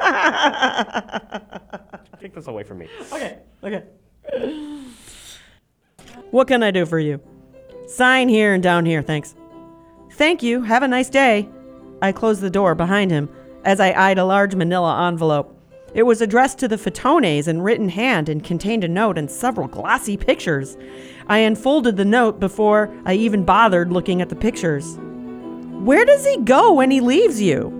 Take 2.20 2.34
this 2.34 2.46
away 2.46 2.64
from 2.64 2.78
me. 2.78 2.88
Okay. 3.12 3.38
Okay. 3.62 3.84
What 6.30 6.48
can 6.48 6.62
I 6.62 6.70
do 6.70 6.86
for 6.86 6.98
you? 6.98 7.20
Sign 7.86 8.28
here 8.28 8.54
and 8.54 8.62
down 8.62 8.86
here, 8.86 9.02
thanks. 9.02 9.34
Thank 10.12 10.42
you. 10.42 10.62
Have 10.62 10.82
a 10.82 10.88
nice 10.88 11.10
day. 11.10 11.48
I 12.02 12.12
closed 12.12 12.40
the 12.40 12.50
door 12.50 12.74
behind 12.74 13.10
him 13.10 13.28
as 13.64 13.80
I 13.80 13.92
eyed 13.92 14.18
a 14.18 14.24
large 14.24 14.54
manila 14.54 15.08
envelope. 15.08 15.59
It 15.92 16.04
was 16.04 16.20
addressed 16.20 16.58
to 16.58 16.68
the 16.68 16.76
Fatones 16.76 17.48
in 17.48 17.62
written 17.62 17.88
hand 17.88 18.28
and 18.28 18.44
contained 18.44 18.84
a 18.84 18.88
note 18.88 19.18
and 19.18 19.30
several 19.30 19.66
glossy 19.66 20.16
pictures. 20.16 20.76
I 21.26 21.38
unfolded 21.38 21.96
the 21.96 22.04
note 22.04 22.38
before 22.38 22.94
I 23.04 23.14
even 23.14 23.44
bothered 23.44 23.92
looking 23.92 24.22
at 24.22 24.28
the 24.28 24.36
pictures. 24.36 24.96
Where 25.80 26.04
does 26.04 26.24
he 26.24 26.36
go 26.38 26.74
when 26.74 26.90
he 26.90 27.00
leaves 27.00 27.40
you? 27.40 27.76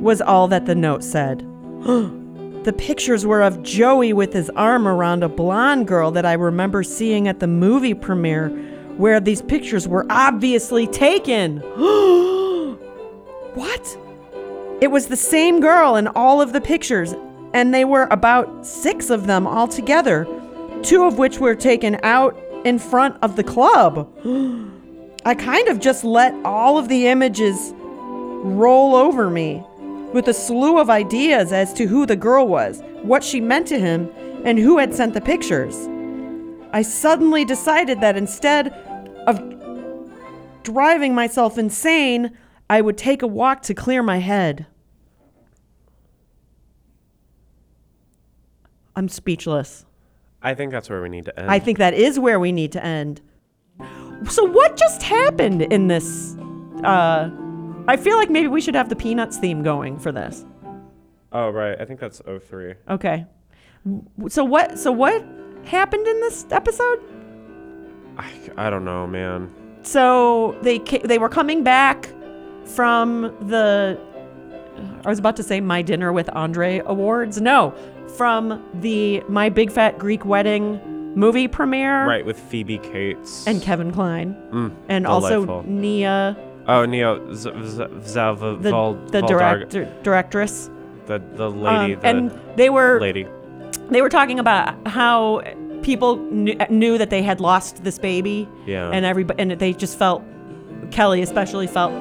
was 0.00 0.20
all 0.20 0.48
that 0.48 0.66
the 0.66 0.74
note 0.74 1.04
said. 1.04 1.46
The 2.66 2.72
pictures 2.72 3.24
were 3.24 3.42
of 3.42 3.62
Joey 3.62 4.12
with 4.12 4.32
his 4.32 4.50
arm 4.56 4.88
around 4.88 5.22
a 5.22 5.28
blonde 5.28 5.86
girl 5.86 6.10
that 6.10 6.26
I 6.26 6.32
remember 6.32 6.82
seeing 6.82 7.28
at 7.28 7.38
the 7.38 7.46
movie 7.46 7.94
premiere, 7.94 8.48
where 8.96 9.20
these 9.20 9.40
pictures 9.40 9.86
were 9.86 10.04
obviously 10.10 10.88
taken. 10.88 11.58
what? 13.54 13.98
It 14.80 14.90
was 14.90 15.06
the 15.06 15.16
same 15.16 15.60
girl 15.60 15.94
in 15.94 16.08
all 16.08 16.40
of 16.42 16.52
the 16.52 16.60
pictures, 16.60 17.14
and 17.56 17.72
they 17.72 17.86
were 17.86 18.06
about 18.10 18.66
six 18.66 19.08
of 19.08 19.26
them 19.26 19.46
altogether, 19.46 20.26
two 20.82 21.04
of 21.04 21.16
which 21.16 21.38
were 21.38 21.54
taken 21.54 21.98
out 22.02 22.38
in 22.66 22.78
front 22.78 23.16
of 23.22 23.34
the 23.36 23.42
club. 23.42 24.12
I 25.24 25.34
kind 25.34 25.66
of 25.68 25.80
just 25.80 26.04
let 26.04 26.34
all 26.44 26.76
of 26.76 26.90
the 26.90 27.06
images 27.06 27.72
roll 27.78 28.94
over 28.94 29.30
me 29.30 29.64
with 30.12 30.28
a 30.28 30.34
slew 30.34 30.78
of 30.78 30.90
ideas 30.90 31.50
as 31.50 31.72
to 31.72 31.86
who 31.86 32.04
the 32.04 32.14
girl 32.14 32.46
was, 32.46 32.82
what 33.00 33.24
she 33.24 33.40
meant 33.40 33.66
to 33.68 33.80
him, 33.80 34.12
and 34.44 34.58
who 34.58 34.76
had 34.76 34.94
sent 34.94 35.14
the 35.14 35.22
pictures. 35.22 35.88
I 36.74 36.82
suddenly 36.82 37.46
decided 37.46 38.02
that 38.02 38.18
instead 38.18 38.68
of 39.26 39.42
driving 40.62 41.14
myself 41.14 41.56
insane, 41.56 42.36
I 42.68 42.82
would 42.82 42.98
take 42.98 43.22
a 43.22 43.26
walk 43.26 43.62
to 43.62 43.72
clear 43.72 44.02
my 44.02 44.18
head. 44.18 44.66
I'm 48.96 49.08
speechless. 49.08 49.84
I 50.42 50.54
think 50.54 50.72
that's 50.72 50.88
where 50.90 51.02
we 51.02 51.08
need 51.08 51.26
to 51.26 51.38
end. 51.38 51.50
I 51.50 51.58
think 51.58 51.78
that 51.78 51.94
is 51.94 52.18
where 52.18 52.40
we 52.40 52.50
need 52.52 52.72
to 52.72 52.84
end. 52.84 53.20
So 54.30 54.44
what 54.44 54.76
just 54.76 55.02
happened 55.02 55.62
in 55.62 55.88
this 55.88 56.36
uh 56.82 57.30
I 57.88 57.96
feel 57.96 58.16
like 58.16 58.30
maybe 58.30 58.48
we 58.48 58.60
should 58.60 58.74
have 58.74 58.88
the 58.88 58.96
Peanuts 58.96 59.36
theme 59.38 59.62
going 59.62 59.98
for 59.98 60.10
this. 60.10 60.44
Oh, 61.32 61.50
right. 61.50 61.80
I 61.80 61.84
think 61.84 62.00
that's 62.00 62.20
03. 62.48 62.74
Okay. 62.88 63.26
So 64.28 64.42
what 64.44 64.78
so 64.78 64.90
what 64.90 65.24
happened 65.64 66.06
in 66.06 66.20
this 66.20 66.46
episode? 66.50 67.00
I, 68.18 68.30
I 68.56 68.70
don't 68.70 68.84
know, 68.84 69.06
man. 69.06 69.52
So 69.82 70.58
they 70.62 70.78
ca- 70.78 71.02
they 71.04 71.18
were 71.18 71.28
coming 71.28 71.62
back 71.62 72.08
from 72.64 73.22
the 73.48 74.00
I 75.04 75.08
was 75.08 75.18
about 75.18 75.36
to 75.36 75.42
say 75.42 75.60
my 75.60 75.82
dinner 75.82 76.12
with 76.12 76.28
Andre 76.30 76.82
awards. 76.84 77.40
No, 77.40 77.74
from 78.16 78.62
the 78.74 79.20
My 79.28 79.48
Big 79.48 79.70
Fat 79.70 79.98
Greek 79.98 80.24
Wedding 80.24 80.80
movie 81.14 81.48
premiere 81.48 82.06
Right, 82.06 82.24
with 82.26 82.38
Phoebe 82.38 82.78
Cates. 82.78 83.46
and 83.46 83.62
Kevin 83.62 83.90
Kline 83.92 84.34
Mm, 84.52 84.72
and 84.88 85.06
also. 85.06 85.62
Nia 85.62 86.36
Oh, 86.68 86.84
Neo 86.84 87.32
Z- 87.32 87.50
Z- 87.64 87.82
Zav- 88.00 88.40
the, 88.60 88.70
Val- 88.70 88.94
the 88.94 89.22
director 89.22 89.84
directress 90.02 90.68
The, 91.06 91.22
the 91.34 91.48
lady. 91.50 91.94
Um, 91.94 92.00
the 92.00 92.06
and 92.08 92.40
they 92.56 92.70
were 92.70 93.00
lady. 93.00 93.26
they 93.90 94.02
were 94.02 94.08
talking 94.08 94.40
about 94.40 94.74
how 94.88 95.42
people 95.82 96.16
knew, 96.16 96.56
knew 96.68 96.98
that 96.98 97.10
they 97.10 97.22
had 97.22 97.40
lost 97.40 97.84
this 97.84 97.98
baby 98.00 98.48
Yeah. 98.66 98.90
and 98.90 99.06
everybody 99.06 99.40
and 99.40 99.52
they 99.52 99.72
just 99.72 99.96
felt 99.96 100.24
Kelly 100.90 101.22
especially 101.22 101.68
felt 101.68 101.92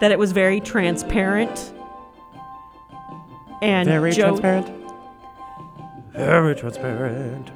that 0.00 0.10
it 0.12 0.18
was 0.18 0.32
very 0.32 0.60
transparent 0.60 1.72
and 3.62 3.88
Very 3.88 4.12
Jo- 4.12 4.28
transparent. 4.28 4.68
Very 6.12 6.54
transparent. 6.54 7.50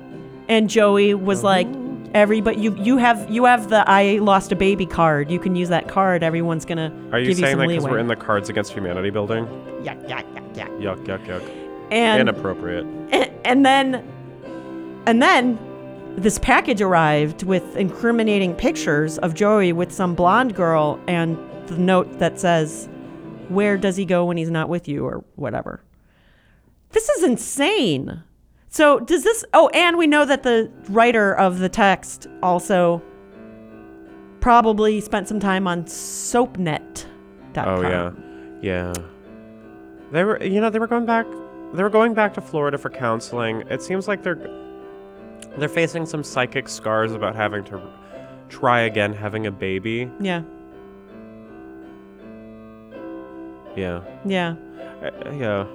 and 0.49 0.69
Joey 0.69 1.15
was 1.15 1.43
like 1.43 1.67
everybody 2.13 2.61
you 2.61 2.75
you 2.77 2.97
have 2.99 3.31
you 3.31 3.45
have 3.45 3.71
the 3.71 3.89
I 3.89 4.19
lost 4.19 4.51
a 4.53 4.57
baby 4.57 4.85
card 4.85 5.31
you 5.31 5.39
can 5.39 5.55
use 5.55 5.69
that 5.69 5.87
card 5.89 6.23
everyone's 6.25 6.65
gonna 6.65 6.93
Are 7.13 7.19
you 7.21 7.29
give 7.29 7.39
you 7.39 7.45
saying 7.45 7.53
some 7.53 7.61
that 7.61 7.69
because 7.69 7.85
leeway 7.85 7.93
we're 7.93 7.99
in 8.01 8.09
the 8.09 8.17
Cards 8.17 8.49
Against 8.51 8.73
Humanity 8.73 9.11
building? 9.11 9.47
yeah 9.85 9.95
yeah 10.09 10.23
yeah 10.35 10.43
yeah 10.55 10.69
Yuck, 10.95 11.05
yuck, 11.07 11.25
yuck. 11.27 11.89
and 11.93 12.21
Inappropriate. 12.29 12.85
and, 13.13 13.31
and 13.45 13.65
then 13.65 13.95
and 15.07 15.23
then 15.23 15.59
this 16.17 16.39
package 16.41 16.83
arrived 16.83 17.45
with 17.45 17.77
incriminating 17.77 18.55
pictures 18.55 19.17
of 19.19 19.33
Joey 19.35 19.73
with 19.73 19.93
some 19.93 20.15
blonde 20.17 20.55
girl 20.57 20.99
and 21.07 21.39
the 21.69 21.79
note 21.79 22.19
that 22.19 22.39
says 22.41 22.89
where 23.49 23.79
does 23.79 23.97
he 23.97 24.05
go 24.05 24.25
when 24.25 24.37
he's 24.37 24.51
not 24.51 24.69
with 24.69 24.89
you 24.89 25.07
or 25.07 25.25
whatever 25.37 25.81
this 26.93 27.09
is 27.09 27.23
insane 27.25 28.23
so 28.69 29.01
does 29.01 29.23
this 29.25 29.45
oh 29.55 29.69
and 29.71 29.97
we 29.99 30.07
know 30.07 30.25
that 30.25 30.43
the 30.43 30.71
writer 30.89 31.35
of 31.35 31.59
the 31.59 31.69
text 31.69 32.27
also 32.43 33.03
probably 34.41 35.01
spent 35.01 35.29
some 35.29 35.39
time 35.41 35.67
on 35.67 35.85
soapnet.com 35.85 37.07
Oh 37.57 37.83
yeah, 37.83 38.13
yeah. 38.63 38.93
They 40.13 40.25
were, 40.25 40.43
you 40.43 40.61
know, 40.61 40.71
they 40.71 40.79
were 40.79 40.87
going 40.87 41.05
back. 41.05 41.27
They 41.75 41.83
were 41.83 41.91
going 41.91 42.15
back 42.15 42.33
to 42.35 42.41
Florida 42.41 42.79
for 42.79 42.91
counseling. 42.91 43.63
It 43.69 43.83
seems 43.83 44.07
like 44.09 44.23
they're 44.23 44.39
they're 45.59 45.69
facing 45.69 46.07
some 46.07 46.23
psychic 46.23 46.69
scars 46.69 47.13
about 47.13 47.35
having 47.35 47.65
to 47.65 47.81
try 48.49 48.81
again 48.83 49.13
having 49.13 49.47
a 49.47 49.51
baby. 49.51 50.11
yeah 50.21 50.43
Yeah, 53.77 54.03
yeah 54.25 54.55
Uh, 55.03 55.31
yeah. 55.33 55.67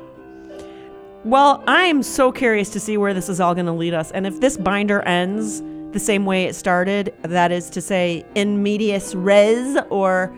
Well, 1.26 1.64
I 1.66 1.86
am 1.86 2.04
so 2.04 2.32
curious 2.32 2.70
to 2.70 2.80
see 2.80 2.98
where 2.98 3.12
this 3.12 3.30
is 3.30 3.42
all 3.42 3.56
going 3.56 3.66
to 3.66 3.72
lead 3.72 3.96
us. 3.96 4.12
And 4.12 4.28
if 4.28 4.42
this 4.42 4.58
binder 4.58 5.02
ends 5.02 5.60
the 5.92 6.00
same 6.00 6.24
way 6.24 6.44
it 6.44 6.54
started, 6.54 7.16
that 7.24 7.52
is 7.52 7.72
to 7.72 7.82
say, 7.82 8.24
in 8.36 8.62
medias 8.62 9.16
res 9.16 9.76
or 9.90 10.32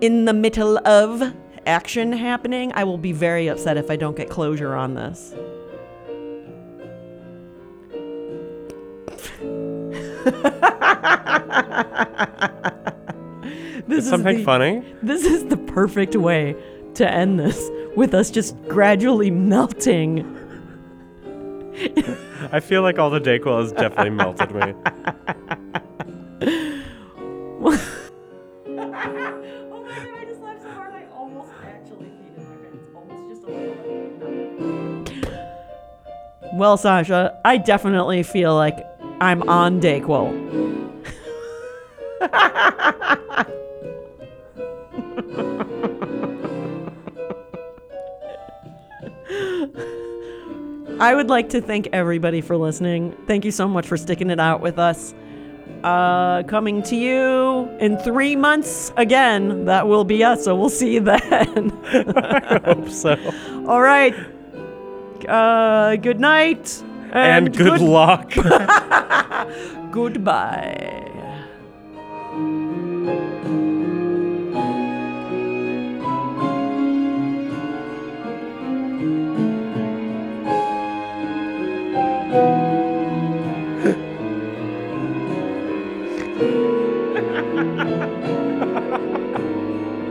in 0.00 0.24
the 0.24 0.32
middle 0.32 0.78
of 0.84 1.32
action 1.64 2.12
happening, 2.12 2.72
I 2.74 2.82
will 2.82 2.98
be 2.98 3.12
very 3.12 3.46
upset 3.46 3.76
if 3.76 3.88
I 3.88 3.94
don't 3.94 4.16
get 4.16 4.28
closure 4.28 4.74
on 4.74 4.94
this. 4.94 5.32
this 13.86 14.04
is 14.04 14.10
Something 14.10 14.38
the- 14.38 14.44
funny? 14.44 14.82
This 15.02 15.24
is 15.24 15.44
the 15.44 15.56
perfect 15.56 16.16
way 16.16 16.56
to 16.98 17.10
end 17.10 17.38
this 17.40 17.70
with 17.96 18.12
us 18.14 18.30
just 18.30 18.54
gradually 18.68 19.30
melting. 19.30 20.24
I 22.52 22.60
feel 22.60 22.82
like 22.82 22.98
all 22.98 23.10
the 23.10 23.20
DayQuil 23.20 23.60
has 23.62 23.72
definitely 23.72 24.10
melted 24.10 24.54
me. 24.54 24.74
Oh 27.60 27.70
my 28.90 29.04
god, 29.04 30.08
I 30.20 30.24
just 30.24 30.40
laughed 30.40 30.62
so 30.62 30.70
hard 30.70 30.92
I 30.94 31.04
almost 31.12 31.50
actually 31.64 32.06
peed 32.06 32.36
in 32.36 32.44
my 32.44 32.54
pants. 32.54 32.84
Almost 32.94 33.28
just 33.28 33.42
a 33.42 33.50
little 33.50 35.04
bit. 35.04 36.54
Well, 36.54 36.76
Sacha, 36.76 37.38
I 37.44 37.56
definitely 37.58 38.22
feel 38.22 38.54
like 38.54 38.78
I'm 39.20 39.42
on 39.48 39.80
DayQuil. 39.80 40.46
I 51.00 51.14
would 51.14 51.28
like 51.28 51.50
to 51.50 51.60
thank 51.60 51.88
everybody 51.92 52.40
for 52.40 52.56
listening. 52.56 53.16
Thank 53.26 53.44
you 53.44 53.50
so 53.50 53.68
much 53.68 53.86
for 53.86 53.96
sticking 53.96 54.30
it 54.30 54.40
out 54.40 54.60
with 54.60 54.78
us. 54.78 55.14
Uh, 55.84 56.42
coming 56.44 56.82
to 56.82 56.96
you 56.96 57.68
in 57.78 57.96
three 57.98 58.34
months 58.34 58.92
again. 58.96 59.66
That 59.66 59.86
will 59.86 60.04
be 60.04 60.24
us, 60.24 60.44
so 60.44 60.56
we'll 60.56 60.70
see 60.70 60.94
you 60.94 61.00
then. 61.00 61.20
I 62.16 62.60
hope 62.64 62.88
so. 62.88 63.16
All 63.68 63.80
right. 63.80 64.14
Uh, 65.28 65.96
good 65.96 66.18
night. 66.18 66.82
And, 67.12 67.56
good 67.56 67.80
luck. 67.80 68.32
Goodbye. 69.92 71.07